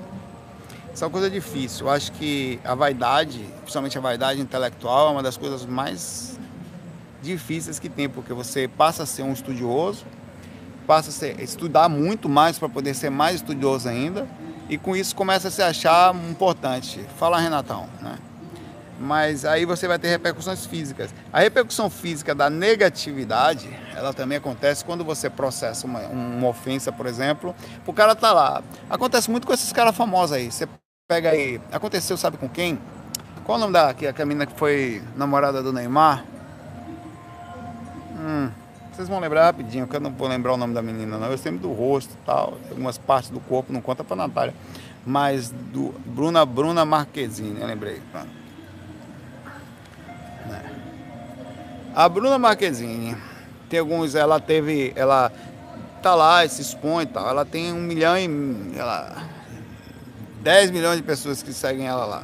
Isso 0.94 1.02
é 1.02 1.06
uma 1.08 1.10
coisa 1.10 1.28
difícil. 1.28 1.86
Eu 1.86 1.90
acho 1.90 2.12
que 2.12 2.60
a 2.64 2.76
vaidade, 2.76 3.44
principalmente 3.62 3.98
a 3.98 4.00
vaidade 4.00 4.40
intelectual, 4.40 5.08
é 5.08 5.10
uma 5.10 5.24
das 5.24 5.36
coisas 5.36 5.66
mais 5.66 6.38
difíceis 7.20 7.80
que 7.80 7.88
tem, 7.88 8.08
porque 8.08 8.32
você 8.32 8.68
passa 8.68 9.02
a 9.02 9.06
ser 9.06 9.24
um 9.24 9.32
estudioso, 9.32 10.06
passa 10.86 11.10
a 11.10 11.12
ser, 11.12 11.40
estudar 11.40 11.88
muito 11.88 12.28
mais 12.28 12.60
para 12.60 12.68
poder 12.68 12.94
ser 12.94 13.10
mais 13.10 13.36
estudioso 13.36 13.88
ainda, 13.88 14.28
e 14.70 14.78
com 14.78 14.94
isso 14.94 15.16
começa 15.16 15.48
a 15.48 15.50
se 15.50 15.60
achar 15.60 16.14
importante. 16.30 17.04
Fala, 17.18 17.40
Renatão, 17.40 17.88
né? 18.00 18.16
Mas 19.00 19.44
aí 19.44 19.64
você 19.64 19.88
vai 19.88 19.98
ter 19.98 20.08
repercussões 20.08 20.64
físicas. 20.64 21.12
A 21.32 21.40
repercussão 21.40 21.90
física 21.90 22.34
da 22.34 22.48
negatividade, 22.48 23.68
ela 23.96 24.12
também 24.12 24.38
acontece 24.38 24.84
quando 24.84 25.02
você 25.04 25.28
processa 25.28 25.86
uma, 25.86 26.00
uma 26.00 26.48
ofensa, 26.48 26.92
por 26.92 27.06
exemplo. 27.06 27.54
O 27.84 27.92
cara 27.92 28.14
tá 28.14 28.32
lá. 28.32 28.62
Acontece 28.88 29.28
muito 29.30 29.46
com 29.46 29.52
esses 29.52 29.72
caras 29.72 29.96
famosos 29.96 30.36
aí. 30.36 30.52
Você 30.52 30.68
pega 31.08 31.30
aí. 31.30 31.60
Aconteceu, 31.72 32.16
sabe 32.16 32.36
com 32.36 32.48
quem? 32.48 32.78
Qual 33.44 33.58
o 33.58 33.60
nome 33.60 33.72
da 33.72 33.92
que, 33.92 34.06
a 34.06 34.26
menina 34.26 34.46
que 34.46 34.56
foi 34.56 35.02
namorada 35.16 35.62
do 35.62 35.72
Neymar? 35.72 36.24
Hum, 38.20 38.50
vocês 38.96 39.08
vão 39.08 39.18
lembrar 39.20 39.44
rapidinho, 39.44 39.86
que 39.86 39.96
eu 39.96 40.00
não 40.00 40.10
vou 40.10 40.28
lembrar 40.28 40.54
o 40.54 40.56
nome 40.56 40.74
da 40.74 40.82
menina, 40.82 41.18
não. 41.18 41.30
Eu 41.30 41.38
sempre 41.38 41.60
do 41.60 41.72
rosto 41.72 42.12
tal, 42.24 42.58
algumas 42.68 42.98
partes 42.98 43.30
do 43.30 43.40
corpo, 43.40 43.72
não 43.72 43.80
conta 43.80 44.04
pra 44.04 44.16
Natália. 44.16 44.54
Mas 45.04 45.50
do 45.50 45.94
Bruna, 46.04 46.44
Bruna 46.44 46.84
Marquezine, 46.84 47.60
eu 47.60 47.66
lembrei. 47.66 48.00
Né. 50.46 50.72
A 51.94 52.08
Bruna 52.08 52.38
Marquezine, 52.38 53.16
tem 53.68 53.80
alguns, 53.80 54.14
ela 54.14 54.38
teve, 54.38 54.92
ela 54.94 55.32
tá 56.02 56.14
lá, 56.14 56.46
se 56.48 56.62
expõe 56.62 57.04
e 57.04 57.06
tal. 57.06 57.28
Ela 57.28 57.44
tem 57.44 57.72
um 57.72 57.80
milhão 57.80 58.16
e. 58.18 58.78
Ela, 58.78 59.24
10 60.42 60.70
milhões 60.70 60.96
de 60.96 61.02
pessoas 61.02 61.42
que 61.42 61.52
seguem 61.52 61.86
ela 61.86 62.04
lá. 62.04 62.22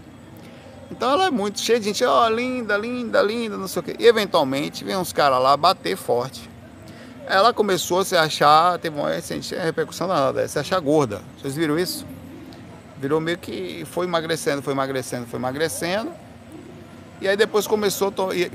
Então 0.91 1.11
ela 1.11 1.27
é 1.27 1.31
muito 1.31 1.61
cheia 1.61 1.79
de 1.79 1.87
gente, 1.87 2.05
ó, 2.05 2.27
oh, 2.27 2.29
linda, 2.29 2.77
linda, 2.77 3.21
linda, 3.21 3.57
não 3.57 3.69
sei 3.69 3.81
o 3.81 3.83
quê. 3.83 3.97
E 3.99 4.07
eventualmente 4.07 4.85
vem 4.85 4.97
uns 4.97 5.13
caras 5.13 5.43
lá 5.43 5.57
bater 5.57 5.97
forte. 5.97 6.49
Ela 7.29 7.53
começou 7.53 8.01
a 8.01 8.05
se 8.05 8.17
achar, 8.17 8.79
teve 8.79 8.97
uma 8.97 9.11
repercussão 9.63 10.07
nada, 10.07 10.47
se 10.47 10.59
achar 10.59 10.79
gorda. 10.79 11.21
Vocês 11.41 11.57
viram 11.57 11.77
isso? 11.77 12.07
Virou 12.99 13.21
meio 13.21 13.37
que 13.37 13.85
foi 13.91 14.07
emagrecendo, 14.07 14.63
foi 14.63 14.73
emagrecendo, 14.73 15.27
foi 15.27 15.39
emagrecendo. 15.39 16.13
E 17.21 17.27
aí 17.27 17.37
depois 17.37 17.67
começou, 17.67 18.13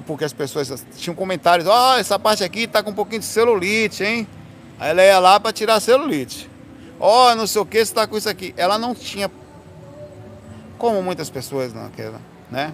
porque 0.07 0.23
as 0.23 0.31
pessoas 0.31 0.85
tinham 0.95 1.13
comentários, 1.13 1.67
ó, 1.67 1.95
oh, 1.95 1.97
essa 1.97 2.17
parte 2.17 2.43
aqui 2.43 2.65
tá 2.65 2.81
com 2.81 2.91
um 2.91 2.93
pouquinho 2.93 3.19
de 3.19 3.25
celulite, 3.25 4.03
hein? 4.03 4.27
Aí 4.79 4.91
ela 4.91 5.03
ia 5.03 5.19
lá 5.19 5.39
para 5.39 5.51
tirar 5.51 5.75
a 5.75 5.79
celulite. 5.79 6.49
Ó, 6.99 7.31
oh, 7.31 7.35
não 7.35 7.47
sei 7.47 7.61
o 7.61 7.65
que, 7.65 7.83
você 7.83 7.93
tá 7.93 8.07
com 8.07 8.17
isso 8.17 8.29
aqui. 8.29 8.53
Ela 8.55 8.77
não 8.77 8.95
tinha 8.95 9.29
como 10.77 11.03
muitas 11.03 11.29
pessoas 11.29 11.73
naquela, 11.73 12.21
né? 12.49 12.73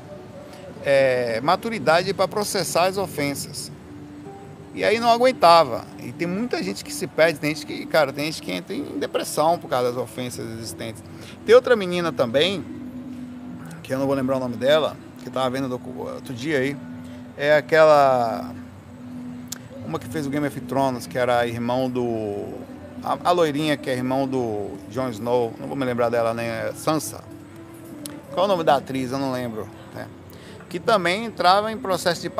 É, 0.86 1.42
maturidade 1.42 2.14
para 2.14 2.28
processar 2.28 2.86
as 2.86 2.98
ofensas. 2.98 3.72
E 4.78 4.84
aí 4.84 5.00
não 5.00 5.10
aguentava. 5.10 5.84
E 6.04 6.12
tem 6.12 6.28
muita 6.28 6.62
gente 6.62 6.86
que 6.86 6.94
se 6.94 7.08
perde, 7.08 7.40
tem 7.40 7.56
gente 7.56 7.66
que, 7.66 7.84
cara, 7.88 8.14
tem 8.14 8.26
gente 8.26 8.44
que 8.44 8.52
entra 8.52 8.76
em 8.76 9.00
depressão 9.00 9.58
por 9.58 9.68
causa 9.68 9.92
das 9.92 9.98
ofensas 9.98 10.46
existentes. 10.52 11.04
Tem 11.44 11.56
outra 11.56 11.76
menina 11.76 12.12
também, 12.12 12.64
que 13.82 13.92
eu 13.92 13.98
não 13.98 14.06
vou 14.06 14.16
lembrar 14.16 14.38
o 14.38 14.40
nome 14.40 14.56
dela, 14.56 14.96
que 15.24 15.32
tava 15.32 15.50
vendo 15.50 15.72
outro 15.74 16.32
dia 16.32 16.60
aí, 16.60 16.78
é 17.36 17.58
aquela 17.58 18.54
uma 19.84 19.98
que 19.98 20.08
fez 20.08 20.28
o 20.28 20.30
Game 20.30 20.46
of 20.46 20.62
Thrones, 20.62 21.08
que 21.08 21.18
era 21.18 21.48
irmão 21.48 21.90
do 21.90 22.46
a, 23.04 23.18
a 23.30 23.32
loirinha 23.32 23.78
que 23.78 23.90
é 23.90 23.96
irmão 23.96 24.28
do 24.28 24.78
Jon 24.92 25.10
Snow, 25.10 25.56
não 25.60 25.68
vou 25.68 25.76
me 25.76 25.86
lembrar 25.86 26.10
dela 26.10 26.36
nem, 26.36 26.46
é 26.46 26.72
Sansa. 26.76 27.24
Qual 28.32 28.46
é 28.46 28.46
o 28.46 28.48
nome 28.48 28.64
da 28.64 28.76
atriz? 28.76 29.12
Eu 29.12 29.18
não 29.18 29.32
lembro. 29.32 29.68
Né? 29.96 30.08
Que 30.70 30.80
também 30.80 31.26
entrava 31.26 31.72
em 31.72 31.78
processo 31.80 32.22
de. 32.22 32.32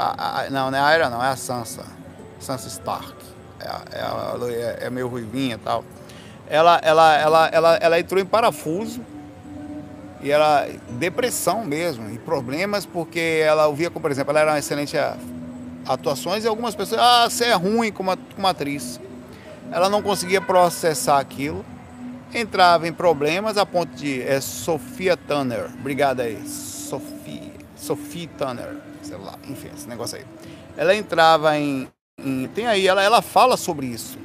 Não, 0.52 0.70
não 0.70 0.78
é 0.78 0.82
a 0.82 0.86
Aira, 0.86 1.10
não, 1.10 1.24
é 1.24 1.30
a 1.30 1.36
Sansa. 1.36 1.98
Sansa 2.40 2.68
Stark. 2.68 3.16
É, 3.60 3.68
é, 3.98 4.82
é, 4.84 4.86
é 4.88 4.90
meio 4.90 5.08
ruivinha 5.08 5.56
e 5.56 5.60
tal. 5.60 5.84
Ela, 6.50 6.80
ela, 6.84 7.18
ela, 7.18 7.48
ela, 7.48 7.76
ela 7.76 8.00
entrou 8.00 8.22
em 8.22 8.26
parafuso 8.26 9.02
e 10.22 10.32
ela 10.32 10.68
depressão 10.92 11.66
mesmo 11.66 12.10
e 12.10 12.18
problemas 12.18 12.86
porque 12.86 13.44
ela 13.44 13.68
ouvia 13.68 13.90
como 13.90 14.02
por 14.02 14.10
exemplo 14.10 14.32
ela 14.32 14.40
era 14.40 14.52
uma 14.52 14.60
excelente 14.60 14.96
atuações 15.86 16.44
e 16.44 16.48
algumas 16.48 16.74
pessoas 16.74 17.00
ah 17.00 17.30
você 17.30 17.46
é 17.46 17.54
ruim 17.54 17.92
como, 17.92 18.18
como 18.18 18.48
atriz 18.48 19.00
ela 19.72 19.90
não 19.90 20.02
conseguia 20.02 20.42
processar 20.42 21.20
aquilo 21.20 21.64
entrava 22.34 22.88
em 22.88 22.94
problemas 22.94 23.58
a 23.58 23.66
ponto 23.66 23.96
de 23.96 24.22
é, 24.22 24.40
Sofia 24.42 25.16
Turner, 25.16 25.70
obrigado 25.80 26.22
aí, 26.22 26.38
Sofia, 26.48 27.52
Sophie 27.76 28.28
Turner, 28.28 28.76
sei 29.02 29.18
lá, 29.18 29.36
enfim, 29.48 29.70
esse 29.76 29.88
negócio 29.88 30.18
aí. 30.18 30.26
Ela 30.76 30.96
entrava 30.96 31.58
em, 31.58 31.88
em, 32.24 32.48
tem 32.48 32.66
aí, 32.66 32.88
ela, 32.88 33.02
ela 33.02 33.22
fala 33.22 33.56
sobre 33.56 33.86
isso. 33.86 34.18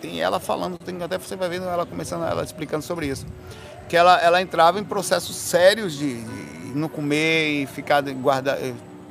Tem 0.00 0.20
ela 0.20 0.38
falando, 0.38 0.78
tem 0.78 1.02
até 1.02 1.18
você 1.18 1.36
vai 1.36 1.48
vendo 1.48 1.66
ela 1.66 1.86
começando, 1.86 2.24
ela 2.24 2.42
explicando 2.42 2.82
sobre 2.82 3.06
isso. 3.06 3.26
Que 3.88 3.96
ela, 3.96 4.20
ela 4.20 4.42
entrava 4.42 4.78
em 4.78 4.84
processos 4.84 5.34
sérios 5.34 5.96
de, 5.96 6.22
de 6.22 6.74
não 6.74 6.88
comer 6.88 7.62
e 7.62 7.66
ficar 7.66 8.02
guarda, 8.02 8.58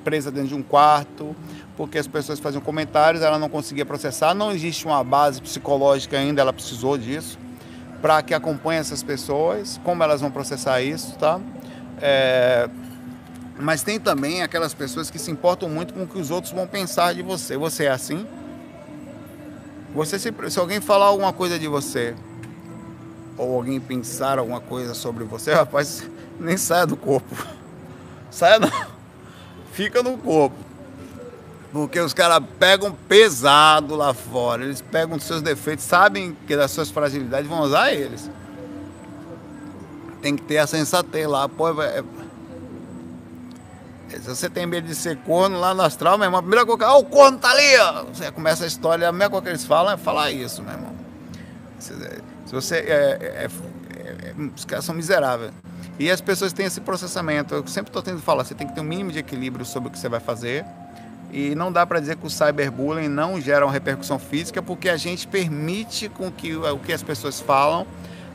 presa 0.03 0.32
dentro 0.32 0.49
de 0.49 0.55
um 0.55 0.61
quarto, 0.61 1.36
porque 1.75 1.97
as 1.97 2.07
pessoas 2.07 2.39
faziam 2.39 2.61
comentários, 2.61 3.23
ela 3.23 3.39
não 3.39 3.49
conseguia 3.49 3.86
processar, 3.86 4.34
não 4.34 4.51
existe 4.51 4.86
uma 4.86 5.03
base 5.03 5.41
psicológica 5.41 6.17
ainda, 6.17 6.41
ela 6.41 6.53
precisou 6.53 6.97
disso 6.97 7.38
para 8.01 8.21
que 8.21 8.34
acompanhe 8.34 8.80
essas 8.80 9.01
pessoas, 9.01 9.80
como 9.84 10.03
elas 10.03 10.21
vão 10.21 10.30
processar 10.30 10.82
isso, 10.82 11.17
tá? 11.17 11.39
É, 11.99 12.69
mas 13.60 13.82
tem 13.82 13.99
também 13.99 14.43
aquelas 14.43 14.74
pessoas 14.74 15.10
que 15.10 15.18
se 15.18 15.32
importam 15.32 15.68
muito 15.68 15.93
com 15.93 16.03
o 16.03 16.08
que 16.08 16.18
os 16.18 16.30
outros 16.30 16.53
vão 16.53 16.68
pensar 16.68 17.14
de 17.14 17.24
você. 17.24 17.58
Você 17.58 17.86
é 17.86 17.91
assim? 17.91 18.26
Você 19.95 20.20
se, 20.20 20.32
se 20.49 20.60
alguém 20.60 20.80
falar 20.80 21.08
alguma 21.08 21.34
coisa 21.34 21.58
de 21.58 21.68
você, 21.68 22.14
ou 23.36 23.55
alguém 23.55 23.80
pensar 23.80 24.38
alguma 24.38 24.62
coisa 24.62 24.93
sobre 24.93 25.24
você, 25.24 25.53
rapaz, 25.55 26.03
nem 26.39 26.55
saia 26.55 26.86
do 26.86 26.95
corpo. 26.95 27.36
Saia 28.30 28.60
não. 28.60 28.70
Fica 29.74 30.03
no 30.03 30.18
corpo. 30.18 30.55
Porque 31.72 31.99
os 31.99 32.14
caras 32.14 32.41
pegam 32.60 32.91
pesado 33.08 33.95
lá 33.95 34.14
fora, 34.14 34.64
eles 34.64 34.82
pegam 34.82 35.18
os 35.18 35.24
seus 35.24 35.41
defeitos, 35.41 35.84
sabem 35.86 36.36
que 36.47 36.55
das 36.55 36.72
suas 36.72 36.89
fragilidades 36.89 37.49
vão 37.49 37.62
usar 37.62 37.91
eles. 37.91 38.30
Tem 40.22 40.36
que 40.36 40.43
ter 40.43 40.60
a 40.60 40.68
sensatez 40.68 41.28
lá, 41.28 41.49
pô, 41.49 41.70
é... 41.82 42.03
Se 44.10 44.20
você 44.20 44.49
tem 44.49 44.66
medo 44.66 44.88
de 44.88 44.95
ser 44.95 45.18
corno 45.18 45.60
lá 45.60 45.74
no 45.74 45.82
astral, 45.82 46.18
meu 46.18 46.26
irmão, 46.26 46.39
a 46.39 46.43
primeira 46.43 46.66
coisa, 46.66 46.88
ó, 46.88 46.97
oh, 46.97 46.99
o 47.01 47.05
corno 47.05 47.38
tá 47.38 47.49
ali, 47.49 47.78
ó. 47.78 48.03
Você 48.05 48.32
começa 48.32 48.64
a 48.64 48.68
história, 48.68 49.08
a 49.08 49.12
primeira 49.12 49.30
coisa 49.30 49.43
que 49.43 49.49
eles 49.49 49.66
falam 49.66 49.93
é 49.93 49.97
falar 49.97 50.32
isso, 50.32 50.64
meu 50.64 50.74
irmão. 50.74 50.95
Se, 51.80 51.93
você. 52.51 52.78
É, 52.78 52.84
é, 52.84 53.47
é, 53.47 54.36
os 54.55 54.66
caras 54.66 54.86
são 54.86 54.95
miseráveis. 54.95 55.51
E 55.99 56.10
as 56.10 56.22
pessoas 56.22 56.53
têm 56.53 56.66
esse 56.66 56.80
processamento. 56.80 57.55
Eu 57.55 57.68
sempre 57.68 57.89
estou 57.89 58.01
que 58.01 58.22
falar, 58.22 58.43
você 58.43 58.55
tem 58.55 58.68
que 58.68 58.74
ter 58.74 58.82
um 58.82 58.86
mínimo 58.86 59.12
de 59.12 59.20
equilíbrio 59.20 59.66
sobre 59.66 59.89
o 59.89 59.91
que 59.91 59.99
você 59.99 60.08
vai 60.08 60.20
fazer 60.20 60.66
e 61.32 61.53
não 61.55 61.72
dá 61.72 61.86
para 61.86 61.99
dizer 61.99 62.16
que 62.16 62.26
o 62.26 62.30
cyberbullying 62.30 63.10
não 63.10 63.39
gera 63.39 63.66
uma 63.66 63.72
repercussão 63.72 64.18
física, 64.18 64.62
porque 64.62 64.88
a 64.88 64.97
gente 64.97 65.28
permite 65.28 66.08
com 66.10 66.32
que 66.32 66.55
o 66.55 66.80
que 66.80 66.93
as 66.93 67.03
pessoas 67.03 67.39
falam, 67.39 67.86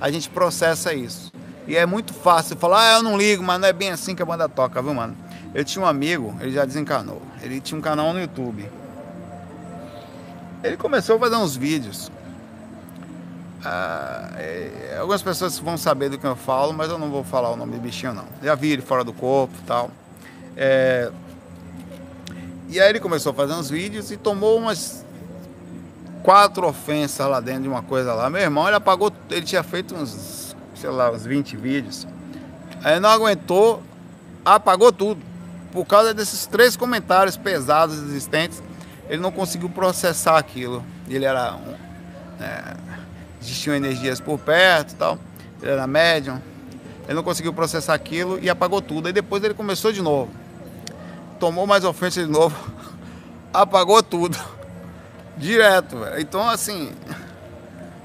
a 0.00 0.10
gente 0.10 0.28
processa 0.28 0.92
isso. 0.92 1.32
E 1.66 1.76
é 1.76 1.86
muito 1.86 2.12
fácil 2.12 2.56
falar, 2.56 2.80
ah, 2.80 2.92
eu 2.98 3.02
não 3.02 3.16
ligo, 3.16 3.42
mas 3.42 3.60
não 3.60 3.68
é 3.68 3.72
bem 3.72 3.90
assim 3.90 4.14
que 4.14 4.22
a 4.22 4.26
banda 4.26 4.48
toca, 4.48 4.82
viu, 4.82 4.92
mano? 4.92 5.16
Eu 5.54 5.64
tinha 5.64 5.84
um 5.84 5.88
amigo, 5.88 6.34
ele 6.40 6.52
já 6.52 6.64
desencanou. 6.64 7.20
Ele 7.42 7.60
tinha 7.60 7.78
um 7.78 7.82
canal 7.82 8.12
no 8.12 8.20
YouTube. 8.20 8.68
Ele 10.62 10.76
começou 10.76 11.16
a 11.16 11.18
fazer 11.18 11.36
uns 11.36 11.56
vídeos. 11.56 12.10
ah, 13.64 14.30
é, 14.36 14.96
algumas 14.98 15.22
pessoas 15.22 15.58
vão 15.58 15.76
saber 15.76 16.08
do 16.08 16.18
que 16.18 16.26
eu 16.26 16.36
falo, 16.36 16.72
mas 16.72 16.90
eu 16.90 16.98
não 16.98 17.10
vou 17.10 17.22
falar 17.22 17.50
o 17.50 17.56
nome 17.56 17.72
do 17.72 17.80
bichinho 17.80 18.14
não. 18.14 18.24
Já 18.42 18.54
vi 18.54 18.72
ele 18.72 18.82
fora 18.82 19.04
do 19.04 19.12
corpo 19.12 19.54
e 19.58 19.66
tal. 19.66 19.90
É, 20.56 21.10
e 22.68 22.80
aí 22.80 22.88
ele 22.88 23.00
começou 23.00 23.32
a 23.32 23.34
fazer 23.34 23.52
uns 23.52 23.68
vídeos 23.68 24.10
e 24.10 24.16
tomou 24.16 24.56
umas 24.56 25.04
quatro 26.22 26.66
ofensas 26.66 27.26
lá 27.28 27.40
dentro 27.40 27.62
de 27.62 27.68
uma 27.68 27.82
coisa 27.82 28.14
lá. 28.14 28.30
Meu 28.30 28.40
irmão, 28.40 28.66
ele 28.66 28.76
apagou, 28.76 29.12
ele 29.28 29.44
tinha 29.44 29.62
feito 29.62 29.94
uns, 29.94 30.56
sei 30.74 30.88
lá, 30.88 31.10
uns 31.10 31.26
20 31.26 31.56
vídeos. 31.56 32.06
Aí 32.82 32.98
não 32.98 33.10
aguentou, 33.10 33.82
apagou 34.44 34.90
tudo. 34.90 35.31
Por 35.72 35.84
causa 35.86 36.14
desses 36.14 36.46
três 36.46 36.76
comentários 36.76 37.36
pesados 37.36 37.98
existentes, 37.98 38.62
ele 39.08 39.20
não 39.20 39.32
conseguiu 39.32 39.68
processar 39.68 40.38
aquilo. 40.38 40.84
Ele 41.08 41.24
era 41.24 41.54
um, 41.54 41.74
é, 42.42 42.76
existiam 43.40 43.74
energias 43.74 44.20
por 44.20 44.38
perto 44.38 44.94
tal. 44.94 45.18
Ele 45.60 45.72
era 45.72 45.86
médium. 45.86 46.40
Ele 47.04 47.14
não 47.14 47.22
conseguiu 47.24 47.52
processar 47.52 47.94
aquilo 47.94 48.38
e 48.40 48.48
apagou 48.48 48.80
tudo. 48.80 49.06
Aí 49.06 49.12
depois 49.12 49.42
ele 49.42 49.54
começou 49.54 49.92
de 49.92 50.00
novo 50.00 50.30
tomou 51.42 51.66
mais 51.66 51.84
ofensa 51.84 52.24
de 52.24 52.30
novo, 52.30 52.56
apagou 53.52 54.00
tudo. 54.00 54.38
Direto, 55.36 55.98
velho. 55.98 56.20
Então, 56.20 56.48
assim, 56.48 56.92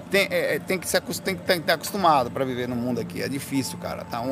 tem, 0.10 0.28
é, 0.30 0.56
é 0.56 0.60
tem, 0.60 0.80
que 0.80 0.88
se, 0.88 1.00
tem, 1.22 1.36
que, 1.36 1.44
tem 1.44 1.58
que 1.58 1.64
estar 1.64 1.74
acostumado 1.74 2.32
para 2.32 2.44
viver 2.46 2.68
no 2.68 2.76
mundo 2.76 3.00
aqui. 3.00 3.22
É 3.22 3.28
difícil, 3.28 3.78
cara. 3.78 4.04
Tá? 4.06 4.24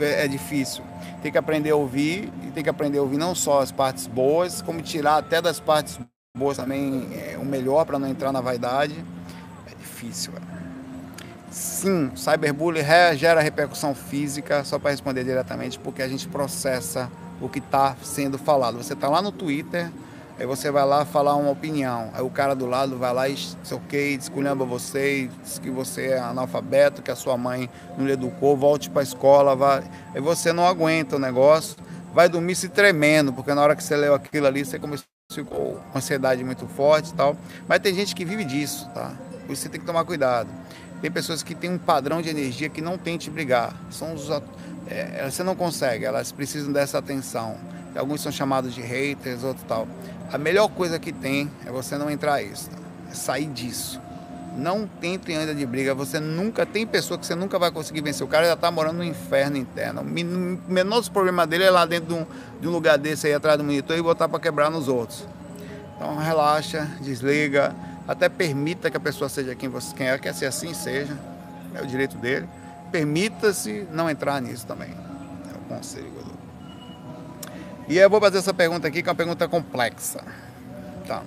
É, 0.00 0.24
é 0.24 0.28
difícil. 0.28 0.84
Tem 1.22 1.32
que 1.32 1.38
aprender 1.38 1.70
a 1.70 1.76
ouvir 1.76 2.32
e 2.46 2.50
tem 2.50 2.62
que 2.62 2.70
aprender 2.70 2.98
a 2.98 3.02
ouvir 3.02 3.16
não 3.16 3.34
só 3.34 3.60
as 3.60 3.72
partes 3.72 4.06
boas, 4.06 4.62
como 4.62 4.80
tirar 4.82 5.18
até 5.18 5.40
das 5.40 5.60
partes 5.60 5.98
boas 6.36 6.56
também 6.56 7.08
é, 7.14 7.38
o 7.38 7.44
melhor 7.44 7.84
para 7.84 7.98
não 7.98 8.08
entrar 8.08 8.32
na 8.32 8.40
vaidade. 8.40 8.94
É 9.66 9.74
difícil, 9.74 10.32
velho. 10.32 10.56
Sim, 11.50 12.12
cyberbullying 12.14 12.84
gera 13.16 13.40
repercussão 13.40 13.94
física, 13.94 14.62
só 14.62 14.78
para 14.78 14.90
responder 14.90 15.24
diretamente, 15.24 15.78
porque 15.78 16.02
a 16.02 16.08
gente 16.08 16.28
processa 16.28 17.10
o 17.40 17.48
que 17.48 17.60
está 17.60 17.96
sendo 18.02 18.36
falado. 18.36 18.76
Você 18.76 18.92
está 18.92 19.08
lá 19.08 19.22
no 19.22 19.32
Twitter, 19.32 19.90
aí 20.38 20.46
você 20.46 20.70
vai 20.70 20.84
lá 20.84 21.04
falar 21.04 21.34
uma 21.36 21.50
opinião, 21.50 22.10
aí 22.12 22.22
o 22.22 22.30
cara 22.30 22.54
do 22.54 22.66
lado 22.66 22.96
vai 22.98 23.12
lá 23.12 23.28
e 23.28 23.36
sei 23.36 23.76
o 23.76 23.80
que, 23.80 24.16
desculhamba 24.16 24.64
você, 24.64 25.30
diz 25.42 25.58
que 25.58 25.70
você 25.70 26.08
é 26.08 26.18
analfabeto, 26.18 27.02
que 27.02 27.10
a 27.10 27.16
sua 27.16 27.36
mãe 27.36 27.70
não 27.96 28.06
lhe 28.06 28.12
educou, 28.12 28.56
volte 28.56 28.90
para 28.90 29.02
a 29.02 29.04
escola, 29.04 29.56
vai... 29.56 29.84
aí 30.14 30.20
você 30.20 30.52
não 30.52 30.66
aguenta 30.66 31.16
o 31.16 31.18
negócio, 31.18 31.76
vai 32.12 32.28
dormir 32.28 32.54
se 32.54 32.68
tremendo, 32.68 33.32
porque 33.32 33.52
na 33.54 33.62
hora 33.62 33.76
que 33.76 33.82
você 33.82 33.96
leu 33.96 34.14
aquilo 34.14 34.46
ali, 34.46 34.64
você 34.64 34.78
começou 34.78 35.06
com 35.44 35.76
ansiedade 35.94 36.42
muito 36.44 36.66
forte 36.66 37.10
e 37.10 37.14
tal. 37.14 37.36
Mas 37.66 37.80
tem 37.80 37.92
gente 37.92 38.14
que 38.14 38.24
vive 38.24 38.44
disso, 38.44 38.88
tá? 38.94 39.12
Por 39.44 39.52
isso 39.52 39.62
você 39.62 39.68
tem 39.68 39.80
que 39.80 39.86
tomar 39.86 40.04
cuidado. 40.04 40.48
Tem 41.02 41.10
pessoas 41.10 41.42
que 41.42 41.54
têm 41.54 41.70
um 41.70 41.78
padrão 41.78 42.22
de 42.22 42.30
energia 42.30 42.68
que 42.68 42.80
não 42.80 42.96
tem 42.96 43.18
te 43.18 43.28
brigar. 43.28 43.74
São 43.90 44.14
os 44.14 44.30
é, 44.88 45.28
você 45.28 45.42
não 45.42 45.56
consegue, 45.56 46.04
elas 46.04 46.30
precisam 46.30 46.72
dessa 46.72 46.98
atenção. 46.98 47.56
Alguns 47.96 48.20
são 48.20 48.30
chamados 48.30 48.74
de 48.74 48.82
haters, 48.82 49.42
outros 49.42 49.64
tal. 49.66 49.88
A 50.32 50.38
melhor 50.38 50.68
coisa 50.68 50.98
que 50.98 51.12
tem 51.12 51.50
é 51.64 51.70
você 51.70 51.96
não 51.96 52.10
entrar 52.10 52.42
nisso, 52.42 52.70
é 53.10 53.14
sair 53.14 53.46
disso. 53.46 54.00
Não 54.56 54.86
tente 54.86 55.30
ainda 55.32 55.54
de 55.54 55.66
briga, 55.66 55.94
você 55.94 56.18
nunca 56.18 56.64
tem 56.64 56.86
pessoa 56.86 57.18
que 57.18 57.26
você 57.26 57.34
nunca 57.34 57.58
vai 57.58 57.70
conseguir 57.70 58.00
vencer. 58.00 58.26
O 58.26 58.28
cara 58.28 58.46
já 58.46 58.54
está 58.54 58.70
morando 58.70 58.96
no 58.96 59.04
inferno 59.04 59.56
interno. 59.58 60.00
O 60.00 60.04
menor 60.04 61.00
dos 61.00 61.10
problemas 61.10 61.46
dele 61.46 61.64
é 61.64 61.70
lá 61.70 61.84
dentro 61.84 62.08
de 62.08 62.14
um, 62.14 62.26
de 62.60 62.66
um 62.66 62.70
lugar 62.70 62.96
desse 62.96 63.26
aí 63.26 63.34
atrás 63.34 63.58
do 63.58 63.64
monitor 63.64 63.96
e 63.98 64.02
botar 64.02 64.28
para 64.28 64.40
quebrar 64.40 64.70
nos 64.70 64.88
outros. 64.88 65.26
Então 65.94 66.16
relaxa, 66.16 66.88
desliga, 67.00 67.74
até 68.08 68.28
permita 68.30 68.90
que 68.90 68.96
a 68.96 69.00
pessoa 69.00 69.28
seja 69.28 69.54
quem 69.54 69.68
você 69.68 69.94
quer, 69.94 70.18
quer 70.18 70.34
ser 70.34 70.46
assim, 70.46 70.72
seja. 70.72 71.16
É 71.74 71.82
o 71.82 71.86
direito 71.86 72.16
dele 72.16 72.48
permita-se 72.90 73.86
não 73.92 74.08
entrar 74.08 74.40
nisso 74.40 74.66
também. 74.66 74.90
É 74.90 75.56
o 75.56 75.76
conselho. 75.76 76.15
E 77.88 77.98
eu 77.98 78.10
vou 78.10 78.20
fazer 78.20 78.38
essa 78.38 78.52
pergunta 78.52 78.88
aqui, 78.88 79.02
que 79.02 79.08
é 79.08 79.10
uma 79.10 79.16
pergunta 79.16 79.46
complexa. 79.46 80.22
Tá. 81.06 81.22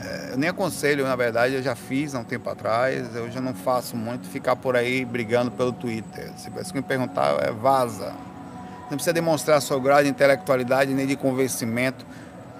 É, 0.00 0.30
eu 0.32 0.38
nem 0.38 0.48
aconselho, 0.48 1.04
na 1.04 1.16
verdade, 1.16 1.54
eu 1.54 1.62
já 1.62 1.74
fiz 1.74 2.14
há 2.14 2.20
um 2.20 2.24
tempo 2.24 2.48
atrás, 2.48 3.14
eu 3.14 3.30
já 3.30 3.40
não 3.40 3.54
faço 3.54 3.96
muito 3.96 4.28
ficar 4.28 4.54
por 4.56 4.76
aí 4.76 5.04
brigando 5.04 5.50
pelo 5.50 5.72
Twitter. 5.72 6.30
Se 6.36 6.50
você 6.50 6.72
me 6.72 6.82
perguntar, 6.82 7.36
é 7.42 7.50
vaza. 7.50 8.12
Não 8.82 8.96
precisa 8.96 9.12
demonstrar 9.12 9.60
seu 9.60 9.80
grau 9.80 10.02
de 10.02 10.08
intelectualidade 10.08 10.94
nem 10.94 11.06
de 11.06 11.16
convencimento 11.16 12.06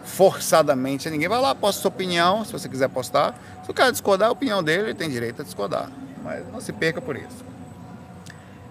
forçadamente. 0.05 1.09
Ninguém 1.09 1.29
vai 1.29 1.41
lá, 1.41 1.55
posta 1.55 1.83
sua 1.83 1.89
opinião, 1.89 2.45
se 2.45 2.53
você 2.53 2.68
quiser 2.68 2.89
postar. 2.89 3.35
Se 3.64 3.70
o 3.70 3.74
cara 3.74 3.93
discordar, 3.93 4.29
a 4.29 4.33
opinião 4.33 4.62
dele, 4.62 4.85
ele 4.85 4.95
tem 4.95 5.09
direito 5.09 5.43
a 5.43 5.45
discordar 5.45 5.89
mas 6.27 6.45
não 6.53 6.61
se 6.61 6.72
perca 6.72 7.01
por 7.01 7.16
isso. 7.16 7.45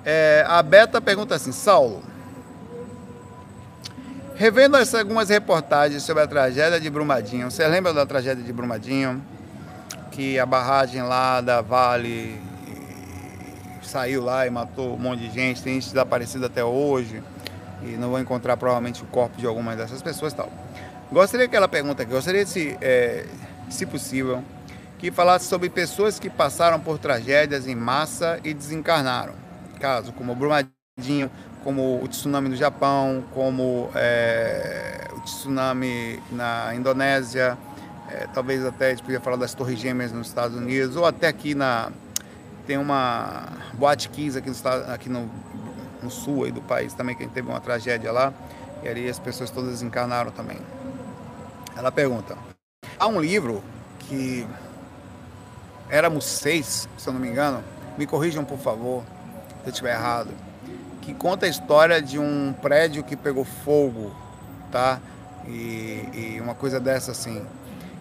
É, 0.03 0.43
a 0.45 0.61
Beta 0.61 0.99
pergunta 0.99 1.33
assim, 1.33 1.53
Saulo, 1.53 2.03
revendo 4.35 4.77
algumas 4.77 5.29
reportagens 5.29 6.03
sobre 6.03 6.23
a 6.23 6.27
tragédia 6.27 6.79
de 6.79 6.89
Brumadinho, 6.89 7.49
você 7.49 7.65
lembra 7.67 7.93
da 7.93 8.05
tragédia 8.05 8.43
de 8.43 8.53
Brumadinho? 8.53 9.23
Que 10.11 10.39
a 10.39 10.45
barragem 10.45 11.01
lá 11.01 11.41
da 11.41 11.61
Vale 11.61 12.39
saiu 13.81 14.23
lá 14.23 14.45
e 14.45 14.49
matou 14.49 14.95
um 14.95 14.99
monte 14.99 15.21
de 15.21 15.31
gente, 15.31 15.61
tem 15.61 15.75
gente 15.75 15.87
desaparecida 15.87 16.47
até 16.47 16.63
hoje, 16.63 17.21
e 17.81 17.97
não 17.97 18.09
vou 18.09 18.19
encontrar 18.19 18.57
provavelmente 18.57 19.03
o 19.03 19.05
corpo 19.07 19.37
de 19.37 19.45
algumas 19.45 19.77
dessas 19.77 20.01
pessoas 20.01 20.33
e 20.33 20.35
tal. 20.35 20.51
Gostaria 21.11 21.47
que 21.47 21.55
ela 21.55 21.67
pergunta 21.67 22.03
aqui, 22.03 22.11
gostaria 22.11 22.45
se, 22.45 22.77
é, 22.81 23.25
se 23.69 23.85
possível, 23.85 24.43
que 24.97 25.11
falasse 25.11 25.45
sobre 25.45 25.69
pessoas 25.69 26.19
que 26.19 26.29
passaram 26.29 26.79
por 26.79 26.97
tragédias 26.97 27.67
em 27.67 27.75
massa 27.75 28.39
e 28.43 28.53
desencarnaram. 28.53 29.33
Caso 29.79 30.11
como 30.13 30.33
Brumadinho, 30.35 31.29
como 31.65 31.99
o 31.99 32.07
tsunami 32.07 32.49
do 32.49 32.55
Japão, 32.55 33.23
como 33.33 33.89
é, 33.95 35.07
o 35.13 35.19
tsunami 35.21 36.21
na 36.31 36.75
Indonésia, 36.75 37.57
é, 38.07 38.27
talvez 38.31 38.63
até 38.63 38.85
a 38.85 38.89
gente 38.91 39.01
podia 39.01 39.19
falar 39.19 39.35
das 39.35 39.55
Torres 39.55 39.79
Gêmeas 39.79 40.11
nos 40.11 40.27
Estados 40.27 40.55
Unidos, 40.55 40.95
ou 40.95 41.07
até 41.07 41.27
aqui 41.27 41.55
na. 41.55 41.91
Tem 42.67 42.77
uma 42.77 43.47
Boate 43.73 44.09
Kiss 44.09 44.37
aqui 44.37 44.49
no, 44.49 44.93
aqui 44.93 45.09
no, 45.09 45.29
no 46.03 46.11
sul 46.11 46.51
do 46.51 46.61
país 46.61 46.93
também, 46.93 47.15
que 47.15 47.27
teve 47.27 47.49
uma 47.49 47.59
tragédia 47.59 48.11
lá, 48.11 48.31
e 48.83 48.87
ali 48.87 49.09
as 49.09 49.17
pessoas 49.17 49.49
todas 49.49 49.71
desencarnaram 49.71 50.29
também. 50.29 50.59
Ela 51.75 51.91
pergunta: 51.91 52.37
há 52.99 53.07
um 53.07 53.19
livro 53.19 53.63
que 54.01 54.45
éramos 55.89 56.25
seis, 56.25 56.87
se 56.95 57.07
eu 57.09 57.13
não 57.13 57.19
me 57.19 57.27
engano, 57.27 57.63
me 57.97 58.05
corrijam 58.05 58.45
por 58.45 58.59
favor, 58.59 59.03
se 59.63 59.69
eu 59.69 59.71
estiver 59.71 59.95
errado, 59.95 60.29
que 61.05 61.13
conta 61.13 61.45
a 61.45 61.49
história 61.49 62.01
de 62.01 62.17
um 62.17 62.51
prédio 62.61 63.03
que 63.03 63.15
pegou 63.15 63.45
fogo, 63.45 64.11
tá? 64.71 64.99
E, 65.47 66.09
e, 66.13 66.41
uma 66.41 66.55
coisa 66.55 66.79
dessa 66.79 67.11
assim. 67.11 67.45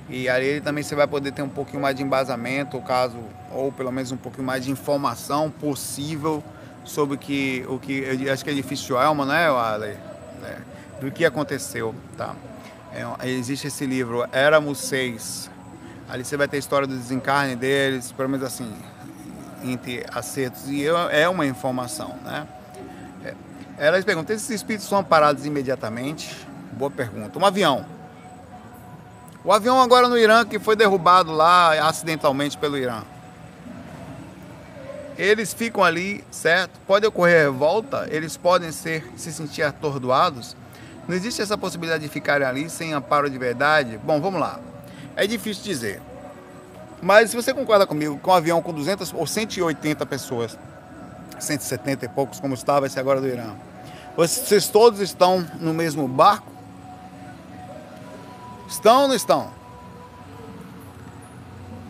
E 0.08 0.26
aí 0.26 0.60
também 0.62 0.82
você 0.82 0.94
vai 0.94 1.06
poder 1.06 1.32
ter 1.32 1.42
um 1.42 1.48
pouquinho 1.48 1.82
mais 1.82 1.94
de 1.94 2.02
embasamento, 2.02 2.80
caso, 2.80 3.18
ou 3.52 3.70
pelo 3.70 3.92
menos 3.92 4.10
um 4.10 4.16
pouquinho 4.16 4.46
mais 4.46 4.64
de 4.64 4.70
informação 4.70 5.50
possível 5.50 6.42
sobre 6.82 7.18
que, 7.18 7.64
o 7.68 7.78
que, 7.78 7.92
eu 8.22 8.32
acho 8.32 8.42
que 8.42 8.50
é 8.50 8.54
difícil 8.54 8.98
Elma, 8.98 9.26
né, 9.26 9.48
Ale? 9.48 9.98
É, 10.42 10.56
do 11.00 11.10
que 11.10 11.26
aconteceu, 11.26 11.94
tá? 12.16 12.34
É, 12.92 13.28
existe 13.28 13.66
esse 13.66 13.84
livro, 13.84 14.26
Éramos 14.32 14.78
Seis, 14.78 15.50
Ali 16.08 16.24
você 16.24 16.36
vai 16.36 16.46
ter 16.46 16.56
a 16.56 16.58
história 16.58 16.86
do 16.86 16.96
desencarne 16.96 17.56
deles, 17.56 18.12
pelo 18.12 18.28
menos 18.28 18.46
assim, 18.46 18.70
entre 19.62 20.04
acertos. 20.12 20.68
E 20.68 20.86
é 21.10 21.28
uma 21.28 21.46
informação, 21.46 22.14
né? 22.22 22.46
Elas 23.76 24.04
perguntam, 24.04 24.36
esses 24.36 24.50
espíritos 24.50 24.88
são 24.88 25.02
parados 25.02 25.44
imediatamente? 25.44 26.34
Boa 26.72 26.90
pergunta. 26.90 27.38
Um 27.38 27.44
avião. 27.44 27.84
O 29.44 29.52
avião 29.52 29.80
agora 29.80 30.08
no 30.08 30.16
Irã, 30.16 30.44
que 30.44 30.58
foi 30.58 30.76
derrubado 30.76 31.32
lá 31.32 31.88
acidentalmente 31.88 32.56
pelo 32.56 32.78
Irã. 32.78 33.02
Eles 35.18 35.52
ficam 35.52 35.82
ali, 35.82 36.24
certo? 36.30 36.78
Pode 36.86 37.06
ocorrer 37.06 37.44
revolta, 37.44 38.06
eles 38.10 38.36
podem 38.36 38.72
ser, 38.72 39.04
se 39.16 39.32
sentir 39.32 39.62
atordoados. 39.62 40.56
Não 41.06 41.14
existe 41.14 41.42
essa 41.42 41.58
possibilidade 41.58 42.02
de 42.02 42.08
ficarem 42.08 42.46
ali 42.46 42.70
sem 42.70 42.92
amparo 42.92 43.28
de 43.28 43.38
verdade? 43.38 43.98
Bom, 44.02 44.20
vamos 44.20 44.40
lá. 44.40 44.58
É 45.14 45.26
difícil 45.26 45.62
dizer. 45.62 46.00
Mas 47.02 47.30
se 47.30 47.36
você 47.36 47.52
concorda 47.52 47.86
comigo, 47.86 48.18
com 48.18 48.30
um 48.30 48.34
avião 48.34 48.62
com 48.62 48.72
200 48.72 49.12
ou 49.12 49.26
180 49.26 50.06
pessoas, 50.06 50.58
170 51.38 52.04
e 52.04 52.08
poucos, 52.08 52.40
como 52.40 52.54
estava 52.54 52.86
esse 52.86 52.98
agora 52.98 53.20
do 53.20 53.26
Irã, 53.26 53.54
vocês 54.16 54.68
todos 54.68 55.00
estão 55.00 55.46
no 55.60 55.74
mesmo 55.74 56.06
barco? 56.06 56.52
Estão 58.68 59.02
ou 59.02 59.08
não 59.08 59.14
estão? 59.14 59.50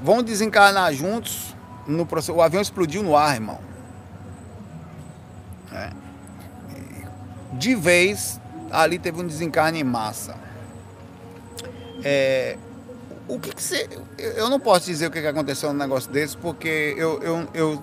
Vão 0.03 0.23
desencarnar 0.23 0.93
juntos 0.93 1.55
no 1.87 2.05
processo. 2.07 2.37
O 2.37 2.43
avião 2.43 2.61
explodiu 2.61 3.03
no 3.03 3.17
ar, 3.17 3.35
irmão. 3.35 3.59
É. 5.73 5.91
De 7.53 7.75
vez, 7.75 8.41
ali 8.71 8.99
teve 8.99 9.21
um 9.21 9.27
desencarne 9.27 9.81
em 9.81 9.85
massa. 9.85 10.37
É, 12.03 12.59
o 13.27 13.39
que, 13.39 13.55
que 13.55 13.63
você. 13.63 13.89
Eu 14.19 14.51
não 14.51 14.61
posso 14.61 14.87
dizer 14.87 15.07
o 15.07 15.11
que, 15.11 15.19
aconteceu 15.19 15.73
num 15.73 15.79
negócio 15.79 16.11
desse, 16.11 16.37
porque 16.37 16.95
eu, 16.99 17.23
eu, 17.23 17.49
eu, 17.55 17.83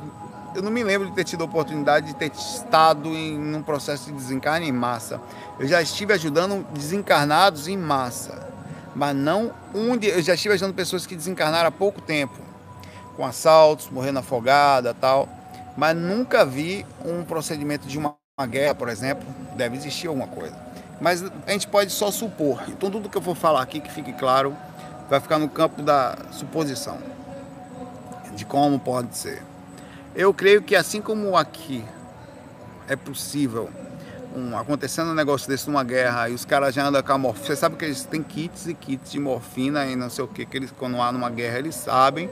eu 0.56 0.62
não 0.62 0.72
me 0.72 0.84
lembro 0.84 1.10
de 1.10 1.16
ter 1.16 1.24
tido 1.24 1.42
a 1.42 1.46
oportunidade 1.46 2.08
de 2.08 2.16
ter 2.16 2.32
estado 2.32 3.10
em 3.10 3.56
um 3.56 3.62
processo 3.62 4.06
de 4.06 4.12
desencarne 4.14 4.68
em 4.68 4.72
massa. 4.72 5.20
Eu 5.60 5.68
já 5.68 5.82
estive 5.82 6.14
ajudando 6.14 6.66
desencarnados 6.74 7.68
em 7.68 7.78
massa, 7.78 8.48
mas 8.96 9.16
não 9.16 9.52
onde. 9.74 10.08
Eu 10.08 10.22
já 10.22 10.34
estive 10.34 10.54
ajudando 10.54 10.76
pessoas 10.76 11.06
que 11.06 11.16
desencarnaram 11.16 11.68
há 11.68 11.72
pouco 11.72 12.02
tempo, 12.02 12.38
com 13.16 13.26
assaltos, 13.26 13.90
morrendo 13.90 14.20
afogada 14.20 14.94
tal, 14.94 15.28
mas 15.78 15.96
nunca 15.96 16.46
vi 16.46 16.86
um 17.06 17.24
procedimento 17.24 17.88
de 17.88 17.98
uma 17.98 18.16
guerra, 18.50 18.76
por 18.76 18.90
exemplo. 18.90 19.28
Deve 19.56 19.78
existir 19.78 20.08
alguma 20.08 20.28
coisa. 20.28 20.56
Mas 21.00 21.24
a 21.48 21.52
gente 21.52 21.68
pode 21.68 21.92
só 21.92 22.12
supor. 22.12 22.64
Então, 22.68 22.92
tudo 22.92 23.10
que 23.10 23.18
eu 23.18 23.22
vou 23.22 23.34
falar 23.34 23.62
aqui, 23.62 23.80
que 23.80 23.92
fique 23.92 24.14
claro, 24.14 24.56
vai 25.10 25.20
ficar 25.20 25.40
no 25.40 25.50
campo 25.50 25.82
da 25.82 26.16
suposição 26.32 26.98
de 28.36 28.46
como 28.46 28.80
pode 28.80 29.16
ser. 29.18 29.51
Eu 30.14 30.34
creio 30.34 30.62
que 30.62 30.76
assim 30.76 31.02
como 31.02 31.38
aqui 31.38 31.84
é 32.88 32.98
possível 32.98 33.70
um, 34.36 34.58
acontecendo 34.58 35.12
um 35.12 35.14
negócio 35.14 35.48
desse 35.48 35.68
numa 35.68 35.84
guerra 35.84 36.30
e 36.30 36.34
os 36.34 36.44
caras 36.44 36.76
já 36.76 36.86
andam 36.86 37.02
com 37.02 37.14
a 37.14 37.18
morfina. 37.18 37.48
Você 37.48 37.56
sabe 37.56 37.78
que 37.78 37.86
eles 37.86 38.04
têm 38.04 38.22
kits 38.22 38.68
e 38.68 38.74
kits 38.74 39.12
de 39.12 39.20
morfina 39.20 39.86
e 39.86 39.96
não 39.96 40.10
sei 40.10 40.26
o 40.26 40.28
que, 40.28 40.46
que 40.46 40.58
eles, 40.58 40.72
quando 40.78 41.02
há 41.02 41.12
numa 41.14 41.30
guerra, 41.30 41.60
eles 41.60 41.76
sabem 41.76 42.30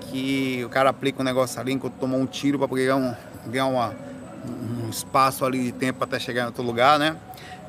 que 0.00 0.62
o 0.64 0.68
cara 0.68 0.90
aplica 0.90 1.22
um 1.22 1.24
negócio 1.24 1.60
ali 1.60 1.72
enquanto 1.72 1.94
tomou 1.94 2.18
um 2.18 2.26
tiro 2.26 2.58
para 2.58 2.66
ganhar, 2.66 2.96
um, 2.96 3.14
ganhar 3.46 3.66
uma, 3.66 3.94
um 4.44 4.90
espaço 4.90 5.44
ali 5.44 5.66
de 5.66 5.72
tempo 5.72 6.02
até 6.02 6.18
chegar 6.18 6.42
em 6.42 6.46
outro 6.46 6.64
lugar, 6.64 6.98
né? 6.98 7.16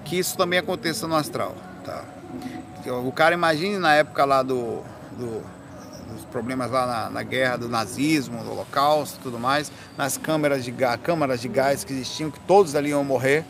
Que 0.06 0.18
isso 0.18 0.36
também 0.36 0.58
aconteça 0.58 1.08
no 1.08 1.16
astral, 1.16 1.56
tá? 1.86 2.04
O 3.06 3.12
cara 3.12 3.36
imagine 3.36 3.78
na 3.78 3.94
época 3.94 4.26
lá 4.26 4.42
do, 4.42 4.82
do 5.12 5.44
dos 6.12 6.26
problemas 6.26 6.70
lá 6.72 6.86
na, 6.86 7.10
na, 7.10 7.24
guerra 7.24 7.58
do 7.58 7.70
nazismo, 7.70 8.44
do 8.44 8.52
holocausto 8.52 9.20
tudo 9.22 9.40
mais, 9.40 9.72
nas 9.98 10.18
câmeras 10.18 10.64
de 10.64 10.74
câmaras 11.04 11.42
de 11.42 11.48
gás 11.48 11.84
que 11.84 11.94
existiam, 11.94 12.30
que 12.30 12.40
todos 12.42 12.76
ali 12.76 12.90
iam 12.90 13.04
morrer. 13.04 13.46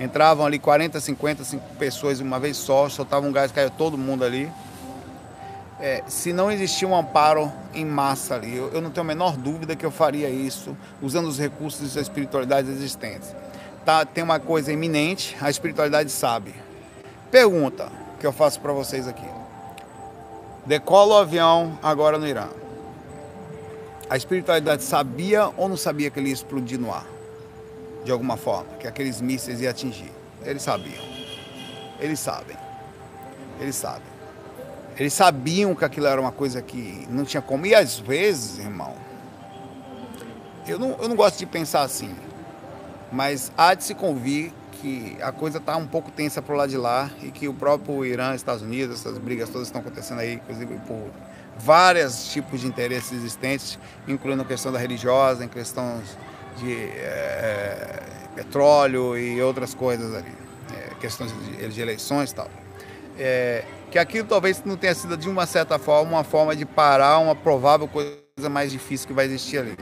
Entravam 0.00 0.46
ali 0.46 0.58
40, 0.58 1.00
50 1.00 1.44
pessoas 1.78 2.20
uma 2.20 2.40
vez 2.40 2.56
só, 2.56 2.88
soltavam 2.88 3.28
um 3.28 3.32
gás, 3.32 3.52
caiu 3.52 3.70
todo 3.70 3.96
mundo 3.96 4.24
ali. 4.24 4.50
É, 5.80 6.02
se 6.06 6.32
não 6.32 6.50
existia 6.50 6.86
um 6.86 6.96
amparo 6.96 7.52
em 7.74 7.84
massa 7.84 8.36
ali, 8.36 8.56
eu, 8.56 8.70
eu, 8.72 8.80
não 8.80 8.90
tenho 8.90 9.04
a 9.04 9.08
menor 9.08 9.36
dúvida 9.36 9.74
que 9.74 9.84
eu 9.84 9.90
faria 9.90 10.30
isso 10.30 10.76
usando 11.00 11.26
os 11.26 11.38
recursos 11.38 11.94
da 11.94 12.00
espiritualidade 12.00 12.70
existentes. 12.70 13.34
Tá, 13.84 14.04
tem 14.04 14.22
uma 14.22 14.38
coisa 14.38 14.72
iminente, 14.72 15.36
a 15.40 15.50
espiritualidade 15.50 16.10
sabe. 16.10 16.54
Pergunta: 17.30 17.90
que 18.22 18.26
eu 18.26 18.32
faço 18.32 18.60
para 18.60 18.72
vocês 18.72 19.08
aqui. 19.08 19.41
Decola 20.64 21.14
o 21.14 21.18
avião 21.18 21.76
agora 21.82 22.18
no 22.18 22.26
Irã. 22.26 22.48
A 24.08 24.16
espiritualidade 24.16 24.84
sabia 24.84 25.50
ou 25.56 25.68
não 25.68 25.76
sabia 25.76 26.08
que 26.08 26.20
ele 26.20 26.28
ia 26.28 26.34
explodir 26.34 26.78
no 26.78 26.92
ar? 26.92 27.06
De 28.04 28.12
alguma 28.12 28.36
forma, 28.36 28.76
que 28.78 28.86
aqueles 28.86 29.20
mísseis 29.20 29.60
iam 29.60 29.70
atingir. 29.70 30.12
Eles 30.44 30.62
sabiam. 30.62 31.02
Eles 31.98 32.20
sabem. 32.20 32.56
Eles 33.60 33.74
sabem. 33.74 34.12
Eles 34.96 35.12
sabiam 35.12 35.74
que 35.74 35.84
aquilo 35.84 36.06
era 36.06 36.20
uma 36.20 36.32
coisa 36.32 36.62
que 36.62 37.06
não 37.10 37.24
tinha 37.24 37.42
como. 37.42 37.66
E 37.66 37.74
às 37.74 37.98
vezes, 37.98 38.58
irmão, 38.58 38.94
eu 40.66 40.78
não, 40.78 40.96
eu 41.00 41.08
não 41.08 41.16
gosto 41.16 41.38
de 41.38 41.46
pensar 41.46 41.82
assim, 41.82 42.14
mas 43.10 43.50
há 43.56 43.74
de 43.74 43.82
se 43.82 43.94
convir 43.94 44.52
que 44.82 45.16
a 45.22 45.30
coisa 45.30 45.58
está 45.58 45.76
um 45.76 45.86
pouco 45.86 46.10
tensa 46.10 46.42
para 46.42 46.52
o 46.52 46.58
lado 46.58 46.68
de 46.68 46.76
lá 46.76 47.08
e 47.22 47.30
que 47.30 47.46
o 47.46 47.54
próprio 47.54 48.04
Irã, 48.04 48.34
Estados 48.34 48.62
Unidos, 48.62 48.98
essas 48.98 49.16
brigas 49.16 49.48
todas 49.48 49.68
estão 49.68 49.80
acontecendo 49.80 50.18
aí, 50.18 50.34
inclusive 50.34 50.76
por 50.88 51.08
vários 51.56 52.32
tipos 52.32 52.60
de 52.60 52.66
interesses 52.66 53.12
existentes, 53.12 53.78
incluindo 54.08 54.42
a 54.42 54.44
questão 54.44 54.72
da 54.72 54.80
religiosa, 54.80 55.44
em 55.44 55.48
questão 55.48 56.02
de 56.56 56.74
é, 56.74 58.02
petróleo 58.34 59.16
e 59.16 59.40
outras 59.40 59.72
coisas 59.72 60.12
ali, 60.16 60.34
é, 60.74 60.94
questões 61.00 61.32
de, 61.32 61.68
de, 61.68 61.80
eleições 61.80 62.32
e 62.32 62.34
tal. 62.34 62.50
É, 63.16 63.64
que 63.88 63.98
aquilo 64.00 64.26
talvez 64.26 64.64
não 64.64 64.76
tenha 64.76 64.94
sido 64.96 65.16
de 65.16 65.28
uma 65.28 65.46
certa 65.46 65.78
forma 65.78 66.10
uma 66.10 66.24
forma 66.24 66.56
de 66.56 66.66
parar 66.66 67.20
uma 67.20 67.36
provável 67.36 67.86
coisa 67.86 68.50
mais 68.50 68.72
difícil 68.72 69.06
que 69.06 69.14
vai 69.14 69.26
existir 69.26 69.58
ali. 69.58 69.76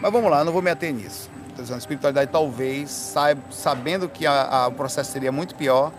Mas 0.00 0.10
vamos 0.10 0.30
lá, 0.30 0.42
não 0.44 0.52
vou 0.52 0.62
me 0.62 0.70
ater 0.70 0.94
nisso 0.94 1.35
a 1.58 1.76
espiritualidade 1.76 2.30
talvez, 2.30 3.14
sabendo 3.50 4.08
que 4.08 4.26
a, 4.26 4.42
a, 4.42 4.66
o 4.68 4.72
processo 4.72 5.12
seria 5.12 5.32
muito 5.32 5.54
pior, 5.54 5.92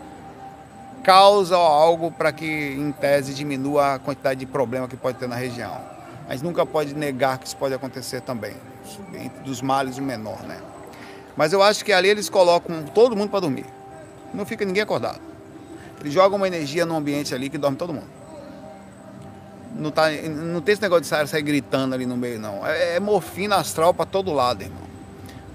causa 1.03 1.55
algo 1.55 2.12
para 2.12 2.32
que, 2.32 2.45
em 2.45 2.91
tese, 2.91 3.34
diminua 3.34 3.95
a 3.95 3.99
quantidade 3.99 4.39
de 4.39 4.45
problema 4.45 4.88
que 4.88 4.95
pode 4.95 5.18
ter 5.18 5.28
na 5.28 5.36
região. 5.36 5.80
Mas 6.28 6.41
nunca 6.41 6.66
pode 6.66 6.93
negar 6.93 7.38
que 7.38 7.47
isso 7.47 7.58
pode 7.58 7.74
acontecer 7.74 8.22
também. 8.22 8.55
Dos 9.45 9.62
males 9.62 9.97
o 9.97 10.01
menor, 10.01 10.43
né? 10.43 10.60
Mas 11.36 11.53
eu 11.53 11.62
acho 11.62 11.86
que 11.86 11.93
ali 11.93 12.10
eles 12.10 12.30
colocam 12.30 12.84
todo 12.84 13.16
mundo 13.16 13.30
para 13.30 13.41
dormir. 13.41 13.66
Não 14.34 14.45
fica 14.45 14.66
ninguém 14.66 14.84
acordado. 14.84 15.22
Eles 15.99 16.14
jogam 16.14 16.38
uma 16.38 16.47
energia 16.47 16.86
no 16.86 16.95
ambiente 16.95 17.34
ali 17.34 17.49
que 17.49 17.58
dorme 17.58 17.78
todo 17.78 17.93
mundo. 17.93 18.18
Não, 19.76 19.91
tá, 19.91 20.10
não 20.10 20.60
tem 20.62 20.74
esse 20.74 20.82
negócio 20.82 21.03
de 21.03 21.08
sair, 21.08 21.28
sair 21.28 21.41
gritando 21.41 21.93
ali 21.93 22.05
no 22.05 22.18
meio, 22.18 22.39
não. 22.39 22.66
É, 22.66 22.95
é 22.95 22.99
morfina 22.99 23.55
astral 23.58 23.93
para 23.93 24.05
todo 24.05 24.34
lado, 24.34 24.64
irmão 24.64 24.87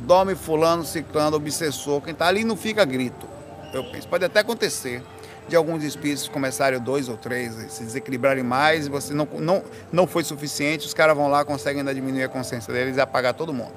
dorme 0.03 0.35
fulano, 0.35 0.85
ciclano, 0.85 1.37
obsessor, 1.37 2.01
quem 2.01 2.13
está 2.13 2.27
ali 2.27 2.45
não 2.45 2.57
fica 2.57 2.85
grito. 2.85 3.27
Eu 3.73 3.85
penso, 3.85 4.07
pode 4.09 4.25
até 4.25 4.41
acontecer 4.41 5.03
de 5.49 5.57
alguns 5.57 5.83
espíritos 5.83 6.29
começarem 6.29 6.79
dois 6.79 7.09
ou 7.09 7.17
três, 7.17 7.55
se 7.73 7.85
desequilibrarem 7.85 8.43
mais, 8.43 8.87
você 8.87 9.13
não, 9.15 9.27
não, 9.39 9.63
não 9.93 10.07
foi 10.07 10.25
suficiente, 10.25 10.87
os 10.87 10.95
caras 10.95 11.17
vão 11.17 11.29
lá, 11.29 11.45
conseguem 11.45 11.81
ainda 11.81 11.95
diminuir 11.95 12.25
a 12.25 12.29
consciência 12.29 12.73
deles 12.73 12.97
e 12.97 13.01
apagar 13.01 13.35
todo 13.35 13.53
mundo. 13.53 13.73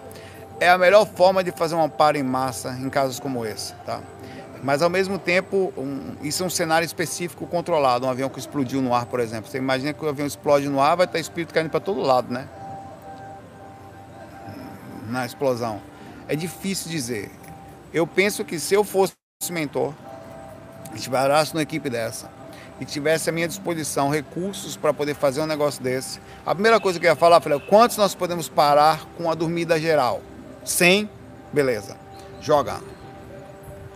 É 0.60 0.70
a 0.70 0.78
melhor 0.78 1.06
forma 1.06 1.44
de 1.44 1.52
fazer 1.52 1.76
um 1.76 1.84
amparo 1.84 2.18
em 2.18 2.24
massa 2.24 2.78
em 2.80 2.90
casos 2.90 3.20
como 3.20 3.46
esse, 3.46 3.74
tá? 3.86 4.00
Mas 4.64 4.82
ao 4.82 4.90
mesmo 4.90 5.20
tempo, 5.20 5.72
um, 5.78 6.16
isso 6.24 6.44
é 6.44 6.46
um 6.46 6.50
cenário 6.50 6.86
específico 6.86 7.46
controlado, 7.46 8.06
um 8.06 8.10
avião 8.10 8.30
que 8.30 8.40
explodiu 8.40 8.82
no 8.82 8.94
ar, 8.94 9.06
por 9.06 9.20
exemplo. 9.20 9.50
Você 9.50 9.58
imagina 9.58 9.94
que 9.94 10.04
o 10.04 10.08
avião 10.08 10.26
explode 10.26 10.68
no 10.70 10.80
ar, 10.80 10.96
vai 10.96 11.06
estar 11.06 11.20
espírito 11.20 11.54
caindo 11.54 11.70
para 11.70 11.80
todo 11.80 12.02
lado, 12.02 12.34
né? 12.34 12.48
Na 15.08 15.26
explosão 15.26 15.82
é 16.28 16.36
difícil 16.36 16.90
dizer. 16.90 17.32
Eu 17.94 18.06
penso 18.06 18.44
que 18.44 18.60
se 18.60 18.74
eu 18.74 18.84
fosse 18.84 19.14
mentor, 19.50 19.94
e 20.94 21.00
tivesse 21.00 21.54
numa 21.54 21.62
equipe 21.62 21.90
dessa, 21.90 22.30
e 22.80 22.86
tivesse 22.86 23.30
à 23.30 23.34
minha 23.34 23.48
disposição 23.48 24.10
recursos 24.10 24.76
para 24.76 24.94
poder 24.94 25.16
fazer 25.16 25.42
um 25.42 25.46
negócio 25.46 25.82
desse, 25.82 26.20
a 26.46 26.54
primeira 26.54 26.80
coisa 26.80 27.00
que 27.00 27.06
eu 27.06 27.10
ia 27.10 27.16
falar, 27.16 27.38
eu 27.38 27.42
falei, 27.42 27.60
quantos 27.60 27.98
nós 27.98 28.16
podemos 28.16 28.50
parar 28.50 29.06
com 29.18 29.30
a 29.30 29.36
dormida 29.36 29.80
geral? 29.80 30.22
100? 30.64 31.10
Beleza. 31.54 31.98
Joga. 32.42 32.82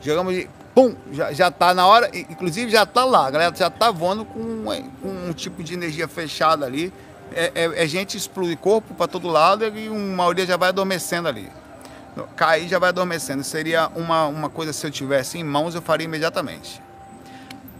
Jogamos 0.02 0.34
de. 0.34 0.50
Pum! 0.74 0.96
Já, 1.12 1.34
já 1.34 1.52
tá 1.52 1.74
na 1.74 1.86
hora, 1.88 2.10
inclusive 2.14 2.72
já 2.72 2.86
tá 2.86 3.04
lá, 3.04 3.28
a 3.28 3.32
galera 3.32 3.56
já 3.56 3.70
tá 3.70 3.92
voando 3.92 4.24
com, 4.24 4.64
com 5.02 5.10
um 5.10 5.34
tipo 5.34 5.64
de 5.64 5.74
energia 5.74 6.08
fechada 6.08 6.66
ali. 6.66 6.94
É, 7.34 7.52
é, 7.54 7.84
é 7.84 7.88
gente 7.88 8.16
explodir 8.16 8.58
corpo 8.58 8.94
para 8.94 9.08
todo 9.08 9.28
lado 9.28 9.66
e 9.66 9.90
uma 9.90 10.16
maioria 10.16 10.46
já 10.46 10.58
vai 10.58 10.70
adormecendo 10.70 11.28
ali 11.28 11.50
cair 12.36 12.68
já 12.68 12.80
vai 12.80 12.90
adormecendo. 12.90 13.44
Seria 13.44 13.88
uma, 13.96 14.26
uma 14.28 14.50
coisa, 14.50 14.74
se 14.74 14.86
eu 14.86 14.92
tivesse 14.92 15.38
em 15.38 15.44
mãos, 15.44 15.76
eu 15.76 15.82
faria 15.82 16.06
imediatamente. 16.06 16.82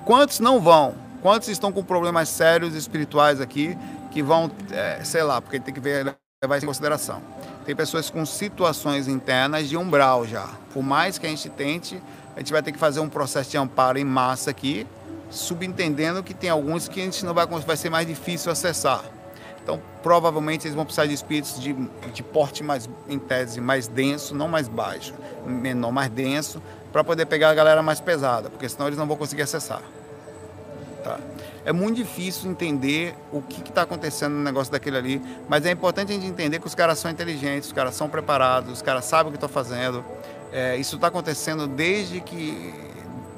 Quantos 0.06 0.40
não 0.40 0.60
vão? 0.60 0.96
Quantos 1.22 1.50
estão 1.50 1.72
com 1.72 1.84
problemas 1.84 2.30
sérios 2.30 2.74
espirituais 2.76 3.42
aqui 3.42 3.78
que 4.12 4.24
vão, 4.24 4.50
é, 4.72 5.02
sei 5.04 5.24
lá, 5.24 5.42
porque 5.42 5.60
tem 5.60 5.74
que 5.74 5.80
ver, 5.80 6.16
levar 6.42 6.58
isso 6.58 6.66
em 6.66 6.68
consideração. 6.68 7.22
Tem 7.66 7.76
pessoas 7.76 8.10
com 8.10 8.26
situações 8.26 9.08
internas 9.08 9.70
de 9.70 9.78
umbral 9.78 10.26
já. 10.26 10.50
Por 10.74 10.82
mais 10.82 11.18
que 11.18 11.28
a 11.28 11.30
gente 11.30 11.50
tente, 11.50 12.02
a 12.36 12.40
gente 12.40 12.52
vai 12.52 12.64
ter 12.64 12.72
que 12.72 12.80
fazer 12.80 13.00
um 13.00 13.10
processo 13.10 13.52
de 13.52 13.58
amparo 13.58 14.00
em 14.00 14.06
massa 14.06 14.50
aqui, 14.50 14.88
subentendendo 15.30 16.24
que 16.24 16.34
tem 16.34 16.50
alguns 16.50 16.88
que 16.88 17.02
a 17.02 17.04
gente 17.04 17.24
não 17.26 17.34
vai, 17.34 17.46
vai 17.46 17.78
ser 17.78 17.90
mais 17.90 18.08
difícil 18.08 18.52
acessar. 18.52 19.04
Então, 19.70 19.80
provavelmente 20.02 20.66
eles 20.66 20.74
vão 20.74 20.84
precisar 20.84 21.06
de 21.06 21.14
espíritos 21.14 21.60
de, 21.60 21.76
de 22.12 22.24
porte 22.24 22.64
mais, 22.64 22.90
em 23.08 23.20
tese, 23.20 23.62
mais 23.62 23.88
denso, 23.88 24.34
não 24.34 24.48
mais 24.48 24.68
baixo, 24.68 25.14
menor, 25.46 25.92
mais 25.92 26.10
denso, 26.10 26.60
para 26.92 27.04
poder 27.04 27.28
pegar 27.28 27.52
a 27.52 27.54
galera 27.54 27.84
mais 27.84 28.00
pesada, 28.00 28.50
porque 28.50 28.68
senão 28.68 28.88
eles 28.88 28.98
não 28.98 29.06
vão 29.06 29.16
conseguir 29.16 29.44
acessar. 29.44 29.84
Tá? 31.04 31.20
É 31.64 31.72
muito 31.72 31.98
difícil 31.98 32.50
entender 32.50 33.14
o 33.32 33.44
que 33.44 33.62
está 33.62 33.84
acontecendo 33.84 34.34
no 34.34 34.44
negócio 34.44 34.72
daquele 34.72 34.98
ali, 34.98 35.22
mas 35.48 35.64
é 35.68 35.70
importante 35.70 36.12
a 36.12 36.16
gente 36.16 36.26
entender 36.26 36.58
que 36.58 36.66
os 36.66 36.74
caras 36.74 36.98
são 36.98 37.12
inteligentes, 37.12 37.68
os 37.68 37.74
caras 37.74 37.94
são 37.94 38.10
preparados, 38.10 38.74
os 38.74 38.82
caras 38.82 39.06
sabem 39.06 39.28
o 39.28 39.32
que 39.32 39.38
estão 39.38 39.50
fazendo. 39.50 40.04
É, 40.52 40.78
isso 40.78 40.96
está 40.96 41.10
acontecendo 41.10 41.68
desde 41.68 42.22
que 42.22 42.74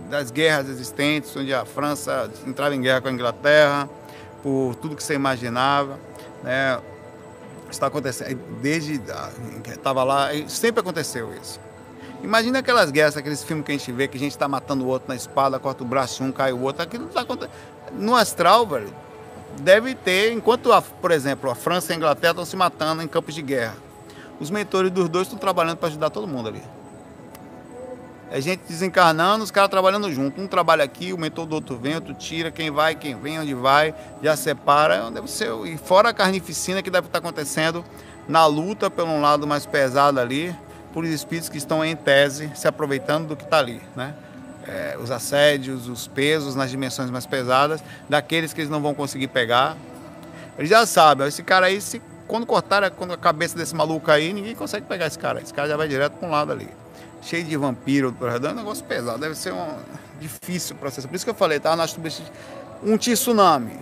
das 0.09 0.31
guerras 0.31 0.69
existentes, 0.69 1.35
onde 1.35 1.53
a 1.53 1.65
França 1.65 2.31
entrava 2.47 2.73
em 2.73 2.79
guerra 2.79 3.01
com 3.01 3.09
a 3.09 3.11
Inglaterra, 3.11 3.89
por 4.41 4.75
tudo 4.75 4.95
que 4.95 5.03
você 5.03 5.13
imaginava. 5.13 5.99
Né? 6.43 6.79
Está 7.69 7.87
acontecendo 7.87 8.37
desde 8.61 9.01
estava 9.67 10.03
lá, 10.03 10.29
sempre 10.47 10.81
aconteceu 10.81 11.33
isso. 11.41 11.59
Imagina 12.23 12.59
aquelas 12.59 12.91
guerras, 12.91 13.17
aqueles 13.17 13.43
filmes 13.43 13.65
que 13.65 13.71
a 13.71 13.77
gente 13.77 13.91
vê 13.91 14.07
que 14.07 14.17
a 14.17 14.19
gente 14.19 14.31
está 14.31 14.47
matando 14.47 14.83
o 14.83 14.87
outro 14.87 15.07
na 15.07 15.15
espada, 15.15 15.57
corta 15.57 15.83
o 15.83 15.87
braço 15.87 16.23
um, 16.23 16.31
cai 16.31 16.53
o 16.53 16.61
outro. 16.61 16.83
Aquilo 16.83 17.07
está 17.07 17.21
acontecendo. 17.21 17.53
No 17.93 18.15
astral, 18.15 18.67
velho, 18.67 18.93
deve 19.59 19.95
ter, 19.95 20.31
enquanto, 20.31 20.71
a, 20.71 20.81
por 20.81 21.11
exemplo, 21.11 21.49
a 21.49 21.55
França 21.55 21.91
e 21.91 21.93
a 21.93 21.97
Inglaterra 21.97 22.31
estão 22.31 22.45
se 22.45 22.55
matando 22.55 23.01
em 23.01 23.07
campos 23.07 23.33
de 23.33 23.41
guerra, 23.41 23.75
os 24.39 24.51
mentores 24.51 24.91
dos 24.91 25.09
dois 25.09 25.27
estão 25.27 25.39
trabalhando 25.39 25.77
para 25.77 25.87
ajudar 25.87 26.09
todo 26.09 26.27
mundo 26.27 26.49
ali. 26.49 26.61
É 28.33 28.39
gente 28.39 28.61
desencarnando, 28.65 29.43
os 29.43 29.51
caras 29.51 29.69
trabalhando 29.69 30.09
junto. 30.09 30.39
Um 30.39 30.47
trabalha 30.47 30.85
aqui, 30.85 31.11
o 31.11 31.17
mentor 31.17 31.45
do 31.45 31.53
outro 31.53 31.75
vem, 31.75 31.95
outro 31.95 32.13
tira, 32.13 32.49
quem 32.49 32.71
vai, 32.71 32.95
quem 32.95 33.13
vem, 33.13 33.37
onde 33.37 33.53
vai, 33.53 33.93
já 34.23 34.37
separa. 34.37 35.11
Deve 35.11 35.29
ser, 35.29 35.51
e 35.65 35.77
fora 35.77 36.09
a 36.09 36.13
carnificina 36.13 36.81
que 36.81 36.89
deve 36.89 37.07
estar 37.07 37.19
acontecendo 37.19 37.83
na 38.29 38.45
luta 38.45 38.89
pelo 38.89 39.09
um 39.09 39.19
lado 39.19 39.45
mais 39.45 39.65
pesado 39.65 40.17
ali, 40.17 40.55
por 40.93 41.03
espíritos 41.03 41.49
que 41.49 41.57
estão 41.57 41.83
em 41.83 41.93
tese 41.93 42.49
se 42.55 42.69
aproveitando 42.69 43.27
do 43.27 43.35
que 43.35 43.43
está 43.43 43.59
ali, 43.59 43.81
né? 43.97 44.13
É, 44.65 44.97
os 44.97 45.11
assédios, 45.11 45.89
os 45.89 46.07
pesos 46.07 46.55
nas 46.55 46.69
dimensões 46.69 47.09
mais 47.09 47.25
pesadas, 47.25 47.83
daqueles 48.07 48.53
que 48.53 48.61
eles 48.61 48.71
não 48.71 48.81
vão 48.81 48.93
conseguir 48.93 49.27
pegar. 49.27 49.75
Eles 50.57 50.69
já 50.69 50.85
sabem, 50.85 51.27
esse 51.27 51.43
cara 51.43 51.65
aí, 51.65 51.81
se, 51.81 52.01
quando 52.27 52.45
cortar 52.45 52.81
a 52.81 52.89
cabeça 52.89 53.57
desse 53.57 53.75
maluco 53.75 54.09
aí, 54.09 54.31
ninguém 54.31 54.55
consegue 54.55 54.85
pegar 54.85 55.07
esse 55.07 55.19
cara. 55.19 55.41
Esse 55.41 55.53
cara 55.53 55.67
já 55.67 55.75
vai 55.75 55.89
direto 55.89 56.13
para 56.13 56.27
um 56.29 56.31
lado 56.31 56.53
ali 56.53 56.80
cheio 57.21 57.43
de 57.43 57.55
vampiro 57.55 58.15
é 58.21 58.49
um 58.49 58.55
negócio 58.55 58.83
pesado, 58.83 59.19
deve 59.19 59.35
ser 59.35 59.53
um 59.53 59.77
difícil 60.19 60.75
processo. 60.75 61.07
Por 61.07 61.15
isso 61.15 61.25
que 61.25 61.31
eu 61.31 61.35
falei, 61.35 61.59
tá? 61.59 61.75
Nós 61.75 61.95
um 62.83 62.97
tsunami. 62.97 63.79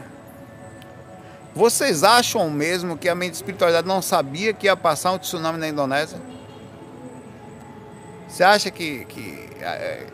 Vocês 1.55 2.03
acham 2.03 2.49
mesmo 2.49 2.97
que 2.97 3.09
a 3.09 3.15
mente 3.15 3.33
espiritualidade 3.33 3.87
não 3.87 4.01
sabia 4.01 4.53
que 4.53 4.67
ia 4.67 4.77
passar 4.77 5.11
um 5.11 5.17
tsunami 5.17 5.57
na 5.57 5.67
Indonésia? 5.67 6.19
Você 8.27 8.43
acha 8.43 8.69
que, 8.69 9.05
que 9.05 9.49
é, 9.59 10.05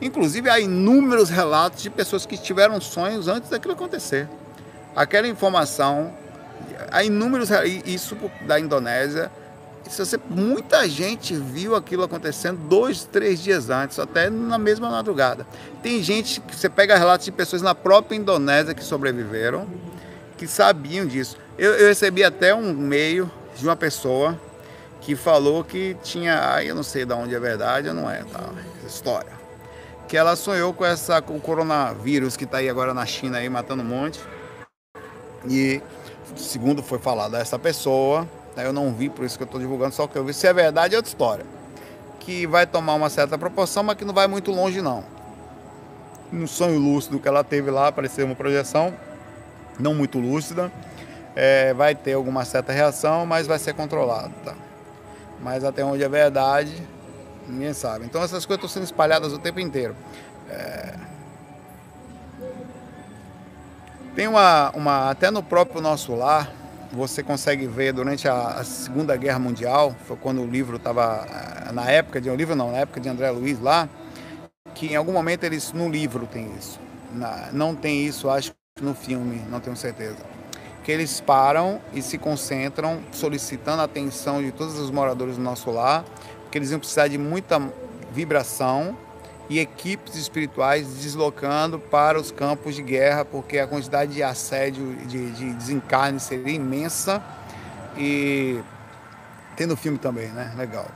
inclusive 0.00 0.48
há 0.48 0.58
inúmeros 0.58 1.28
relatos 1.28 1.82
de 1.82 1.90
pessoas 1.90 2.24
que 2.24 2.36
tiveram 2.36 2.80
sonhos 2.80 3.28
antes 3.28 3.50
daquilo 3.50 3.74
acontecer. 3.74 4.28
Aquela 4.96 5.28
informação, 5.28 6.12
há 6.90 7.04
inúmeros 7.04 7.50
isso 7.84 8.16
da 8.46 8.58
Indonésia 8.58 9.30
se 9.88 10.04
você, 10.04 10.18
muita 10.28 10.88
gente 10.88 11.34
viu 11.34 11.74
aquilo 11.74 12.04
acontecendo 12.04 12.58
dois, 12.68 13.04
três 13.04 13.42
dias 13.42 13.70
antes, 13.70 13.98
até 13.98 14.28
na 14.28 14.58
mesma 14.58 14.90
madrugada. 14.90 15.46
Tem 15.82 16.02
gente 16.02 16.40
que 16.40 16.54
você 16.54 16.68
pega 16.68 16.96
relatos 16.96 17.24
de 17.24 17.32
pessoas 17.32 17.62
na 17.62 17.74
própria 17.74 18.16
Indonésia 18.16 18.74
que 18.74 18.84
sobreviveram, 18.84 19.66
que 20.36 20.46
sabiam 20.46 21.06
disso. 21.06 21.36
Eu, 21.58 21.74
eu 21.74 21.88
recebi 21.88 22.22
até 22.22 22.54
um 22.54 22.70
e-mail 22.70 23.30
de 23.56 23.64
uma 23.64 23.74
pessoa 23.74 24.38
que 25.00 25.16
falou 25.16 25.64
que 25.64 25.96
tinha, 26.02 26.62
eu 26.62 26.74
não 26.74 26.82
sei 26.82 27.04
de 27.04 27.12
onde 27.14 27.34
é 27.34 27.40
verdade 27.40 27.90
não 27.92 28.10
é, 28.10 28.22
tá? 28.24 28.44
História. 28.86 29.32
Que 30.06 30.16
ela 30.16 30.36
sonhou 30.36 30.72
com 30.72 30.84
essa 30.84 31.20
com 31.20 31.36
o 31.36 31.40
coronavírus 31.40 32.36
que 32.36 32.44
está 32.44 32.58
aí 32.58 32.68
agora 32.68 32.92
na 32.94 33.06
China 33.06 33.38
aí 33.38 33.48
matando 33.48 33.82
um 33.82 33.86
monte. 33.86 34.20
E 35.48 35.80
segundo 36.36 36.82
foi 36.82 36.98
falado 36.98 37.34
a 37.34 37.38
essa 37.38 37.58
pessoa, 37.58 38.28
né? 38.58 38.66
Eu 38.66 38.72
não 38.72 38.92
vi, 38.92 39.08
por 39.08 39.24
isso 39.24 39.36
que 39.36 39.44
eu 39.44 39.46
estou 39.46 39.60
divulgando, 39.60 39.94
só 39.94 40.08
que 40.08 40.16
eu 40.16 40.24
vi. 40.24 40.34
Se 40.34 40.48
é 40.48 40.52
verdade, 40.52 40.94
é 40.94 40.98
outra 40.98 41.08
história. 41.08 41.46
Que 42.18 42.44
vai 42.44 42.66
tomar 42.66 42.94
uma 42.94 43.08
certa 43.08 43.38
proporção, 43.38 43.84
mas 43.84 43.96
que 43.96 44.04
não 44.04 44.12
vai 44.12 44.26
muito 44.26 44.50
longe, 44.50 44.82
não. 44.82 45.04
No 46.32 46.48
sonho 46.48 46.76
lúcido 46.76 47.20
que 47.20 47.28
ela 47.28 47.44
teve 47.44 47.70
lá, 47.70 47.86
apareceu 47.86 48.26
uma 48.26 48.34
projeção, 48.34 48.92
não 49.78 49.94
muito 49.94 50.18
lúcida. 50.18 50.72
É, 51.36 51.72
vai 51.72 51.94
ter 51.94 52.14
alguma 52.14 52.44
certa 52.44 52.72
reação, 52.72 53.24
mas 53.24 53.46
vai 53.46 53.60
ser 53.60 53.72
controlado, 53.74 54.34
tá? 54.44 54.54
Mas 55.40 55.62
até 55.62 55.84
onde 55.84 56.02
é 56.02 56.08
verdade, 56.08 56.82
ninguém 57.46 57.72
sabe. 57.72 58.04
Então 58.04 58.20
essas 58.20 58.44
coisas 58.44 58.64
estão 58.64 58.68
sendo 58.68 58.84
espalhadas 58.84 59.32
o 59.32 59.38
tempo 59.38 59.60
inteiro. 59.60 59.94
É... 60.50 60.94
Tem 64.16 64.26
uma, 64.26 64.70
uma, 64.74 65.10
até 65.10 65.30
no 65.30 65.44
próprio 65.44 65.80
nosso 65.80 66.12
lar, 66.16 66.50
você 66.92 67.22
consegue 67.22 67.66
ver 67.66 67.92
durante 67.92 68.28
a, 68.28 68.62
Segunda 68.64 69.16
Guerra 69.16 69.38
Mundial, 69.38 69.94
foi 70.06 70.16
quando 70.16 70.42
o 70.42 70.46
livro 70.46 70.76
estava, 70.76 71.26
eh, 71.28 71.72
na 71.72 71.90
época 71.90 72.20
de 72.20 72.30
um 72.30 72.34
livro 72.34 72.54
não, 72.54 72.72
na 72.72 72.78
época 72.78 73.00
de 73.00 73.08
André 73.08 73.30
Luiz 73.30 73.60
lá, 73.60 73.88
que 74.74 74.86
em 74.86 74.96
algum 74.96 75.12
momento 75.12 75.44
eles, 75.44 75.72
no 75.72 75.88
livro 75.88 76.26
tem 76.26 76.50
isso. 76.56 76.80
Na, 77.12 77.48
não 77.52 77.74
tem 77.74 78.06
isso, 78.06 78.28
acho 78.30 78.52
que 78.76 78.84
no 78.84 78.94
filme, 78.94 79.42
não 79.50 79.60
tenho 79.60 79.76
certeza. 79.76 80.18
Que 80.84 80.92
eles 80.92 81.20
param 81.20 81.80
e 81.92 82.00
se 82.00 82.16
concentram 82.16 83.00
solicitando 83.12 83.82
a 83.82 83.84
atenção 83.84 84.42
de 84.42 84.52
todos 84.52 84.78
os 84.78 84.90
moradores 84.90 85.36
do 85.36 85.42
nosso 85.42 85.70
lar, 85.70 86.04
porque 86.42 86.56
eles 86.56 86.70
iam 86.70 86.78
precisar 86.78 87.08
de 87.08 87.18
muita 87.18 87.60
vibração 88.12 88.96
e 89.48 89.58
equipes 89.58 90.14
espirituais 90.14 90.86
deslocando 90.86 91.78
para 91.78 92.20
os 92.20 92.30
campos 92.30 92.74
de 92.74 92.82
guerra, 92.82 93.24
porque 93.24 93.58
a 93.58 93.66
quantidade 93.66 94.12
de 94.12 94.22
assédio, 94.22 94.94
de, 95.06 95.30
de 95.30 95.52
desencarne 95.54 96.20
seria 96.20 96.54
imensa. 96.54 97.22
E 97.96 98.60
tem 99.56 99.66
no 99.66 99.76
filme 99.76 99.98
também, 99.98 100.28
né? 100.28 100.52
Legal. 100.56 100.86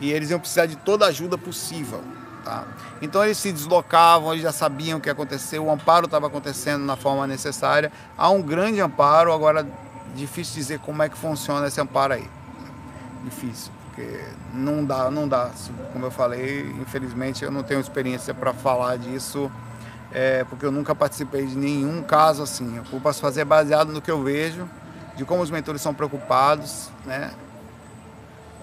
E 0.00 0.12
eles 0.12 0.30
iam 0.30 0.40
precisar 0.40 0.66
de 0.66 0.76
toda 0.76 1.04
a 1.04 1.08
ajuda 1.08 1.38
possível. 1.38 2.02
Tá? 2.44 2.66
Então 3.00 3.24
eles 3.24 3.38
se 3.38 3.52
deslocavam, 3.52 4.32
eles 4.32 4.42
já 4.42 4.52
sabiam 4.52 4.98
o 4.98 5.00
que 5.00 5.10
aconteceu, 5.10 5.64
o 5.64 5.70
amparo 5.70 6.06
estava 6.06 6.26
acontecendo 6.26 6.84
na 6.84 6.96
forma 6.96 7.26
necessária. 7.26 7.92
Há 8.16 8.28
um 8.30 8.42
grande 8.42 8.80
amparo, 8.80 9.32
agora 9.32 9.66
difícil 10.16 10.54
dizer 10.54 10.80
como 10.80 11.02
é 11.02 11.08
que 11.08 11.16
funciona 11.16 11.68
esse 11.68 11.80
amparo 11.80 12.14
aí. 12.14 12.28
Difícil 13.24 13.77
porque 13.98 14.20
não 14.54 14.84
dá, 14.84 15.10
não 15.10 15.26
dá. 15.26 15.50
Como 15.92 16.06
eu 16.06 16.10
falei, 16.10 16.60
infelizmente 16.80 17.44
eu 17.44 17.50
não 17.50 17.64
tenho 17.64 17.80
experiência 17.80 18.32
para 18.32 18.54
falar 18.54 18.96
disso, 18.96 19.50
é, 20.12 20.44
porque 20.44 20.64
eu 20.64 20.70
nunca 20.70 20.94
participei 20.94 21.44
de 21.44 21.56
nenhum 21.56 22.02
caso 22.02 22.42
assim. 22.42 22.80
Eu 22.92 23.00
posso 23.00 23.20
fazer 23.20 23.44
baseado 23.44 23.92
no 23.92 24.00
que 24.00 24.10
eu 24.10 24.22
vejo, 24.22 24.68
de 25.16 25.24
como 25.24 25.42
os 25.42 25.50
mentores 25.50 25.82
são 25.82 25.92
preocupados, 25.92 26.90
né? 27.04 27.32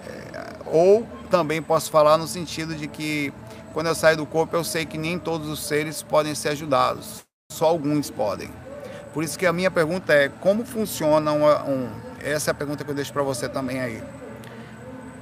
É, 0.08 0.54
ou 0.66 1.06
também 1.30 1.62
posso 1.62 1.92
falar 1.92 2.18
no 2.18 2.28
sentido 2.28 2.74
de 2.74 2.88
que 2.88 3.34
quando 3.74 3.88
eu 3.88 3.96
saio 3.96 4.16
do 4.16 4.26
corpo 4.26 4.56
eu 4.56 4.64
sei 4.64 4.86
que 4.86 4.98
nem 4.98 5.20
todos 5.20 5.50
os 5.50 5.68
seres 5.68 6.02
podem 6.02 6.34
ser 6.34 6.50
ajudados, 6.50 7.26
só 7.52 7.66
alguns 7.66 8.10
podem. 8.10 8.50
Por 9.14 9.24
isso 9.24 9.38
que 9.38 9.46
a 9.46 9.54
minha 9.54 9.72
pergunta 9.72 10.14
é 10.14 10.30
como 10.30 10.66
funciona 10.66 11.32
um, 11.32 11.46
um 11.46 11.90
essa 12.22 12.50
é 12.50 12.54
a 12.54 12.56
pergunta 12.56 12.84
que 12.84 12.90
eu 12.90 12.96
deixo 12.96 13.14
para 13.14 13.22
você 13.22 13.48
também 13.48 13.80
aí. 13.80 14.02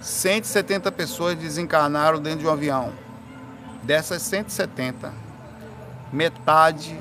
170 0.04 0.92
pessoas 0.92 1.38
desencarnaram 1.38 2.20
dentro 2.20 2.40
de 2.40 2.48
um 2.48 2.52
avião. 2.52 2.92
Dessas 3.84 4.22
170, 4.24 5.14
metade, 6.12 6.98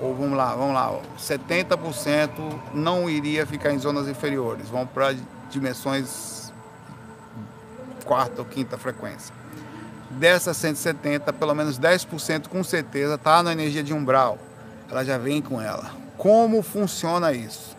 ou 0.00 0.14
vamos 0.14 0.36
lá, 0.36 0.54
vamos 0.54 0.74
lá, 0.74 0.98
70% 1.18 2.30
não 2.72 3.08
iria 3.08 3.46
ficar 3.46 3.72
em 3.72 3.78
zonas 3.78 4.08
inferiores, 4.08 4.68
vão 4.68 4.86
para 4.86 5.14
dimensões 5.50 6.50
quarta 8.04 8.40
ou 8.40 8.44
quinta 8.46 8.78
frequência. 8.78 9.34
Dessas 10.10 10.56
170, 10.56 11.32
pelo 11.34 11.54
menos 11.54 11.78
10% 11.78 12.48
com 12.48 12.64
certeza 12.64 13.16
está 13.16 13.42
na 13.42 13.52
energia 13.52 13.82
de 13.82 13.92
umbral. 13.92 14.38
Ela 14.90 15.04
já 15.04 15.18
vem 15.18 15.42
com 15.42 15.60
ela. 15.60 15.90
Como 16.16 16.62
funciona 16.62 17.32
isso? 17.32 17.76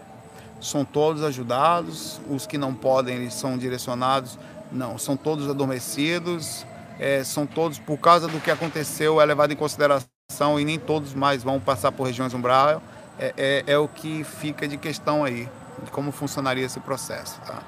São 0.62 0.84
todos 0.84 1.24
ajudados, 1.24 2.20
os 2.30 2.46
que 2.46 2.58
não 2.58 2.74
podem, 2.74 3.16
eles 3.16 3.34
são 3.34 3.58
direcionados 3.58 4.38
não, 4.72 4.98
são 4.98 5.16
todos 5.16 5.50
adormecidos, 5.50 6.66
é, 7.00 7.24
são 7.24 7.46
todos, 7.46 7.80
por 7.80 7.98
causa 7.98 8.28
do 8.28 8.40
que 8.40 8.52
aconteceu, 8.52 9.22
é 9.22 9.26
levado 9.26 9.52
em 9.54 9.56
consideração 9.56 10.60
e 10.60 10.66
nem 10.66 10.80
todos 10.80 11.14
mais 11.14 11.44
vão 11.44 11.60
passar 11.60 11.92
por 11.92 12.06
regiões 12.06 12.34
umbral. 12.34 12.82
É, 13.20 13.34
é, 13.38 13.64
é 13.74 13.78
o 13.78 13.88
que 13.88 14.24
fica 14.24 14.68
de 14.68 14.78
questão 14.78 15.24
aí, 15.24 15.50
de 15.84 15.92
como 15.92 16.12
funcionaria 16.12 16.66
esse 16.66 16.80
processo. 16.80 17.40
Tá? 17.42 17.62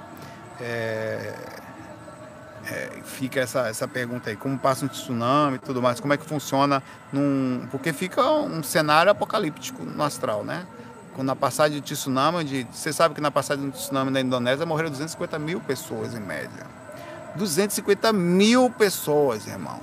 É, 0.61 1.33
é, 2.65 2.89
fica 3.03 3.39
essa, 3.39 3.67
essa 3.67 3.87
pergunta 3.87 4.29
aí, 4.29 4.35
como 4.35 4.57
passa 4.57 4.85
um 4.85 4.87
tsunami 4.87 5.55
e 5.55 5.59
tudo 5.59 5.81
mais, 5.81 5.99
como 5.99 6.13
é 6.13 6.17
que 6.17 6.25
funciona 6.25 6.83
num. 7.11 7.67
Porque 7.71 7.91
fica 7.93 8.21
um 8.29 8.61
cenário 8.61 9.11
apocalíptico 9.11 9.83
no 9.83 10.03
astral, 10.03 10.43
né? 10.43 10.65
Na 11.17 11.35
passagem 11.35 11.81
de 11.81 11.93
tsunami, 11.93 12.45
de, 12.45 12.67
você 12.71 12.93
sabe 12.93 13.13
que 13.13 13.19
na 13.19 13.29
passagem 13.29 13.65
do 13.65 13.73
tsunami 13.73 14.09
na 14.09 14.21
Indonésia 14.21 14.65
morreram 14.65 14.89
250 14.89 15.37
mil 15.37 15.59
pessoas 15.59 16.13
em 16.13 16.19
média. 16.21 16.65
250 17.35 18.11
mil 18.13 18.69
pessoas, 18.69 19.47
irmão. 19.47 19.81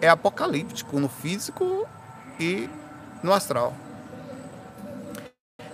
É 0.00 0.08
apocalíptico 0.08 0.98
no 0.98 1.08
físico 1.08 1.86
e 2.38 2.68
no 3.22 3.32
astral. 3.32 3.74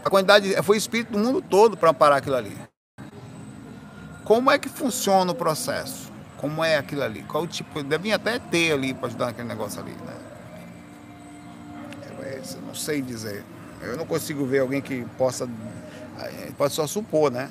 A 0.05 0.09
quantidade 0.09 0.55
foi 0.63 0.77
espírito 0.77 1.13
do 1.13 1.19
mundo 1.19 1.43
todo 1.43 1.77
para 1.77 1.93
parar 1.93 2.17
aquilo 2.17 2.37
ali. 2.37 2.57
Como 4.25 4.51
é 4.51 4.59
que 4.59 4.69
funciona 4.69 5.33
o 5.33 5.35
processo? 5.35 6.11
Como 6.37 6.65
é 6.65 6.77
aquilo 6.77 7.03
ali? 7.03 7.23
Qual 7.25 7.43
o 7.43 7.47
tipo? 7.47 7.83
Devem 7.83 8.13
até 8.13 8.39
ter 8.39 8.73
ali 8.73 8.95
para 8.95 9.09
ajudar 9.09 9.27
naquele 9.27 9.49
negócio 9.49 9.81
ali, 9.81 9.93
né? 9.93 10.17
Eu 12.55 12.63
não 12.63 12.75
sei 12.75 13.03
dizer. 13.03 13.45
Eu 13.83 13.97
não 13.97 14.07
consigo 14.07 14.47
ver 14.47 14.61
alguém 14.61 14.81
que 14.81 15.05
possa. 15.19 15.49
Pode 16.57 16.73
só 16.73 16.87
supor, 16.87 17.31
né? 17.31 17.51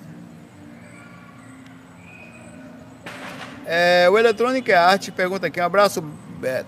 É, 3.72 4.10
o 4.10 4.18
Electronic 4.18 4.74
Art 4.74 5.12
pergunta 5.12 5.46
aqui, 5.46 5.62
um 5.62 5.64
abraço, 5.64 6.02
Beto. 6.02 6.66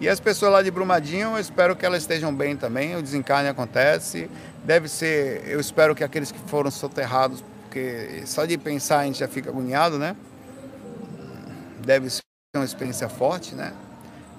E 0.00 0.08
as 0.08 0.20
pessoas 0.20 0.52
lá 0.52 0.62
de 0.62 0.70
Brumadinho, 0.70 1.30
eu 1.30 1.40
espero 1.40 1.74
que 1.74 1.84
elas 1.84 2.02
estejam 2.02 2.32
bem 2.32 2.56
também. 2.56 2.94
O 2.94 3.02
desencarne 3.02 3.48
acontece. 3.48 4.30
Deve 4.62 4.86
ser, 4.88 5.42
eu 5.44 5.58
espero 5.58 5.92
que 5.92 6.04
aqueles 6.04 6.30
que 6.30 6.38
foram 6.46 6.70
soterrados, 6.70 7.42
porque 7.62 8.22
só 8.26 8.44
de 8.44 8.56
pensar 8.56 9.00
a 9.00 9.04
gente 9.06 9.18
já 9.18 9.26
fica 9.26 9.50
agoniado, 9.50 9.98
né? 9.98 10.14
Deve 11.84 12.10
ser 12.10 12.22
uma 12.54 12.64
experiência 12.64 13.08
forte, 13.08 13.56
né? 13.56 13.72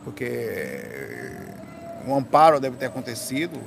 Porque 0.06 1.30
o 2.08 2.16
amparo 2.16 2.58
deve 2.58 2.78
ter 2.78 2.86
acontecido. 2.86 3.60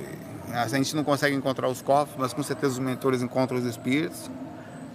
A 0.51 0.67
gente 0.67 0.95
não 0.95 1.03
consegue 1.03 1.35
encontrar 1.35 1.67
os 1.67 1.83
corpos, 1.83 2.15
mas 2.17 2.33
com 2.33 2.41
certeza 2.41 2.73
os 2.73 2.79
mentores 2.79 3.21
encontram 3.21 3.59
os 3.59 3.65
espíritos 3.65 4.31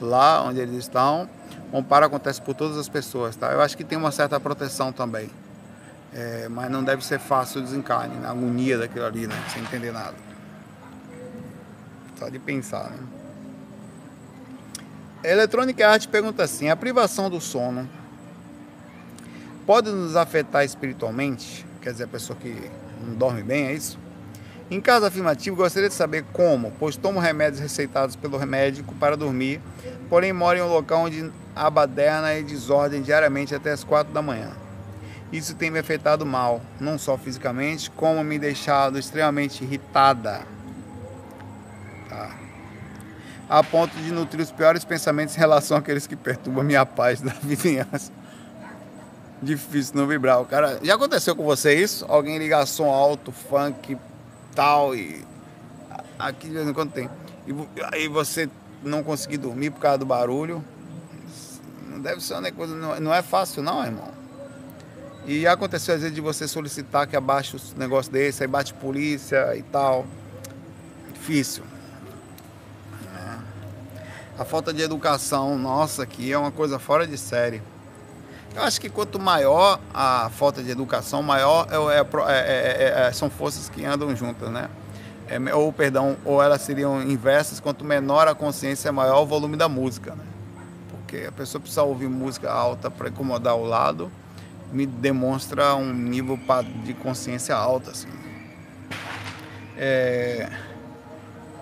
lá 0.01 0.43
onde 0.43 0.59
eles 0.59 0.75
estão. 0.79 1.29
O 1.73 1.79
amparo 1.79 2.05
acontece 2.05 2.41
por 2.41 2.55
todas 2.55 2.77
as 2.77 2.89
pessoas, 2.89 3.35
tá? 3.35 3.51
Eu 3.51 3.63
acho 3.63 3.77
que 3.77 3.83
tem 3.83 3.97
uma 3.97 4.13
certa 4.13 4.39
proteção 4.39 4.93
também. 4.93 5.31
É, 6.15 6.47
mas 6.51 6.71
não 6.71 6.85
deve 6.85 7.03
ser 7.05 7.19
fácil 7.19 7.63
o 7.63 7.65
desencarne, 7.65 8.15
na 8.21 8.31
agonia 8.31 8.77
daquilo 8.77 9.07
ali, 9.07 9.27
né? 9.27 9.35
Sem 9.51 9.63
entender 9.63 9.91
nada. 9.91 10.15
Só 12.19 12.29
de 12.29 12.39
pensar, 12.39 12.91
né? 12.91 12.99
Electronic 15.25 15.83
Art 15.83 16.07
pergunta 16.09 16.43
assim: 16.43 16.69
a 16.69 16.77
privação 16.77 17.31
do 17.31 17.41
sono 17.41 17.89
pode 19.67 19.91
nos 19.91 20.15
afetar 20.15 20.65
espiritualmente? 20.65 21.65
Quer 21.81 21.93
dizer, 21.93 22.05
a 22.05 22.09
pessoa 22.09 22.39
que 22.39 22.71
não 23.01 23.15
dorme 23.15 23.43
bem, 23.43 23.67
é 23.67 23.73
isso? 23.73 23.99
Em 24.73 24.81
caso 24.81 25.05
afirmativo, 25.05 25.55
gostaria 25.55 25.91
de 25.91 25.95
saber 25.95 26.25
como, 26.33 26.73
pois 26.79 26.97
tomo 26.97 27.21
remédios 27.21 27.61
receitados 27.61 28.17
pelo 28.17 28.39
médico 28.47 28.95
para 28.95 29.19
dormir, 29.19 29.61
porém 30.09 30.33
moro 30.33 30.57
em 30.57 30.63
um 30.63 30.67
local 30.67 31.03
onde 31.03 31.31
há 31.55 31.69
baderna 31.69 32.33
e 32.39 32.43
desordem 32.43 33.03
diariamente 33.03 33.55
até 33.55 33.71
as 33.71 33.85
quatro 33.85 34.15
da 34.15 34.23
manhã. 34.23 34.51
Isso 35.31 35.55
tem 35.55 35.71
me 35.71 35.79
afetado 35.79 36.25
mal, 36.25 36.63
não 36.81 36.97
só 36.97 37.19
fisicamente, 37.19 37.91
como 37.91 38.25
me 38.25 38.39
deixado 38.39 38.99
extremamente 38.99 39.63
irritada. 39.63 40.41
Tá. 42.09 42.35
A 43.51 43.63
ponto 43.63 43.95
de 43.95 44.11
nutrir 44.11 44.43
os 44.43 44.51
piores 44.51 44.87
pensamentos 44.87 45.37
em 45.37 45.39
relação 45.39 45.77
àqueles 45.77 46.07
que 46.07 46.17
perturbam 46.17 46.65
minha 46.65 46.87
paz 46.87 47.21
da 47.21 47.35
vizinhança. 47.45 48.11
Difícil 49.43 49.97
não 49.97 50.07
vibrar. 50.07 50.41
O 50.41 50.47
cara, 50.47 50.81
já 50.83 50.95
aconteceu 50.95 51.37
com 51.37 51.45
você 51.45 51.75
isso? 51.75 52.07
Alguém 52.09 52.39
ligar 52.39 52.65
som 52.65 52.89
alto, 52.89 53.31
funk, 53.31 53.99
tal 54.55 54.95
e 54.95 55.25
aqui 56.19 56.49
de 56.49 56.55
vez 56.55 56.69
em 56.69 56.73
quando 56.73 56.93
tem. 56.93 57.09
E 57.47 57.55
aí 57.93 58.09
você 58.09 58.49
não 58.83 59.03
conseguir 59.03 59.39
dormir 59.39 59.71
por 59.71 59.81
causa 59.81 59.99
do 59.99 60.07
barulho. 60.07 60.65
Não 61.89 62.01
deve 62.01 62.21
ser 62.23 62.35
uma 62.35 62.53
coisa, 62.53 62.75
não 62.75 63.13
é 63.13 63.23
fácil 63.23 63.63
não, 63.63 63.85
irmão. 63.85 64.09
E 65.25 65.47
aconteceu 65.47 65.95
às 65.95 66.01
vezes 66.01 66.15
de 66.15 66.21
você 66.21 66.49
solicitar 66.49 67.07
que 67.07 67.17
abaixe 67.17 67.55
os 67.55 67.75
negócio 67.75 68.11
desse, 68.11 68.43
aí 68.43 68.49
bate 68.49 68.75
polícia 68.75 69.57
e 69.57 69.63
tal. 69.63 70.05
Difícil. 71.13 71.63
É. 73.15 73.39
A 74.39 74.45
falta 74.45 74.73
de 74.73 74.83
educação, 74.83 75.57
nossa, 75.59 76.03
aqui 76.03 76.33
é 76.33 76.39
uma 76.39 76.51
coisa 76.51 76.79
fora 76.79 77.07
de 77.07 77.17
série. 77.17 77.63
Eu 78.55 78.63
acho 78.63 78.81
que 78.81 78.91
quanto 78.91 79.19
maior 79.19 79.81
a 79.95 80.31
falta 80.31 80.63
de 80.63 80.71
educação, 80.71 81.23
maior 81.23 81.67
é, 81.71 82.01
é, 82.31 83.07
é, 83.09 83.13
são 83.13 83.31
forças 83.31 83.69
que 83.69 83.85
andam 83.85 84.15
juntas, 84.15 84.51
né? 84.51 84.69
ou, 85.55 85.73
perdão, 85.73 86.17
ou 86.25 86.43
elas 86.43 86.61
seriam 86.63 87.01
inversas, 87.03 87.59
quanto 87.59 87.85
menor 87.85 88.29
a 88.29 88.35
consciência, 88.35 88.93
maior 88.93 89.23
o 89.23 89.27
volume 89.27 89.57
da 89.57 89.69
música, 89.69 90.15
né? 90.15 90.25
Porque 90.91 91.25
a 91.27 91.33
pessoa 91.33 91.61
precisa 91.61 91.83
ouvir 91.83 92.09
música 92.09 92.53
alta 92.53 92.91
para 92.91 93.09
incomodar 93.09 93.57
o 93.57 93.65
lado, 93.65 94.13
me 94.71 94.85
demonstra 94.85 95.75
um 95.75 95.93
nível 95.93 96.39
de 96.85 96.93
consciência 96.95 97.57
alta, 97.57 97.93
assim. 97.93 98.09
É... 99.77 100.51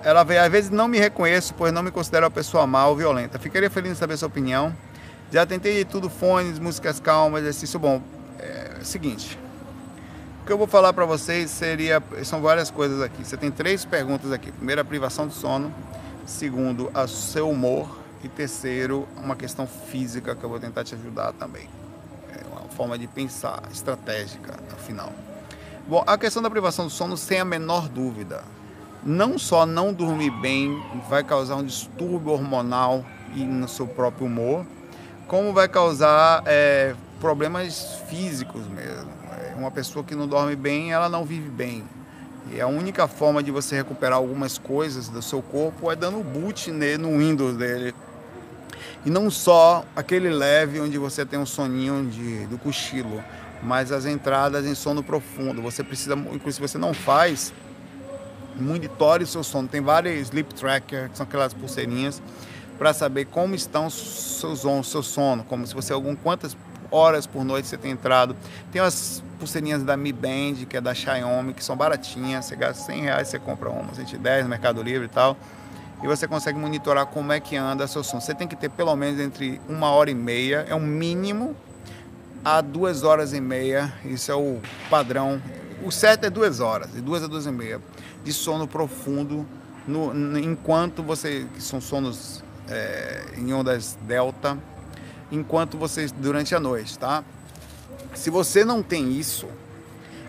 Ela 0.03 0.25
vê, 0.25 0.39
às 0.39 0.51
vezes 0.51 0.71
não 0.71 0.89
me 0.89 0.99
reconheço, 0.99 1.55
pois 1.55 1.73
não 1.73 1.83
me 1.83 1.91
considero 1.91 2.25
uma 2.25 2.31
pessoa 2.31 2.67
mal 2.67 2.91
ou 2.91 2.97
violenta. 2.97 3.39
Ficaria 3.39 3.71
feliz 3.71 3.93
em 3.93 3.95
saber 3.95 4.17
sua 4.17 4.29
opinião. 4.29 4.75
Já 5.31 5.47
tentei 5.47 5.77
de 5.77 5.85
tudo, 5.85 6.11
fones, 6.11 6.59
músicas 6.59 6.99
calmas, 6.99 7.43
exercício 7.43 7.79
bom. 7.79 8.03
É, 8.39 8.73
é 8.79 8.83
o 8.83 8.85
seguinte, 8.85 9.39
o 10.43 10.47
que 10.47 10.53
eu 10.53 10.59
vou 10.59 10.67
falar 10.67 10.93
para 10.93 11.05
vocês 11.05 11.51
seria, 11.51 12.03
são 12.25 12.41
várias 12.41 12.71
coisas 12.71 13.01
aqui. 13.01 13.25
Você 13.25 13.37
tem 13.37 13.51
três 13.51 13.85
perguntas 13.85 14.33
aqui. 14.33 14.51
Primeiro, 14.51 14.81
a 14.81 14.85
privação 14.85 15.29
do 15.29 15.33
sono. 15.33 15.73
Segundo, 16.27 16.91
o 16.93 17.09
seu 17.09 17.49
humor. 17.49 18.01
E 18.23 18.29
terceiro, 18.29 19.09
uma 19.17 19.35
questão 19.35 19.67
física 19.67 20.35
que 20.35 20.45
eu 20.45 20.51
vou 20.51 20.61
tentar 20.61 20.85
te 20.85 20.95
ajudar 20.95 21.33
também. 21.33 21.67
É 22.29 22.47
uma 22.53 22.69
forma 22.69 22.99
de 22.99 23.07
pensar 23.07 23.63
estratégica, 23.73 24.59
afinal. 24.73 25.13
Bom, 25.89 26.05
a 26.07 26.19
questão 26.19 26.43
da 26.43 26.51
privação 26.51 26.87
do 26.87 26.91
sono, 26.91 27.17
sem 27.17 27.41
a 27.41 27.45
menor 27.45 27.89
dúvida, 27.89 28.45
não 29.03 29.39
só 29.39 29.65
não 29.65 29.93
dormir 29.93 30.31
bem 30.43 30.83
vai 31.09 31.25
causar 31.25 31.57
um 31.57 31.65
distúrbio 31.65 32.33
hormonal 32.33 33.05
e 33.35 33.45
no 33.45 33.67
seu 33.67 33.87
próprio 33.87 34.27
humor, 34.27 34.67
como 35.31 35.53
vai 35.53 35.69
causar 35.69 36.43
é, 36.45 36.93
problemas 37.21 38.01
físicos 38.09 38.67
mesmo. 38.67 39.09
É, 39.31 39.55
uma 39.57 39.71
pessoa 39.71 40.05
que 40.05 40.13
não 40.13 40.27
dorme 40.27 40.57
bem, 40.57 40.91
ela 40.91 41.09
não 41.09 41.25
vive 41.25 41.49
bem. 41.49 41.85
E 42.53 42.61
a 42.61 42.67
única 42.67 43.07
forma 43.07 43.41
de 43.41 43.53
você 43.53 43.77
recuperar 43.77 44.19
algumas 44.19 44.59
coisas 44.59 45.09
do 45.09 45.23
seu 45.23 45.41
corpo 45.41 45.89
é 45.89 45.95
dando 45.95 46.19
boot 46.25 46.73
no 46.73 47.17
Windows 47.17 47.57
dele. 47.57 47.95
E 49.07 49.11
não 49.11 49.31
só 49.31 49.85
aquele 49.95 50.31
leve 50.31 50.81
onde 50.81 50.99
você 50.99 51.25
tem 51.25 51.39
um 51.39 51.47
soninho 51.47 52.11
de, 52.11 52.47
do 52.47 52.59
cochilo, 52.59 53.23
mas 53.63 53.93
as 53.93 54.07
entradas 54.07 54.67
em 54.67 54.75
sono 54.75 55.01
profundo. 55.01 55.63
Você 55.63 55.85
precisa, 55.85 56.15
inclusive 56.17 56.55
se 56.55 56.61
você 56.61 56.77
não 56.77 56.93
faz, 56.93 57.55
monitore 58.59 59.23
o 59.23 59.27
seu 59.29 59.45
sono. 59.45 59.69
Tem 59.69 59.81
vários 59.81 60.23
sleep 60.23 60.53
tracker, 60.55 61.09
que 61.09 61.17
são 61.17 61.25
aquelas 61.25 61.55
pulseirinhas 61.55 62.21
para 62.81 62.95
saber 62.95 63.27
como 63.27 63.55
estão 63.55 63.91
seus 63.91 64.63
seu 64.87 65.03
sono, 65.03 65.45
como 65.45 65.67
se 65.67 65.75
você 65.75 65.93
algum 65.93 66.17
quantas 66.17 66.57
horas 66.91 67.27
por 67.27 67.45
noite 67.45 67.69
você 67.69 67.77
tem 67.77 67.91
entrado. 67.91 68.35
Tem 68.73 68.81
umas 68.81 69.23
pulseirinhas 69.39 69.83
da 69.83 69.99
Mi 69.99 70.15
Band, 70.15 70.65
que 70.67 70.79
é 70.79 70.81
da 70.81 70.95
Xiaomi, 70.95 71.53
que 71.53 71.63
são 71.63 71.77
baratinhas. 71.77 72.47
Você 72.47 72.57
gasta 72.57 72.83
100 72.85 73.03
reais, 73.03 73.29
você 73.29 73.39
compra 73.39 73.69
uma, 73.69 73.93
110 73.93 74.45
no 74.45 74.49
Mercado 74.49 74.83
Livre 74.83 75.05
e 75.05 75.09
tal. 75.11 75.37
E 76.03 76.07
você 76.07 76.27
consegue 76.27 76.59
monitorar 76.59 77.05
como 77.05 77.31
é 77.33 77.39
que 77.39 77.55
anda 77.55 77.87
seu 77.87 78.03
sono. 78.03 78.23
Você 78.23 78.35
tem 78.35 78.49
que 78.49 78.57
ter 78.57 78.71
pelo 78.71 78.97
menos 78.97 79.21
entre 79.21 79.61
uma 79.69 79.91
hora 79.91 80.11
e 80.11 80.15
meia, 80.15 80.65
é 80.67 80.75
um 80.75 80.81
mínimo, 80.81 81.55
a 82.43 82.63
duas 82.63 83.03
horas 83.03 83.35
e 83.35 83.43
meia. 83.43 83.93
Isso 84.07 84.33
é 84.33 84.35
o 84.35 84.59
padrão. 84.89 85.39
O 85.85 85.91
certo 85.91 86.25
é 86.25 86.31
duas 86.31 86.61
horas, 86.61 86.91
de 86.95 87.03
duas 87.03 87.23
a 87.23 87.27
duas 87.27 87.45
e 87.45 87.53
meia, 87.53 87.79
de 88.25 88.33
sono 88.33 88.67
profundo, 88.67 89.47
no 89.87 90.39
enquanto 90.39 91.03
você, 91.03 91.47
que 91.55 91.63
são 91.63 91.79
sonos 91.79 92.43
é, 92.71 93.25
em 93.37 93.53
ondas 93.53 93.99
delta 94.03 94.59
enquanto 95.31 95.79
vocês 95.79 96.11
durante 96.13 96.55
a 96.55 96.61
noite, 96.61 96.99
tá? 96.99 97.25
Se 98.15 98.31
você 98.31 98.65
não 98.65 98.83
tem 98.83 99.13
isso, 99.13 99.47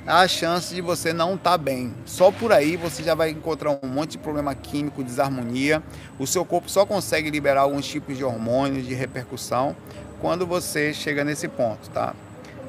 há 0.06 0.22
a 0.22 0.28
chance 0.28 0.74
de 0.74 0.82
você 0.82 1.14
não 1.14 1.36
estar 1.36 1.52
tá 1.52 1.58
bem. 1.58 1.94
Só 2.06 2.32
por 2.32 2.52
aí 2.52 2.78
você 2.78 3.04
já 3.04 3.16
vai 3.16 3.32
encontrar 3.32 3.80
um 3.82 3.88
monte 3.88 4.12
de 4.12 4.18
problema 4.20 4.54
químico, 4.54 5.04
desarmonia. 5.04 5.82
O 6.20 6.28
seu 6.28 6.46
corpo 6.46 6.70
só 6.70 6.86
consegue 6.86 7.30
liberar 7.30 7.62
alguns 7.62 7.88
tipos 7.88 8.18
de 8.18 8.24
hormônios 8.24 8.86
de 8.86 8.94
repercussão 8.94 9.76
quando 10.20 10.46
você 10.46 10.94
chega 10.94 11.24
nesse 11.24 11.48
ponto, 11.48 11.90
tá? 11.90 12.14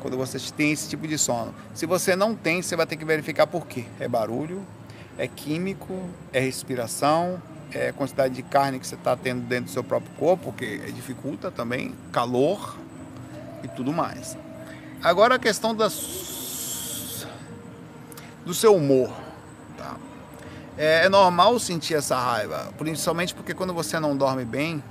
Quando 0.01 0.17
você 0.17 0.39
tem 0.57 0.73
esse 0.73 0.89
tipo 0.89 1.07
de 1.07 1.19
sono. 1.19 1.55
Se 1.75 1.87
você 1.87 2.17
não 2.17 2.35
tem, 2.35 2.63
você 2.63 2.75
vai 2.75 2.87
ter 2.87 2.97
que 2.97 3.05
verificar 3.05 3.47
por 3.47 3.67
quê. 3.67 3.85
É 4.01 4.09
barulho, 4.09 4.63
é 5.19 5.29
químico, 5.29 6.09
é 6.33 6.41
respiração, 6.41 7.41
é, 7.75 7.93
quantidade 7.93 8.35
de 8.35 8.43
carne 8.43 8.79
que 8.79 8.87
você 8.87 8.95
está 8.95 9.17
tendo 9.17 9.43
dentro 9.43 9.67
do 9.67 9.71
seu 9.71 9.85
próprio 9.85 10.13
corpo, 10.17 10.53
que 10.53 10.79
dificulta 10.93 11.51
também, 11.51 11.95
calor 12.13 12.77
e 13.63 13.69
tudo 13.69 13.93
mais. 13.93 14.37
Agora 15.03 15.35
a 15.35 15.39
questão 15.39 15.75
das, 15.75 17.27
do 18.45 18.55
seu 18.55 18.75
humor. 18.75 19.11
Tá? 19.77 19.97
É, 20.77 21.07
é, 21.07 21.09
normal 21.09 21.59
sentir 21.59 21.95
essa 21.95 22.17
raiva, 22.17 22.73
principalmente 22.79 23.35
porque 23.35 23.55
quando 23.55 23.73
você 23.73 23.99
não 23.99 24.17
dorme 24.17 24.45
bem 24.45 24.83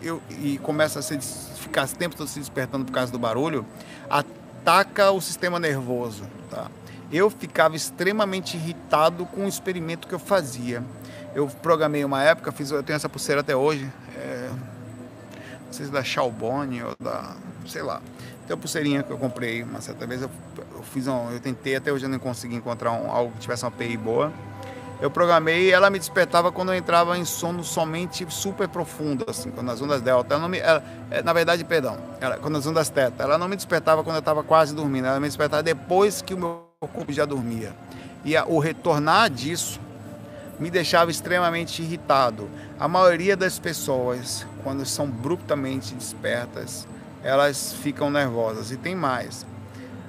eu, 0.00 0.22
e 0.30 0.58
começa 0.58 1.00
a 1.00 1.02
se, 1.02 1.18
ficar 1.56 1.88
tempo 1.88 2.14
todo 2.14 2.28
se 2.28 2.38
despertando 2.38 2.84
por 2.84 2.92
causa 2.92 3.10
do 3.10 3.18
barulho, 3.18 3.66
ataca 4.08 5.10
o 5.10 5.20
sistema 5.20 5.58
nervoso. 5.58 6.24
Tá? 6.50 6.70
Eu 7.10 7.30
ficava 7.30 7.74
extremamente 7.74 8.56
irritado 8.56 9.26
com 9.26 9.44
o 9.44 9.48
experimento 9.48 10.06
que 10.06 10.14
eu 10.14 10.18
fazia. 10.18 10.84
Eu 11.38 11.46
programei 11.46 12.04
uma 12.04 12.20
época, 12.20 12.50
fiz, 12.50 12.68
eu 12.72 12.82
tenho 12.82 12.96
essa 12.96 13.08
pulseira 13.08 13.42
até 13.42 13.54
hoje. 13.54 13.88
É, 14.16 14.50
não 15.64 15.72
sei 15.72 15.86
se 15.86 15.92
da 15.92 16.02
Xiaomi 16.02 16.82
ou 16.82 16.96
da. 16.98 17.36
sei 17.64 17.80
lá. 17.80 18.02
Tem 18.44 18.56
uma 18.56 18.60
pulseirinha 18.60 19.04
que 19.04 19.12
eu 19.12 19.18
comprei 19.18 19.62
uma 19.62 19.80
certa 19.80 20.04
vez. 20.04 20.20
Eu, 20.20 20.30
eu 20.74 20.82
fiz 20.82 21.06
um, 21.06 21.30
eu 21.30 21.38
tentei, 21.38 21.76
até 21.76 21.92
hoje 21.92 22.06
eu 22.06 22.08
não 22.08 22.18
consegui 22.18 22.56
encontrar 22.56 22.90
um, 22.90 23.08
algo 23.12 23.30
que 23.34 23.38
tivesse 23.38 23.62
uma 23.62 23.68
API 23.68 23.96
boa. 23.96 24.32
Eu 25.00 25.12
programei 25.12 25.68
e 25.68 25.70
ela 25.70 25.88
me 25.90 26.00
despertava 26.00 26.50
quando 26.50 26.72
eu 26.72 26.74
entrava 26.74 27.16
em 27.16 27.24
sono 27.24 27.62
somente 27.62 28.26
super 28.28 28.66
profundo, 28.66 29.24
assim, 29.28 29.52
quando 29.52 29.70
as 29.70 29.80
ondas 29.80 30.02
delta. 30.02 30.34
Ela 30.34 30.42
não 30.42 30.48
me, 30.48 30.58
ela, 30.58 30.82
é, 31.08 31.22
na 31.22 31.32
verdade, 31.32 31.64
perdão, 31.64 31.98
ela, 32.20 32.36
quando 32.38 32.58
as 32.58 32.66
ondas 32.66 32.90
teta, 32.90 33.22
ela 33.22 33.38
não 33.38 33.46
me 33.46 33.54
despertava 33.54 34.02
quando 34.02 34.16
eu 34.16 34.20
estava 34.20 34.42
quase 34.42 34.74
dormindo, 34.74 35.06
ela 35.06 35.20
me 35.20 35.28
despertava 35.28 35.62
depois 35.62 36.20
que 36.20 36.34
o 36.34 36.36
meu 36.36 36.68
corpo 36.80 37.12
já 37.12 37.24
dormia. 37.24 37.72
E 38.24 38.36
a, 38.36 38.44
o 38.44 38.58
retornar 38.58 39.30
disso 39.30 39.78
me 40.58 40.70
deixava 40.70 41.10
extremamente 41.10 41.82
irritado. 41.82 42.48
A 42.78 42.88
maioria 42.88 43.36
das 43.36 43.58
pessoas, 43.58 44.46
quando 44.62 44.84
são 44.84 45.06
abruptamente 45.06 45.94
despertas, 45.94 46.86
elas 47.22 47.72
ficam 47.74 48.10
nervosas. 48.10 48.70
E 48.70 48.76
tem 48.76 48.94
mais. 48.94 49.46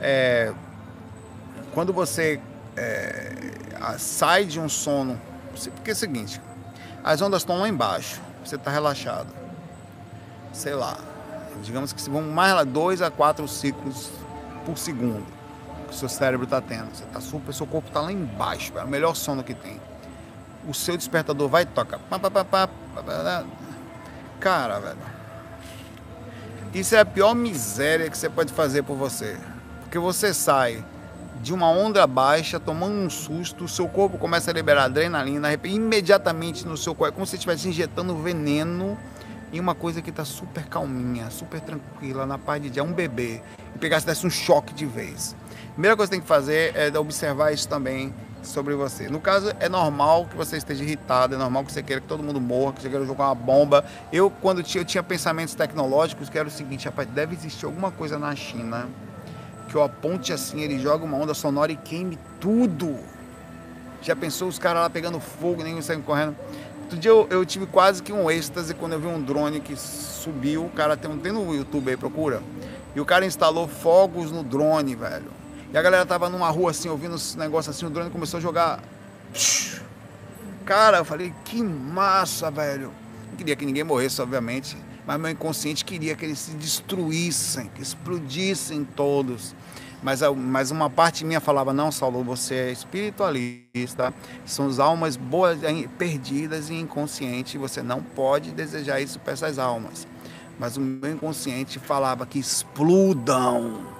É, 0.01 0.53
quando 1.73 1.93
você 1.93 2.39
é, 2.75 3.33
sai 3.97 4.45
de 4.45 4.59
um 4.59 4.69
sono, 4.69 5.19
porque 5.75 5.91
é 5.91 5.93
o 5.93 5.95
seguinte, 5.95 6.41
as 7.03 7.21
ondas 7.21 7.41
estão 7.41 7.59
lá 7.59 7.69
embaixo, 7.69 8.21
você 8.43 8.55
está 8.55 8.71
relaxado. 8.71 9.33
Sei 10.51 10.73
lá, 10.73 10.97
digamos 11.63 11.93
que 11.93 12.09
vão 12.09 12.23
mais 12.23 12.53
lá, 12.53 12.63
dois 12.63 13.01
a 13.01 13.11
quatro 13.11 13.47
ciclos 13.47 14.09
por 14.65 14.77
segundo 14.77 15.39
que 15.87 15.95
o 15.95 15.97
seu 15.97 16.09
cérebro 16.09 16.45
está 16.45 16.61
tendo. 16.61 16.95
Você 16.95 17.03
tá 17.05 17.19
super, 17.19 17.53
seu 17.53 17.67
corpo 17.67 17.87
está 17.87 18.01
lá 18.01 18.11
embaixo, 18.11 18.71
é 18.77 18.83
o 18.83 18.87
melhor 18.87 19.15
sono 19.15 19.43
que 19.43 19.53
tem. 19.53 19.79
O 20.67 20.73
seu 20.73 20.97
despertador 20.97 21.47
vai 21.47 21.65
tocar. 21.65 21.99
Cara, 24.39 24.79
velho. 24.79 24.97
Isso 26.73 26.95
é 26.95 26.99
a 26.99 27.05
pior 27.05 27.33
miséria 27.33 28.09
que 28.09 28.17
você 28.17 28.29
pode 28.29 28.53
fazer 28.53 28.83
por 28.83 28.95
você. 28.95 29.37
Porque 29.81 29.97
você 29.97 30.33
sai 30.33 30.83
de 31.41 31.53
uma 31.53 31.69
onda 31.69 32.05
baixa, 32.05 32.59
tomando 32.59 32.93
um 32.93 33.09
susto, 33.09 33.63
o 33.63 33.67
seu 33.67 33.87
corpo 33.87 34.17
começa 34.17 34.51
a 34.51 34.53
liberar 34.53 34.83
adrenalina, 34.85 35.53
imediatamente 35.63 36.67
no 36.67 36.75
seu 36.75 36.93
corpo, 36.93 37.13
é 37.13 37.15
como 37.15 37.25
se 37.25 37.35
estivesse 37.35 37.67
injetando 37.67 38.15
veneno 38.17 38.97
em 39.51 39.59
uma 39.59 39.73
coisa 39.73 40.01
que 40.01 40.09
está 40.09 40.25
super 40.25 40.65
calminha, 40.65 41.29
super 41.31 41.59
tranquila, 41.61 42.25
na 42.25 42.37
paz 42.37 42.61
de 42.61 42.69
dia, 42.69 42.83
um 42.83 42.93
bebê, 42.93 43.41
e 43.73 43.79
pegasse 43.79 44.05
desse 44.05 44.27
um 44.27 44.29
choque 44.29 44.73
de 44.73 44.85
vez. 44.85 45.35
A 45.69 45.71
primeira 45.71 45.95
coisa 45.95 46.09
que 46.09 46.17
tem 46.17 46.21
que 46.21 46.27
fazer 46.27 46.75
é 46.75 46.95
observar 46.99 47.51
isso 47.51 47.67
também 47.67 48.13
sobre 48.43 48.73
você. 48.73 49.07
No 49.09 49.19
caso, 49.19 49.53
é 49.59 49.69
normal 49.69 50.25
que 50.25 50.35
você 50.35 50.57
esteja 50.57 50.83
irritado, 50.83 51.35
é 51.35 51.37
normal 51.37 51.63
que 51.63 51.71
você 51.71 51.83
queira 51.83 52.01
que 52.01 52.07
todo 52.07 52.23
mundo 52.23 52.39
morra, 52.39 52.73
que 52.73 52.81
você 52.81 52.89
queira 52.89 53.05
jogar 53.05 53.25
uma 53.25 53.35
bomba. 53.35 53.83
Eu, 54.11 54.29
quando 54.29 54.63
tinha, 54.63 54.81
eu 54.81 54.85
tinha 54.85 55.03
pensamentos 55.03 55.55
tecnológicos, 55.55 56.29
que 56.29 56.37
era 56.37 56.47
o 56.47 56.51
seguinte, 56.51 56.85
rapaz, 56.85 57.07
deve 57.09 57.35
existir 57.35 57.65
alguma 57.65 57.91
coisa 57.91 58.17
na 58.17 58.35
China 58.35 58.87
que 59.69 59.77
o 59.77 59.83
aponte 59.83 60.33
assim, 60.33 60.61
ele 60.61 60.79
joga 60.79 61.05
uma 61.05 61.15
onda 61.15 61.33
sonora 61.33 61.71
e 61.71 61.77
queime 61.77 62.17
tudo. 62.41 62.97
Já 64.01 64.15
pensou 64.15 64.47
os 64.47 64.57
caras 64.57 64.81
lá 64.81 64.89
pegando 64.89 65.19
fogo, 65.19 65.63
nem 65.63 65.79
saindo 65.81 66.03
correndo? 66.03 66.35
Outro 66.81 66.97
dia 66.97 67.11
eu, 67.11 67.27
eu, 67.29 67.45
tive 67.45 67.67
quase 67.67 68.01
que 68.01 68.11
um 68.11 68.31
êxtase 68.31 68.73
quando 68.73 68.93
eu 68.93 68.99
vi 68.99 69.07
um 69.07 69.21
drone 69.21 69.59
que 69.59 69.75
subiu. 69.75 70.65
O 70.65 70.69
cara 70.69 70.97
tem, 70.97 71.15
tem 71.19 71.31
no 71.31 71.53
YouTube 71.53 71.91
aí, 71.91 71.95
procura. 71.95 72.41
E 72.95 72.99
o 72.99 73.05
cara 73.05 73.25
instalou 73.25 73.67
fogos 73.67 74.31
no 74.31 74.43
drone, 74.43 74.95
velho. 74.95 75.31
E 75.71 75.77
a 75.77 75.81
galera 75.81 76.05
tava 76.05 76.29
numa 76.29 76.49
rua 76.49 76.71
assim, 76.71 76.89
ouvindo 76.89 77.15
esse 77.15 77.37
negócio 77.37 77.69
assim, 77.69 77.85
o 77.85 77.89
drone 77.89 78.09
começou 78.09 78.37
a 78.37 78.41
jogar. 78.41 78.83
Cara, 80.65 80.97
eu 80.99 81.05
falei, 81.05 81.33
que 81.45 81.61
massa, 81.61 82.49
velho. 82.49 82.91
Não 83.29 83.37
queria 83.37 83.55
que 83.55 83.65
ninguém 83.65 83.83
morresse, 83.83 84.21
obviamente 84.21 84.75
mas 85.09 85.19
meu 85.19 85.31
inconsciente 85.31 85.83
queria 85.83 86.15
que 86.15 86.23
eles 86.23 86.37
se 86.37 86.51
destruíssem, 86.51 87.67
que 87.73 87.81
explodissem 87.81 88.83
todos. 88.83 89.55
Mas, 90.03 90.21
mas 90.21 90.69
uma 90.69 90.87
parte 90.87 91.25
minha 91.25 91.39
falava: 91.39 91.73
não, 91.73 91.91
Saulo, 91.91 92.23
você 92.23 92.53
é 92.53 92.71
espiritualista, 92.71 94.13
são 94.45 94.67
as 94.67 94.77
almas 94.77 95.17
boas, 95.17 95.57
perdidas 95.97 96.69
e 96.69 96.75
inconscientes, 96.75 97.59
você 97.59 97.81
não 97.81 98.03
pode 98.03 98.51
desejar 98.51 99.01
isso 99.01 99.19
para 99.19 99.33
essas 99.33 99.57
almas. 99.57 100.07
Mas 100.59 100.77
o 100.77 100.81
meu 100.81 101.11
inconsciente 101.11 101.79
falava 101.79 102.23
que 102.27 102.37
explodam. 102.37 103.98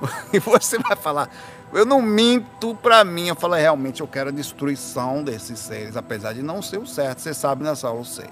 E 0.32 0.38
você 0.38 0.78
vai 0.78 0.96
falar, 0.96 1.28
eu 1.72 1.84
não 1.84 2.02
minto 2.02 2.74
para 2.76 3.04
mim, 3.04 3.28
eu 3.28 3.36
falo, 3.36 3.54
realmente 3.54 4.00
eu 4.00 4.06
quero 4.08 4.30
a 4.30 4.32
destruição 4.32 5.22
desses 5.22 5.58
seres, 5.58 5.96
apesar 5.96 6.32
de 6.32 6.42
não 6.42 6.62
ser 6.62 6.78
o 6.78 6.86
certo, 6.86 7.20
você 7.20 7.34
sabe, 7.34 7.64
né, 7.64 7.74
Saulo? 7.74 8.00
Eu 8.00 8.04
sei. 8.04 8.30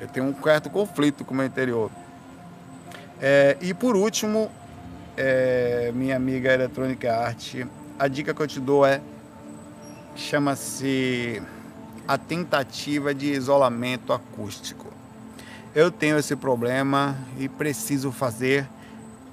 Eu 0.00 0.08
tenho 0.08 0.26
um 0.26 0.42
certo 0.42 0.70
conflito 0.70 1.24
com 1.24 1.34
o 1.34 1.36
meu 1.36 1.46
interior. 1.46 1.90
É, 3.20 3.56
e 3.60 3.74
por 3.74 3.96
último, 3.96 4.50
é, 5.16 5.90
minha 5.94 6.16
amiga 6.16 6.52
Eletrônica 6.52 7.12
Arte, 7.12 7.66
a 7.98 8.06
dica 8.06 8.32
que 8.32 8.40
eu 8.40 8.46
te 8.46 8.60
dou 8.60 8.86
é 8.86 9.00
chama-se 10.14 11.42
a 12.06 12.16
tentativa 12.16 13.14
de 13.14 13.32
isolamento 13.32 14.12
acústico. 14.12 14.86
Eu 15.74 15.90
tenho 15.90 16.16
esse 16.16 16.34
problema 16.34 17.16
e 17.38 17.48
preciso 17.48 18.10
fazer 18.10 18.66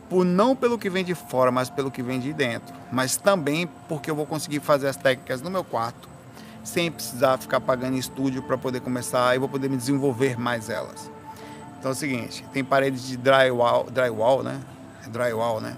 por 0.09 0.25
não 0.25 0.55
pelo 0.55 0.77
que 0.77 0.89
vem 0.89 1.03
de 1.03 1.15
fora, 1.15 1.51
mas 1.51 1.69
pelo 1.69 1.89
que 1.89 2.03
vem 2.03 2.19
de 2.19 2.31
dentro, 2.33 2.73
mas 2.91 3.17
também 3.17 3.67
porque 3.87 4.09
eu 4.09 4.15
vou 4.15 4.25
conseguir 4.25 4.59
fazer 4.59 4.87
as 4.87 4.95
técnicas 4.95 5.41
no 5.41 5.49
meu 5.49 5.63
quarto 5.63 6.15
sem 6.65 6.91
precisar 6.91 7.37
ficar 7.37 7.61
pagando 7.61 7.95
estúdio 7.95 8.41
para 8.41 8.57
poder 8.57 8.81
começar 8.81 9.35
e 9.35 9.39
vou 9.39 9.47
poder 9.47 9.69
me 9.69 9.77
desenvolver 9.77 10.37
mais 10.37 10.69
elas. 10.69 11.11
Então 11.79 11.91
é 11.91 11.93
o 11.93 11.95
seguinte, 11.95 12.43
tem 12.51 12.63
paredes 12.63 13.07
de 13.07 13.15
drywall, 13.15 13.85
drywall, 13.91 14.41
né? 14.41 14.59
Drywall, 15.07 15.61
né? 15.61 15.77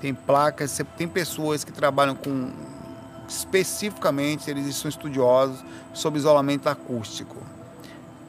Tem 0.00 0.14
placas, 0.14 0.80
tem 0.96 1.08
pessoas 1.08 1.64
que 1.64 1.72
trabalham 1.72 2.14
com 2.14 2.50
especificamente, 3.28 4.48
eles 4.48 4.76
são 4.76 4.88
estudiosos 4.88 5.64
sobre 5.92 6.20
isolamento 6.20 6.68
acústico. 6.68 7.36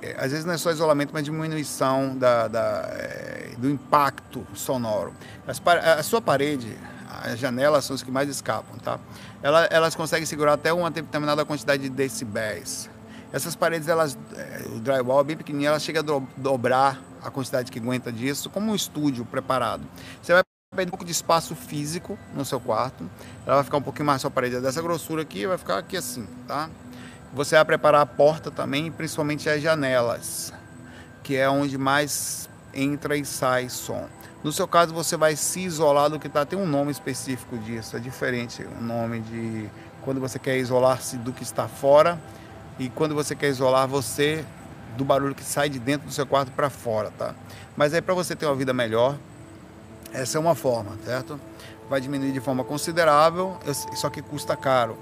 É, 0.02 0.16
às 0.18 0.32
vezes 0.32 0.46
não 0.46 0.54
é 0.54 0.58
só 0.58 0.72
isolamento, 0.72 1.12
mas 1.14 1.24
diminuição 1.24 2.18
da, 2.18 2.48
da 2.48 2.86
é, 2.90 3.54
do 3.58 3.70
impacto 3.70 4.46
sonoro. 4.54 5.14
As, 5.48 5.62
a 5.66 6.04
sua 6.04 6.22
parede, 6.22 6.78
as 7.24 7.40
janelas 7.40 7.86
são 7.86 7.96
as 7.96 8.04
que 8.04 8.12
mais 8.12 8.30
escapam, 8.30 8.78
tá? 8.78 9.00
Elas, 9.42 9.68
elas 9.72 9.96
conseguem 9.96 10.26
segurar 10.26 10.54
até 10.54 10.72
uma 10.72 10.92
determinada 10.92 11.44
quantidade 11.46 11.84
de 11.84 11.90
decibéis. 11.90 12.90
Essas 13.32 13.56
paredes, 13.56 13.88
elas, 13.88 14.18
é, 14.36 14.64
o 14.76 14.80
drywall 14.80 15.22
é 15.22 15.24
bem 15.24 15.38
pequenininho, 15.38 15.70
ela 15.70 15.80
chega 15.80 16.00
a 16.00 16.04
do, 16.04 16.26
dobrar 16.38 17.02
a 17.22 17.30
quantidade 17.30 17.72
que 17.72 17.80
aguenta 17.80 18.12
disso, 18.12 18.50
como 18.50 18.72
um 18.72 18.76
estúdio 18.76 19.26
preparado. 19.26 19.84
Você 20.22 20.32
vai 20.32 20.44
perder 20.74 20.90
um 20.90 20.92
pouco 20.92 21.06
de 21.06 21.12
espaço 21.12 21.56
físico 21.56 22.18
no 22.34 22.46
seu 22.46 22.60
quarto, 22.60 23.10
ela 23.46 23.56
vai 23.56 23.64
ficar 23.64 23.78
um 23.78 23.82
pouquinho 23.82 24.06
mais 24.06 24.22
sua 24.22 24.32
parede 24.32 24.62
dessa 24.62 24.82
grossura 24.82 25.24
aqui, 25.24 25.46
vai 25.48 25.58
ficar 25.58 25.78
aqui 25.78 25.98
assim, 25.98 26.28
tá? 26.48 26.70
Você 27.34 27.56
vai 27.56 27.66
preparar 27.66 28.02
a 28.02 28.06
porta 28.06 28.50
também, 28.50 28.92
principalmente 28.92 29.50
as 29.50 29.62
janelas, 29.62 30.54
que 31.24 31.36
é 31.36 31.50
onde 31.50 31.78
mais 31.78 32.50
entra 32.74 33.18
e 33.18 33.26
sai 33.26 33.70
som. 33.70 34.08
No 34.44 34.52
seu 34.52 34.68
caso, 34.68 34.94
você 34.94 35.18
vai 35.18 35.36
se 35.36 35.62
isolar 35.62 36.10
do 36.10 36.20
que 36.20 36.28
está. 36.28 36.46
Tem 36.46 36.58
um 36.58 36.66
nome 36.66 36.92
específico 36.92 37.58
disso, 37.58 37.98
é 37.98 38.00
diferente 38.00 38.64
o 38.64 38.84
nome 38.84 39.20
de 39.20 39.70
quando 40.02 40.22
você 40.22 40.40
quer 40.40 40.58
isolar-se 40.58 41.18
do 41.18 41.34
que 41.34 41.44
está 41.44 41.68
fora 41.68 42.18
e 42.80 42.90
quando 42.90 43.14
você 43.14 43.36
quer 43.36 43.50
isolar 43.50 43.88
você 43.88 44.46
do 44.96 45.04
barulho 45.04 45.36
que 45.36 45.44
sai 45.44 45.70
de 45.70 45.80
dentro 45.80 46.08
do 46.08 46.14
seu 46.14 46.26
quarto 46.26 46.52
para 46.52 46.70
fora, 46.70 47.12
tá? 47.12 47.36
Mas 47.76 47.94
aí 47.94 48.02
para 48.02 48.14
você 48.14 48.36
ter 48.36 48.46
uma 48.46 48.56
vida 48.56 48.74
melhor, 48.74 49.18
essa 50.14 50.38
é 50.38 50.42
uma 50.42 50.56
forma, 50.56 50.98
certo? 51.04 51.40
Vai 51.90 52.00
diminuir 52.00 52.32
de 52.32 52.40
forma 52.40 52.64
considerável, 52.64 53.58
só 53.96 54.10
que 54.10 54.22
custa 54.22 54.56
caro. 54.56 54.98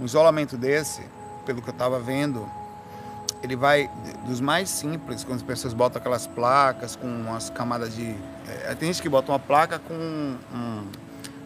Um 0.00 0.04
isolamento 0.04 0.56
desse, 0.56 1.02
pelo 1.50 1.60
que 1.60 1.68
eu 1.68 1.72
estava 1.72 1.98
vendo, 1.98 2.48
ele 3.42 3.56
vai 3.56 3.90
dos 4.24 4.40
mais 4.40 4.70
simples, 4.70 5.24
quando 5.24 5.38
as 5.38 5.42
pessoas 5.42 5.74
botam 5.74 5.98
aquelas 5.98 6.24
placas 6.24 6.94
com 6.94 7.08
umas 7.08 7.50
camadas 7.50 7.92
de. 7.92 8.14
É, 8.46 8.74
tem 8.76 8.92
gente 8.92 9.02
que 9.02 9.08
bota 9.08 9.32
uma 9.32 9.38
placa 9.38 9.80
com 9.80 9.94
um, 9.94 10.84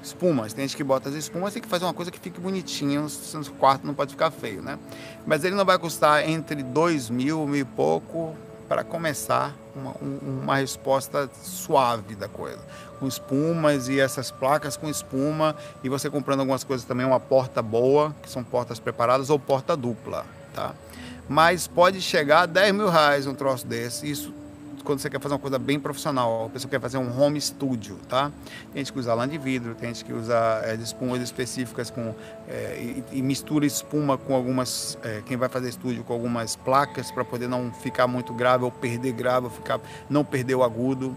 espumas, 0.02 0.52
tem 0.52 0.68
gente 0.68 0.76
que 0.76 0.84
bota 0.84 1.08
as 1.08 1.14
espumas, 1.14 1.54
tem 1.54 1.62
que 1.62 1.68
fazer 1.68 1.86
uma 1.86 1.94
coisa 1.94 2.10
que 2.10 2.18
fique 2.18 2.38
bonitinho, 2.38 3.06
no 3.32 3.50
quarto 3.52 3.86
não 3.86 3.94
pode 3.94 4.10
ficar 4.10 4.30
feio, 4.30 4.60
né? 4.60 4.78
Mas 5.26 5.42
ele 5.42 5.54
não 5.54 5.64
vai 5.64 5.78
custar 5.78 6.28
entre 6.28 6.62
dois 6.62 7.08
mil, 7.08 7.46
mil 7.46 7.60
e 7.60 7.64
pouco 7.64 8.36
para 8.68 8.84
começar 8.84 9.54
uma, 9.74 9.94
uma 10.02 10.56
resposta 10.56 11.30
suave 11.42 12.14
da 12.14 12.28
coisa. 12.28 12.60
Com 12.98 13.06
espumas 13.06 13.88
e 13.88 14.00
essas 14.00 14.30
placas 14.30 14.76
com 14.76 14.88
espuma, 14.88 15.54
e 15.82 15.88
você 15.88 16.08
comprando 16.08 16.40
algumas 16.40 16.64
coisas 16.64 16.86
também, 16.86 17.04
uma 17.04 17.20
porta 17.20 17.60
boa, 17.60 18.14
que 18.22 18.30
são 18.30 18.42
portas 18.42 18.78
preparadas, 18.78 19.30
ou 19.30 19.38
porta 19.38 19.76
dupla, 19.76 20.24
tá? 20.54 20.74
mas 21.28 21.66
pode 21.66 22.00
chegar 22.00 22.42
a 22.42 22.46
10 22.46 22.74
mil 22.74 22.88
reais 22.88 23.26
um 23.26 23.34
troço 23.34 23.66
desse. 23.66 24.10
Isso 24.10 24.32
quando 24.84 24.98
você 24.98 25.08
quer 25.08 25.18
fazer 25.18 25.32
uma 25.32 25.40
coisa 25.40 25.58
bem 25.58 25.80
profissional, 25.80 26.44
a 26.44 26.50
pessoa 26.50 26.70
quer 26.70 26.78
fazer 26.78 26.98
um 26.98 27.18
home 27.18 27.40
studio, 27.40 27.98
tá? 28.06 28.30
Tem 28.70 28.84
gente 28.84 28.92
que 28.92 28.98
usa 28.98 29.14
lã 29.14 29.26
de 29.26 29.38
vidro, 29.38 29.74
tem 29.74 29.88
gente 29.88 30.04
que 30.04 30.12
usa 30.12 30.60
é, 30.62 30.74
espumas 30.74 31.22
específicas 31.22 31.88
com, 31.88 32.14
é, 32.46 32.76
e, 32.78 33.18
e, 33.18 33.22
mistura 33.22 33.64
espuma 33.64 34.18
com 34.18 34.34
algumas, 34.34 34.98
é, 35.02 35.22
quem 35.24 35.38
vai 35.38 35.48
fazer 35.48 35.70
estúdio 35.70 36.04
com 36.04 36.12
algumas 36.12 36.54
placas 36.54 37.10
para 37.10 37.24
poder 37.24 37.48
não 37.48 37.72
ficar 37.72 38.06
muito 38.06 38.34
grave 38.34 38.64
ou 38.64 38.70
perder 38.70 39.12
grave, 39.12 39.46
ou 39.46 39.50
ficar, 39.50 39.80
não 40.10 40.22
perder 40.22 40.54
o 40.54 40.62
agudo 40.62 41.16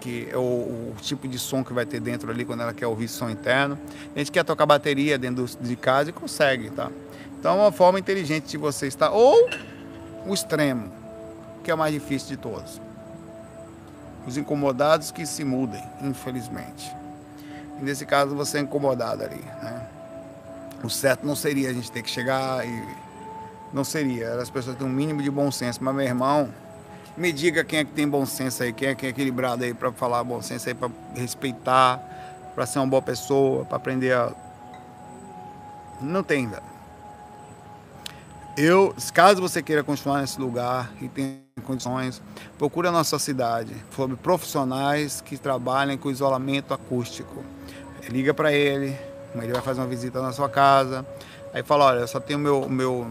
que 0.00 0.28
é 0.30 0.36
o, 0.36 0.40
o, 0.40 0.94
tipo 1.00 1.26
de 1.26 1.38
som 1.38 1.64
que 1.64 1.72
vai 1.72 1.84
ter 1.84 2.00
dentro 2.00 2.30
ali 2.30 2.44
quando 2.44 2.62
ela 2.62 2.72
quer 2.72 2.86
ouvir 2.86 3.08
som 3.08 3.28
interno. 3.28 3.78
A 4.14 4.18
gente 4.18 4.30
quer 4.30 4.44
tocar 4.44 4.66
bateria 4.66 5.18
dentro 5.18 5.46
de 5.60 5.76
casa 5.76 6.10
e 6.10 6.12
consegue, 6.12 6.70
tá? 6.70 6.90
Então 7.38 7.58
é 7.58 7.62
uma 7.62 7.72
forma 7.72 7.98
inteligente 7.98 8.46
de 8.46 8.56
você 8.56 8.86
estar. 8.86 9.10
Ou 9.10 9.48
o 10.26 10.34
extremo, 10.34 10.90
que 11.62 11.70
é 11.70 11.74
o 11.74 11.78
mais 11.78 11.92
difícil 11.92 12.28
de 12.28 12.36
todos. 12.36 12.80
Os 14.26 14.36
incomodados 14.36 15.10
que 15.10 15.24
se 15.24 15.44
mudem, 15.44 15.82
infelizmente. 16.02 16.94
E 17.80 17.84
nesse 17.84 18.04
caso 18.04 18.34
você 18.34 18.58
é 18.58 18.60
incomodado 18.60 19.22
ali, 19.22 19.42
né? 19.62 19.86
O 20.82 20.88
certo 20.88 21.26
não 21.26 21.34
seria 21.34 21.70
a 21.70 21.72
gente 21.72 21.90
ter 21.90 22.02
que 22.02 22.10
chegar 22.10 22.66
e. 22.66 23.08
Não 23.72 23.84
seria. 23.84 24.34
As 24.34 24.48
pessoas 24.48 24.76
têm 24.76 24.86
um 24.86 24.90
mínimo 24.90 25.22
de 25.22 25.30
bom 25.30 25.50
senso. 25.50 25.82
Mas, 25.82 25.94
meu 25.94 26.04
irmão, 26.04 26.48
me 27.18 27.32
diga 27.32 27.64
quem 27.64 27.80
é 27.80 27.84
que 27.84 27.92
tem 27.92 28.08
bom 28.08 28.24
senso 28.24 28.62
aí, 28.62 28.72
quem 28.72 28.88
é 28.88 28.94
que 28.94 29.06
é 29.06 29.08
equilibrado 29.08 29.64
aí 29.64 29.74
para 29.74 29.90
falar 29.92 30.22
bom 30.22 30.40
senso 30.40 30.68
aí, 30.68 30.74
para 30.74 30.88
respeitar, 31.14 32.00
para 32.54 32.64
ser 32.64 32.78
uma 32.78 32.86
boa 32.86 33.02
pessoa, 33.02 33.64
para 33.64 33.76
aprender 33.76 34.12
a. 34.14 34.32
Não 36.00 36.22
tem, 36.22 36.48
velho. 36.48 36.62
Eu, 38.56 38.94
caso 39.12 39.40
você 39.40 39.62
queira 39.62 39.84
continuar 39.84 40.20
nesse 40.20 40.40
lugar 40.40 40.90
e 41.00 41.08
tenha 41.08 41.38
condições, 41.64 42.22
procure 42.56 42.88
a 42.88 42.92
nossa 42.92 43.18
cidade 43.18 43.74
sobre 43.94 44.16
profissionais 44.16 45.20
que 45.20 45.36
trabalhem 45.36 45.98
com 45.98 46.10
isolamento 46.10 46.72
acústico. 46.72 47.44
Liga 48.08 48.32
para 48.32 48.52
ele, 48.52 48.96
ele 49.34 49.52
vai 49.52 49.62
fazer 49.62 49.80
uma 49.80 49.86
visita 49.86 50.22
na 50.22 50.32
sua 50.32 50.48
casa. 50.48 51.06
Aí 51.52 51.62
fala, 51.62 51.86
olha, 51.86 51.98
eu 52.00 52.08
só 52.08 52.18
tenho 52.18 52.38
meu, 52.38 52.68
meu 52.68 53.06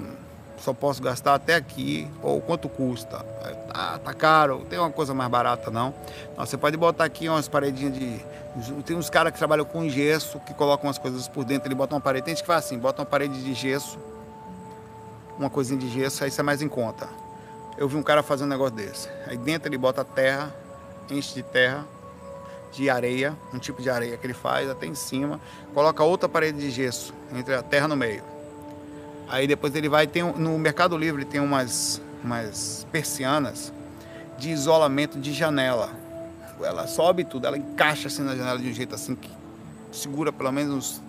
só 0.58 0.74
posso 0.74 1.02
gastar 1.02 1.36
até 1.36 1.56
aqui, 1.56 2.10
ou 2.22 2.42
quanto 2.42 2.68
custa? 2.68 3.26
Ah, 3.70 4.00
tá 4.04 4.14
caro, 4.14 4.66
tem 4.70 4.80
uma 4.80 4.90
coisa 4.90 5.14
mais 5.14 5.30
barata 5.30 5.70
não. 5.70 5.94
não 6.36 6.46
você 6.46 6.58
pode 6.58 6.76
botar 6.78 7.06
aqui 7.06 7.30
umas 7.30 7.48
paredinhas 7.48 7.94
de. 7.94 8.26
Tem 8.84 8.96
uns 8.96 9.10
caras 9.10 9.32
que 9.32 9.38
trabalham 9.38 9.66
com 9.66 9.88
gesso, 9.88 10.40
que 10.40 10.54
colocam 10.54 10.88
umas 10.88 10.98
coisas 10.98 11.28
por 11.28 11.46
dentro, 11.46 11.68
ele 11.68 11.76
bota 11.76 11.94
uma 11.94 12.02
parede. 12.02 12.26
Tem 12.26 12.34
gente 12.34 12.42
que 12.42 12.48
faz 12.48 12.66
assim, 12.66 12.80
bota 12.80 13.02
uma 13.02 13.06
parede 13.06 13.44
de 13.44 13.54
gesso, 13.54 14.00
uma 15.38 15.50
coisinha 15.50 15.80
de 15.80 15.88
gesso, 15.90 16.24
aí 16.24 16.30
isso 16.30 16.42
é 16.42 16.44
mais 16.44 16.62
em 16.62 16.68
conta. 16.68 17.08
Eu 17.78 17.88
vi 17.88 17.96
um 17.96 18.04
cara 18.04 18.24
fazer 18.24 18.46
um 18.46 18.48
negócio 18.48 18.76
desse. 18.76 19.08
Aí 19.28 19.38
dentro 19.38 19.70
ele 19.70 19.78
bota 19.78 20.04
terra, 20.04 20.52
enche 21.12 21.36
de 21.36 21.44
terra, 21.44 21.86
de 22.72 22.90
areia, 22.90 23.36
um 23.54 23.60
tipo 23.60 23.82
de 23.82 23.90
areia 23.90 24.18
que 24.18 24.26
ele 24.26 24.34
faz 24.34 24.70
até 24.70 24.88
em 24.88 24.96
cima, 24.96 25.40
coloca 25.74 26.04
outra 26.04 26.28
parede 26.28 26.60
de 26.60 26.72
gesso 26.72 27.14
entre 27.34 27.54
a 27.54 27.62
terra 27.62 27.88
no 27.88 27.96
meio. 27.96 28.24
Aí 29.30 29.48
depois 29.48 29.76
ele 29.76 29.90
vai 29.90 30.08
tem 30.08 30.24
no 30.24 30.58
Mercado 30.58 30.98
Livre 30.98 31.26
tem 31.26 31.42
umas 31.42 32.02
umas 32.24 32.86
persianas 32.92 33.72
de 34.38 34.50
isolamento 34.50 35.20
de 35.20 35.34
janela. 35.34 35.90
Ela 36.62 36.88
sobe 36.88 37.24
tudo, 37.24 37.46
ela 37.46 37.58
encaixa 37.58 38.08
assim 38.08 38.24
na 38.24 38.36
janela 38.36 38.58
de 38.58 38.70
um 38.70 38.74
jeito 38.74 38.96
assim 38.96 39.16
que 39.16 39.30
segura 39.92 40.32
pelo 40.32 40.52
menos 40.52 41.02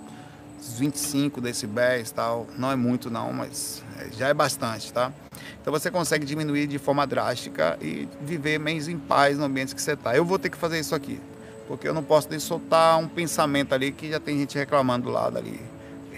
uns 0.61 0.79
25 0.79 1.41
decibéis, 1.41 2.11
tal. 2.11 2.47
Não 2.57 2.71
é 2.71 2.77
muito 2.77 3.11
não, 3.11 3.33
mas 3.33 3.83
é, 3.99 4.11
já 4.17 4.29
é 4.29 4.35
bastante, 4.35 4.93
tá? 4.93 5.13
Então 5.61 5.73
você 5.73 5.91
consegue 5.91 6.27
diminuir 6.27 6.67
de 6.67 6.79
forma 6.79 7.07
drástica 7.07 7.79
e 7.81 8.09
viver 8.21 8.59
menos 8.59 8.89
em 8.89 8.99
paz 8.99 9.39
no 9.39 9.45
ambiente 9.45 9.75
que 9.75 9.81
você 9.81 9.93
está. 9.93 10.17
Eu 10.17 10.25
vou 10.25 10.39
ter 10.39 10.51
que 10.51 10.57
fazer 10.57 10.79
isso 10.79 10.95
aqui, 10.95 11.21
porque 11.67 11.89
eu 11.89 11.95
não 11.95 12.03
posso 12.03 12.29
nem 12.29 12.39
soltar 12.39 12.99
um 12.99 13.09
pensamento 13.09 13.75
ali 13.75 13.93
que 13.93 14.11
já 14.11 14.21
tem 14.21 14.39
gente 14.39 14.59
reclamando 14.59 15.05
do 15.05 15.11
lado 15.11 15.39
ali. 15.39 15.61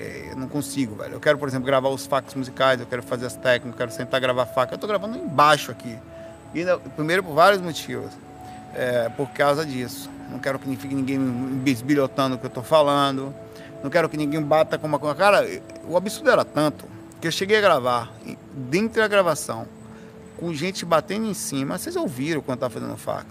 Eu 0.01 0.37
não 0.37 0.49
consigo, 0.49 0.95
velho. 0.95 1.15
Eu 1.15 1.21
quero, 1.21 1.37
por 1.37 1.47
exemplo, 1.47 1.67
gravar 1.67 1.91
os 1.91 2.07
facos 2.07 2.35
musicais, 2.35 2.81
eu 2.81 2.87
quero 2.87 3.03
fazer 3.03 3.27
as 3.27 3.37
técnicas, 3.37 3.73
eu 3.73 3.77
quero 3.77 3.91
sentar 3.93 4.19
gravar 4.19 4.47
faca. 4.47 4.75
Eu 4.75 4.79
tô 4.79 4.87
gravando 4.87 5.19
embaixo 5.19 5.71
aqui. 5.71 5.99
E, 6.55 6.65
primeiro, 6.97 7.23
por 7.23 7.35
vários 7.35 7.61
motivos. 7.61 8.11
É, 8.75 9.11
por 9.11 9.29
causa 9.31 9.67
disso. 9.67 10.09
Não 10.31 10.39
quero 10.39 10.59
que 10.59 10.75
fique 10.77 10.95
ninguém 10.95 11.19
bisbilhotando 11.19 12.37
o 12.37 12.39
que 12.39 12.47
eu 12.47 12.51
tô 12.51 12.63
falando. 12.63 13.35
Não 13.83 13.91
quero 13.91 14.09
que 14.09 14.17
ninguém 14.17 14.41
bata 14.41 14.79
com 14.79 14.87
uma 14.87 14.99
coisa. 14.99 15.15
Cara, 15.15 15.47
o 15.87 15.97
absurdo 15.97 16.31
era 16.31 16.45
tanto 16.45 16.87
que 17.21 17.27
eu 17.27 17.33
cheguei 17.33 17.59
a 17.59 17.61
gravar, 17.61 18.11
dentro 18.53 19.03
da 19.03 19.09
gravação, 19.09 19.67
com 20.39 20.55
gente 20.55 20.87
batendo 20.87 21.27
em 21.27 21.35
cima. 21.35 21.77
Vocês 21.77 21.95
ouviram 21.95 22.41
quando 22.41 22.61
tava 22.61 22.73
fazendo 22.73 22.97
faca. 22.97 23.27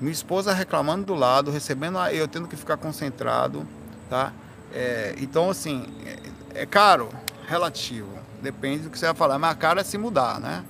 Minha 0.00 0.12
esposa 0.12 0.54
reclamando 0.54 1.04
do 1.04 1.14
lado, 1.14 1.50
recebendo 1.50 1.98
eu 2.06 2.26
tendo 2.26 2.48
que 2.48 2.56
ficar 2.56 2.76
concentrado, 2.78 3.66
tá? 4.08 4.32
É, 4.76 5.14
então, 5.16 5.48
assim, 5.48 5.86
é, 6.04 6.62
é, 6.62 6.66
caro, 6.66 7.08
relativo. 7.48 8.10
Depende 8.42 8.80
do 8.80 8.90
que 8.90 8.98
você 8.98 9.06
vai 9.06 9.14
falar. 9.14 9.38
Mas 9.38 9.56
caro 9.56 9.80
é 9.80 9.82
se 9.82 9.96
mudar, 9.96 10.38
né? 10.38 10.62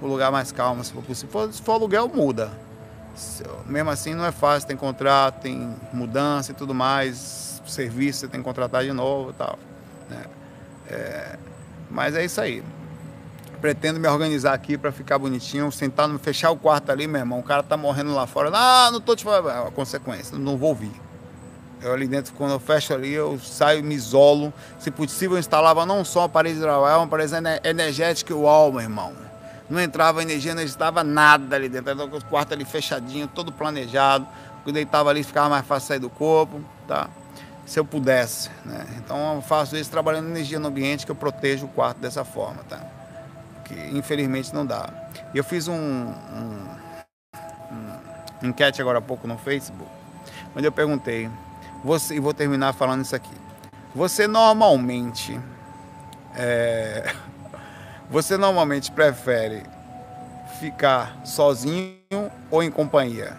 O 0.00 0.06
lugar 0.06 0.32
mais 0.32 0.50
calmo, 0.50 0.82
se 0.82 0.92
for, 0.92 1.04
for, 1.28 1.52
se 1.52 1.60
for 1.60 1.72
aluguel, 1.72 2.08
muda. 2.08 2.50
Mesmo 3.66 3.90
assim, 3.90 4.14
não 4.14 4.24
é 4.24 4.32
fácil. 4.32 4.66
Tem 4.66 4.76
contrato, 4.76 5.42
tem 5.42 5.76
mudança 5.92 6.52
e 6.52 6.54
tudo 6.54 6.74
mais. 6.74 7.60
Serviço, 7.66 8.20
você 8.20 8.28
tem 8.28 8.40
que 8.40 8.44
contratar 8.44 8.82
de 8.82 8.92
novo 8.92 9.30
e 9.30 9.34
tal. 9.34 9.58
Né? 10.08 10.24
É, 10.88 11.38
mas 11.90 12.14
é 12.14 12.24
isso 12.24 12.40
aí. 12.40 12.64
Pretendo 13.60 14.00
me 14.00 14.08
organizar 14.08 14.54
aqui 14.54 14.78
para 14.78 14.90
ficar 14.90 15.18
bonitinho, 15.18 15.70
sentar, 15.70 16.08
fechar 16.18 16.50
o 16.50 16.56
quarto 16.56 16.90
ali, 16.90 17.06
meu 17.06 17.20
irmão. 17.20 17.40
O 17.40 17.42
cara 17.42 17.62
tá 17.62 17.76
morrendo 17.76 18.14
lá 18.14 18.26
fora. 18.26 18.50
Ah, 18.54 18.90
não 18.90 19.02
tô 19.02 19.14
te 19.14 19.22
falando. 19.22 19.50
É 19.50 19.70
consequência, 19.70 20.38
não 20.38 20.56
vou 20.56 20.70
ouvir. 20.70 21.03
Eu 21.84 21.92
ali 21.92 22.08
dentro, 22.08 22.32
quando 22.32 22.52
eu 22.52 22.58
fecho 22.58 22.94
ali, 22.94 23.12
eu 23.12 23.38
saio, 23.38 23.84
me 23.84 23.94
isolo. 23.94 24.50
Se 24.78 24.90
possível, 24.90 25.36
eu 25.36 25.40
instalava 25.40 25.84
não 25.84 26.02
só 26.02 26.20
uma 26.20 26.28
parede 26.30 26.58
de 26.58 26.64
uma 26.64 27.06
parede 27.06 27.34
energética 27.62 28.32
igual, 28.32 28.72
meu 28.72 28.80
irmão. 28.80 29.12
Não 29.68 29.78
entrava 29.78 30.22
energia, 30.22 30.54
não 30.54 30.62
estava 30.62 31.04
nada 31.04 31.56
ali 31.56 31.68
dentro. 31.68 31.90
Era 31.90 32.02
o 32.02 32.24
quarto 32.24 32.54
ali 32.54 32.64
fechadinho, 32.64 33.28
todo 33.28 33.52
planejado. 33.52 34.26
Eu 34.64 34.72
deitava 34.72 35.10
ali, 35.10 35.22
ficava 35.22 35.50
mais 35.50 35.66
fácil 35.66 35.88
sair 35.88 35.98
do 35.98 36.08
corpo, 36.08 36.58
tá? 36.88 37.10
Se 37.66 37.78
eu 37.78 37.84
pudesse, 37.84 38.48
né? 38.64 38.86
Então 38.96 39.34
eu 39.34 39.42
faço 39.42 39.76
isso 39.76 39.90
trabalhando 39.90 40.28
energia 40.28 40.58
no 40.58 40.68
ambiente, 40.68 41.04
que 41.04 41.12
eu 41.12 41.16
protejo 41.16 41.66
o 41.66 41.68
quarto 41.68 41.98
dessa 41.98 42.24
forma, 42.24 42.64
tá? 42.66 42.80
Que 43.62 43.74
infelizmente 43.94 44.54
não 44.54 44.64
dá. 44.64 44.88
Eu 45.34 45.44
fiz 45.44 45.68
um, 45.68 45.74
um, 45.74 46.66
um 48.42 48.48
enquete 48.48 48.80
agora 48.80 49.00
há 49.00 49.02
pouco 49.02 49.28
no 49.28 49.36
Facebook, 49.36 49.90
onde 50.56 50.66
eu 50.66 50.72
perguntei 50.72 51.28
você, 51.84 52.14
e 52.14 52.20
vou 52.20 52.32
terminar 52.32 52.72
falando 52.72 53.04
isso 53.04 53.14
aqui. 53.14 53.34
Você 53.94 54.26
normalmente. 54.26 55.38
É, 56.34 57.12
você 58.10 58.38
normalmente 58.38 58.90
prefere 58.90 59.62
ficar 60.58 61.20
sozinho 61.24 62.30
ou 62.50 62.62
em 62.62 62.70
companhia? 62.70 63.38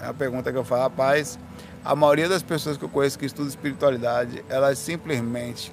É 0.00 0.06
a 0.06 0.14
pergunta 0.14 0.52
que 0.52 0.58
eu 0.58 0.64
faço, 0.64 0.82
rapaz. 0.82 1.38
A 1.82 1.96
maioria 1.96 2.28
das 2.28 2.42
pessoas 2.42 2.76
que 2.76 2.84
eu 2.84 2.88
conheço 2.90 3.18
que 3.18 3.24
estudam 3.24 3.48
espiritualidade, 3.48 4.44
elas 4.50 4.78
simplesmente. 4.78 5.72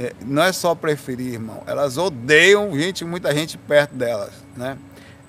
É, 0.00 0.14
não 0.24 0.42
é 0.42 0.52
só 0.52 0.74
preferir, 0.74 1.34
irmão. 1.34 1.62
Elas 1.66 1.98
odeiam 1.98 2.72
gente, 2.78 3.04
muita 3.04 3.34
gente 3.34 3.58
perto 3.58 3.94
delas, 3.94 4.32
né? 4.56 4.78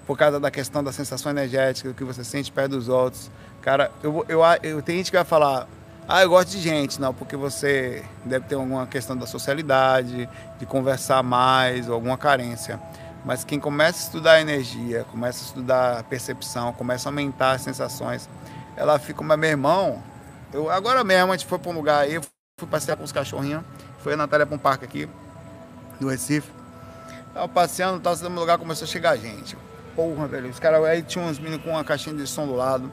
Por 0.08 0.18
causa 0.18 0.40
da 0.40 0.50
questão 0.50 0.84
da 0.84 0.94
sensação 0.94 1.32
energética, 1.32 1.92
que 1.94 2.04
você 2.04 2.24
sente 2.24 2.52
perto 2.52 2.72
dos 2.72 2.88
outros. 2.88 3.30
Cara, 3.62 3.92
eu, 4.02 4.26
eu, 4.30 4.42
eu, 4.64 4.82
tem 4.82 4.98
gente 4.98 5.12
que 5.12 5.18
vai 5.18 5.26
falar, 5.26 5.68
ah, 6.12 6.24
eu 6.24 6.30
gosto 6.30 6.50
de 6.50 6.60
gente, 6.60 7.00
não, 7.00 7.14
porque 7.14 7.36
você 7.36 8.04
deve 8.26 8.48
ter 8.48 8.56
alguma 8.56 8.88
questão 8.88 9.16
da 9.16 9.28
socialidade, 9.28 10.28
de 10.58 10.66
conversar 10.66 11.22
mais, 11.22 11.88
ou 11.88 11.94
alguma 11.94 12.18
carência. 12.18 12.80
Mas 13.24 13.44
quem 13.44 13.60
começa 13.60 14.00
a 14.00 14.04
estudar 14.06 14.32
a 14.32 14.42
energia, 14.42 15.06
começa 15.12 15.44
a 15.44 15.46
estudar 15.46 16.00
a 16.00 16.04
percepção, 16.04 16.74
começa 16.74 17.08
a 17.08 17.12
aumentar 17.12 17.52
as 17.52 17.62
sensações, 17.62 18.28
ela 18.76 18.98
fica, 18.98 19.24
mas 19.24 19.38
meu 19.38 19.52
irmão, 19.52 20.02
eu, 20.52 20.72
agora 20.72 21.04
mesmo 21.04 21.32
a 21.32 21.38
gente 21.38 21.48
foi 21.48 21.60
para 21.60 21.70
um 21.70 21.76
lugar 21.76 22.02
aí, 22.02 22.20
fui 22.60 22.68
passear 22.68 22.98
com 22.98 23.04
os 23.04 23.12
cachorrinhos, 23.12 23.64
foi 24.00 24.14
a 24.14 24.18
Natália 24.18 24.48
para 24.48 24.56
um 24.56 24.60
parque 24.60 24.86
aqui, 24.86 25.08
do 26.00 26.10
Recife. 26.10 26.50
Tava 27.36 27.48
passeando, 27.48 28.00
tava 28.00 28.28
no 28.28 28.40
lugar, 28.40 28.58
começou 28.58 28.86
a 28.86 28.88
chegar 28.90 29.16
gente. 29.16 29.56
Porra, 29.96 30.26
velho, 30.26 30.50
os 30.50 30.60
caras 30.60 30.84
aí 30.86 31.04
tinham 31.04 31.28
uns 31.28 31.38
meninos 31.38 31.64
com 31.64 31.70
uma 31.70 31.84
caixinha 31.84 32.16
de 32.16 32.26
som 32.26 32.48
do 32.48 32.56
lado 32.56 32.90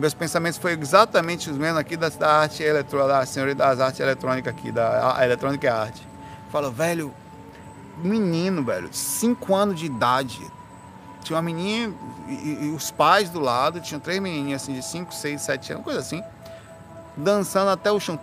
meus 0.00 0.14
pensamentos 0.14 0.58
foram 0.58 0.80
exatamente 0.80 1.50
os 1.50 1.58
mesmos 1.58 1.78
aqui 1.78 1.94
da, 1.94 2.08
da 2.08 2.40
arte 2.40 2.62
eletrônica, 2.62 3.12
da 3.12 3.26
senhoria 3.26 3.54
das 3.54 3.80
artes 3.80 4.00
eletrônicas 4.00 4.52
aqui, 4.52 4.72
da 4.72 5.14
a, 5.14 5.24
eletrônica 5.24 5.66
e 5.66 5.68
arte. 5.68 6.08
Fala, 6.50 6.70
velho, 6.70 7.14
menino, 8.02 8.64
velho, 8.64 8.88
5 8.90 9.54
anos 9.54 9.78
de 9.78 9.86
idade. 9.86 10.40
Tinha 11.22 11.36
uma 11.36 11.42
menina 11.42 11.92
e, 12.26 12.64
e, 12.64 12.70
os 12.74 12.90
pais 12.90 13.28
do 13.28 13.38
lado, 13.38 13.78
tinham 13.78 14.00
três 14.00 14.18
menininhas 14.20 14.62
assim 14.62 14.72
de 14.72 14.82
5, 14.82 15.12
6, 15.14 15.42
7 15.42 15.72
anos, 15.74 15.84
coisa 15.84 16.00
assim, 16.00 16.22
dançando 17.14 17.70
até 17.70 17.92
o 17.92 18.00
chão. 18.00 18.18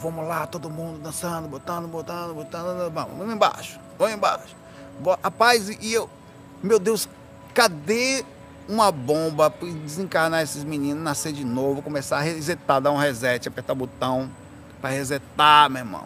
Vamos 0.00 0.26
lá, 0.26 0.46
todo 0.46 0.70
mundo 0.70 0.98
dançando, 0.98 1.46
botando, 1.46 1.86
botando, 1.88 2.34
botando, 2.34 2.90
vamos 2.90 3.34
embaixo, 3.34 3.78
vamos 3.98 4.14
embaixo. 4.14 4.56
Rapaz, 5.22 5.68
e 5.68 5.92
eu, 5.92 6.08
meu 6.62 6.78
Deus, 6.78 7.06
cadê 7.52 8.24
uma 8.68 8.90
bomba 8.90 9.50
para 9.50 9.68
desencarnar 9.68 10.42
esses 10.42 10.64
meninos, 10.64 11.02
nascer 11.02 11.32
de 11.32 11.44
novo, 11.44 11.82
começar 11.82 12.18
a 12.18 12.20
resetar, 12.20 12.80
dar 12.80 12.90
um 12.90 12.96
reset, 12.96 13.48
apertar 13.48 13.72
o 13.72 13.76
botão 13.76 14.30
para 14.80 14.90
resetar, 14.90 15.70
meu 15.70 15.80
irmão. 15.80 16.04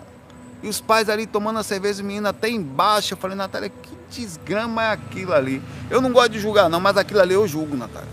E 0.62 0.68
os 0.68 0.80
pais 0.80 1.08
ali 1.08 1.26
tomando 1.26 1.58
a 1.58 1.62
cerveja, 1.62 2.02
o 2.02 2.06
menino 2.06 2.28
até 2.28 2.48
embaixo. 2.48 3.14
Eu 3.14 3.18
falei, 3.18 3.36
Natália, 3.36 3.68
que 3.68 3.96
desgrama 4.10 4.82
é 4.82 4.90
aquilo 4.92 5.32
ali? 5.32 5.62
Eu 5.90 6.00
não 6.00 6.12
gosto 6.12 6.30
de 6.30 6.40
julgar, 6.40 6.68
não, 6.68 6.80
mas 6.80 6.96
aquilo 6.96 7.20
ali 7.20 7.34
eu 7.34 7.46
julgo, 7.46 7.76
Natália. 7.76 8.08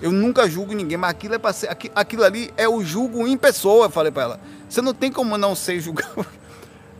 Eu 0.00 0.10
nunca 0.10 0.48
julgo 0.48 0.72
ninguém, 0.72 0.96
mas 0.96 1.10
aquilo 1.10 1.34
é 1.34 1.38
para 1.38 1.52
ser. 1.52 1.68
Aquilo 1.94 2.24
ali 2.24 2.52
é 2.56 2.68
o 2.68 2.82
julgo 2.82 3.26
em 3.26 3.36
pessoa, 3.36 3.86
eu 3.86 3.90
falei 3.90 4.10
para 4.10 4.22
ela. 4.22 4.40
Você 4.68 4.80
não 4.80 4.92
tem 4.92 5.12
como 5.12 5.36
não 5.36 5.54
ser 5.54 5.80
julgado. 5.80 6.26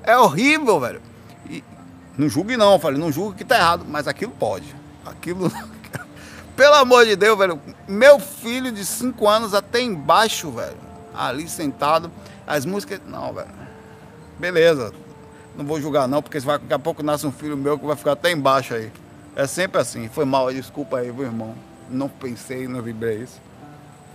É 0.05 0.19
horrível, 0.19 0.81
velho. 0.81 1.01
E 1.49 1.63
não 2.19 2.29
julgue 2.29 2.57
não, 2.57 2.73
eu 2.73 2.79
falei, 2.81 2.99
não 2.99 3.13
julgue 3.13 3.39
que 3.39 3.45
tá 3.45 3.57
errado, 3.57 3.87
mas 3.89 4.09
aquilo 4.09 4.33
pode. 4.33 4.75
Aquilo 5.07 5.49
pelo 6.57 6.75
amor 6.75 7.05
de 7.07 7.17
Deus, 7.17 7.39
velho. 7.39 7.61
Meu 7.89 8.19
filho 8.19 8.71
de 8.71 8.85
5 8.85 9.29
anos 9.29 9.55
até 9.55 9.81
embaixo, 9.81 10.51
velho. 10.51 10.77
ali 11.15 11.49
sentado. 11.49 12.11
As 12.47 12.67
músicas. 12.67 13.01
Não, 13.07 13.33
velho. 13.33 13.49
Beleza. 14.39 14.93
Não 15.57 15.65
vou 15.65 15.81
julgar 15.81 16.09
não, 16.09 16.23
porque 16.23 16.41
daqui 16.41 16.73
a 16.73 16.79
pouco 16.79 17.03
nasce 17.03 17.27
um 17.27 17.33
filho 17.33 17.57
meu 17.57 17.79
que 17.79 17.87
vai 17.87 17.97
ficar 17.97 18.13
até 18.13 18.31
embaixo 18.31 18.75
aí. 18.75 18.91
É 19.37 19.47
sempre 19.47 19.81
assim. 19.81 20.09
Foi 20.09 20.25
mal, 20.25 20.53
desculpa 20.53 20.99
aí, 20.99 21.13
meu 21.13 21.25
irmão. 21.25 21.55
Não 21.89 22.09
pensei, 22.09 22.67
não 22.67 22.83
vibrei 22.83 23.19
isso. 23.19 23.41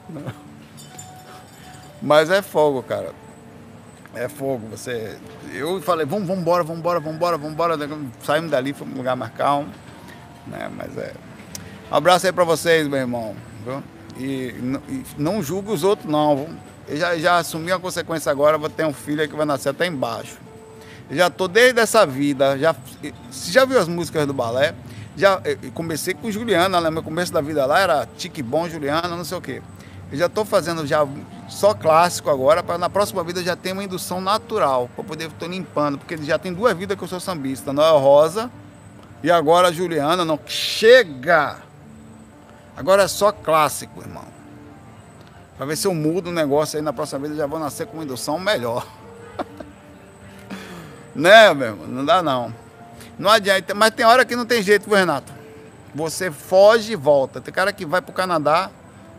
Não. 0.09 0.21
Mas 2.01 2.29
é 2.29 2.41
fogo, 2.41 2.83
cara. 2.83 3.13
É 4.13 4.27
fogo. 4.27 4.67
Você. 4.69 5.17
Eu 5.53 5.81
falei, 5.81 6.05
vamos, 6.05 6.27
vamos 6.27 6.41
embora, 6.41 6.63
vamos 6.63 6.79
embora, 6.79 6.99
vamos 6.99 7.15
embora, 7.15 7.37
vamos 7.37 7.53
embora. 7.53 7.77
Saímos 8.23 8.51
dali, 8.51 8.73
fomos 8.73 8.93
um 8.93 8.97
lugar 8.97 9.15
mais 9.15 9.33
calmo. 9.33 9.69
Né? 10.45 10.69
Mas 10.75 10.97
é. 10.97 11.13
Um 11.91 11.95
abraço 11.95 12.25
aí 12.25 12.33
pra 12.33 12.43
vocês, 12.43 12.87
meu 12.87 12.99
irmão. 12.99 13.35
Viu? 13.65 13.83
E, 14.17 14.53
e 14.89 15.05
não 15.17 15.41
julgue 15.41 15.71
os 15.71 15.83
outros, 15.83 16.09
não. 16.09 16.47
Eu 16.87 16.97
já, 16.97 17.17
já 17.17 17.37
assumi 17.37 17.71
a 17.71 17.79
consequência 17.79 18.31
agora, 18.31 18.57
vou 18.57 18.69
ter 18.69 18.85
um 18.85 18.93
filho 18.93 19.27
que 19.27 19.35
vai 19.35 19.45
nascer 19.45 19.69
até 19.69 19.85
embaixo. 19.85 20.37
Já 21.09 21.29
tô 21.29 21.47
desde 21.47 21.79
essa 21.79 22.05
vida. 22.05 22.57
Já, 22.57 22.75
você 23.31 23.51
já 23.51 23.63
viu 23.63 23.79
as 23.79 23.87
músicas 23.87 24.27
do 24.27 24.33
balé? 24.33 24.73
Já 25.15 25.41
comecei 25.73 26.13
com 26.13 26.29
Juliana, 26.29 26.79
né? 26.79 26.89
meu 26.89 27.01
começo 27.01 27.31
da 27.31 27.41
vida 27.41 27.65
lá 27.65 27.79
era 27.79 28.07
Tique 28.17 28.43
Bom, 28.43 28.69
Juliana, 28.69 29.07
não 29.07 29.23
sei 29.23 29.37
o 29.37 29.41
quê. 29.41 29.61
Eu 30.11 30.17
já 30.17 30.27
estou 30.27 30.45
fazendo 30.45 30.85
já 30.85 31.05
só 31.49 31.73
clássico 31.73 32.29
agora, 32.29 32.61
para 32.61 32.77
na 32.77 32.89
próxima 32.89 33.23
vida 33.23 33.41
já 33.41 33.55
ter 33.55 33.71
uma 33.71 33.83
indução 33.83 34.21
natural, 34.21 34.89
para 34.95 35.03
poder 35.03 35.27
estar 35.27 35.47
limpando, 35.47 35.97
porque 35.97 36.17
já 36.17 36.37
tem 36.37 36.53
duas 36.53 36.77
vidas 36.77 36.97
que 36.97 37.03
eu 37.03 37.07
sou 37.07 37.19
sambista, 37.19 37.73
Noel 37.73 37.97
Rosa 37.97 38.51
e 39.23 39.31
agora 39.31 39.69
a 39.69 39.71
Juliana, 39.71 40.23
não 40.23 40.39
chega! 40.45 41.66
Agora 42.77 43.03
é 43.03 43.07
só 43.07 43.31
clássico, 43.31 44.01
irmão. 44.01 44.23
Para 45.57 45.65
ver 45.65 45.75
se 45.75 45.87
eu 45.87 45.95
mudo 45.95 46.29
o 46.29 46.31
negócio 46.31 46.77
aí 46.77 46.83
na 46.83 46.93
próxima 46.93 47.21
vida, 47.21 47.35
já 47.35 47.47
vou 47.47 47.57
nascer 47.57 47.87
com 47.87 47.97
uma 47.97 48.03
indução 48.03 48.37
melhor. 48.37 48.85
né, 51.15 51.51
meu 51.55 51.69
irmão? 51.69 51.87
Não 51.87 52.05
dá 52.05 52.21
não. 52.21 52.53
Não 53.17 53.31
adianta, 53.31 53.73
mas 53.73 53.89
tem 53.95 54.05
hora 54.05 54.23
que 54.23 54.35
não 54.35 54.45
tem 54.45 54.61
jeito, 54.61 54.93
Renato. 54.93 55.33
Você 55.95 56.29
foge 56.29 56.93
e 56.93 56.95
volta. 56.95 57.41
Tem 57.41 57.51
cara 57.51 57.73
que 57.73 57.83
vai 57.83 57.99
pro 57.99 58.13
Canadá, 58.13 58.69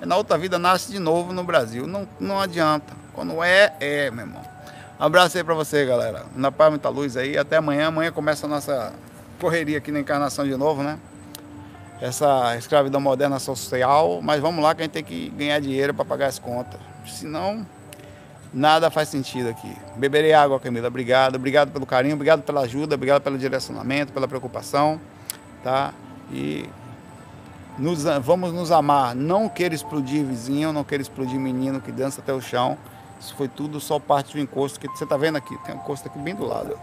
e 0.00 0.06
na 0.06 0.16
outra 0.16 0.38
vida 0.38 0.56
nasce 0.56 0.92
de 0.92 1.00
novo 1.00 1.32
no 1.32 1.42
Brasil. 1.42 1.84
Não, 1.84 2.08
não 2.20 2.40
adianta. 2.40 2.94
Quando 3.12 3.42
é, 3.42 3.74
é, 3.80 4.08
meu 4.12 4.24
irmão. 4.24 4.42
Abraço 5.00 5.36
aí 5.36 5.42
pra 5.42 5.54
você, 5.54 5.84
galera. 5.84 6.26
Na 6.36 6.52
paz, 6.52 6.70
muita 6.70 6.88
luz 6.88 7.16
aí. 7.16 7.36
Até 7.36 7.56
amanhã. 7.56 7.88
Amanhã 7.88 8.12
começa 8.12 8.46
a 8.46 8.48
nossa 8.48 8.92
correria 9.40 9.78
aqui 9.78 9.90
na 9.90 9.98
encarnação 9.98 10.44
de 10.44 10.56
novo, 10.56 10.84
né? 10.84 10.96
Essa 12.00 12.56
escravidão 12.56 13.00
moderna 13.00 13.38
social. 13.38 14.20
Mas 14.22 14.40
vamos 14.40 14.62
lá 14.62 14.74
que 14.74 14.82
a 14.82 14.84
gente 14.84 14.92
tem 14.92 15.04
que 15.04 15.30
ganhar 15.30 15.60
dinheiro 15.60 15.92
para 15.92 16.04
pagar 16.04 16.26
as 16.26 16.38
contas. 16.38 16.80
Senão, 17.06 17.66
nada 18.52 18.90
faz 18.90 19.08
sentido 19.08 19.48
aqui. 19.48 19.76
Beberei 19.96 20.32
água, 20.32 20.60
Camila. 20.60 20.88
Obrigado. 20.88 21.36
Obrigado 21.36 21.70
pelo 21.72 21.86
carinho, 21.86 22.14
obrigado 22.14 22.42
pela 22.42 22.62
ajuda, 22.62 22.94
obrigado 22.94 23.22
pelo 23.22 23.38
direcionamento, 23.38 24.12
pela 24.12 24.28
preocupação. 24.28 25.00
Tá? 25.62 25.92
E 26.30 26.68
nos, 27.78 28.04
vamos 28.22 28.52
nos 28.52 28.70
amar. 28.70 29.14
Não 29.14 29.48
queira 29.48 29.74
explodir 29.74 30.24
vizinho, 30.24 30.72
não 30.72 30.84
queira 30.84 31.02
explodir 31.02 31.38
menino 31.38 31.80
que 31.80 31.92
dança 31.92 32.20
até 32.20 32.32
o 32.32 32.40
chão. 32.40 32.76
Isso 33.20 33.34
foi 33.34 33.48
tudo 33.48 33.80
só 33.80 33.98
parte 33.98 34.34
do 34.34 34.40
encosto 34.40 34.78
que 34.78 34.86
você 34.88 35.04
está 35.04 35.16
vendo 35.16 35.36
aqui. 35.36 35.56
Tem 35.64 35.74
um 35.74 35.78
encosto 35.78 36.08
aqui 36.08 36.18
bem 36.18 36.34
do 36.34 36.46
lado. 36.46 36.78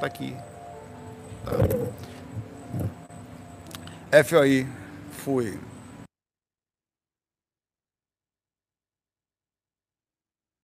Tá 0.00 0.06
aqui. 0.06 0.36
Tá. 1.44 2.11
FOI. 4.12 4.66
Fui. 5.24 5.71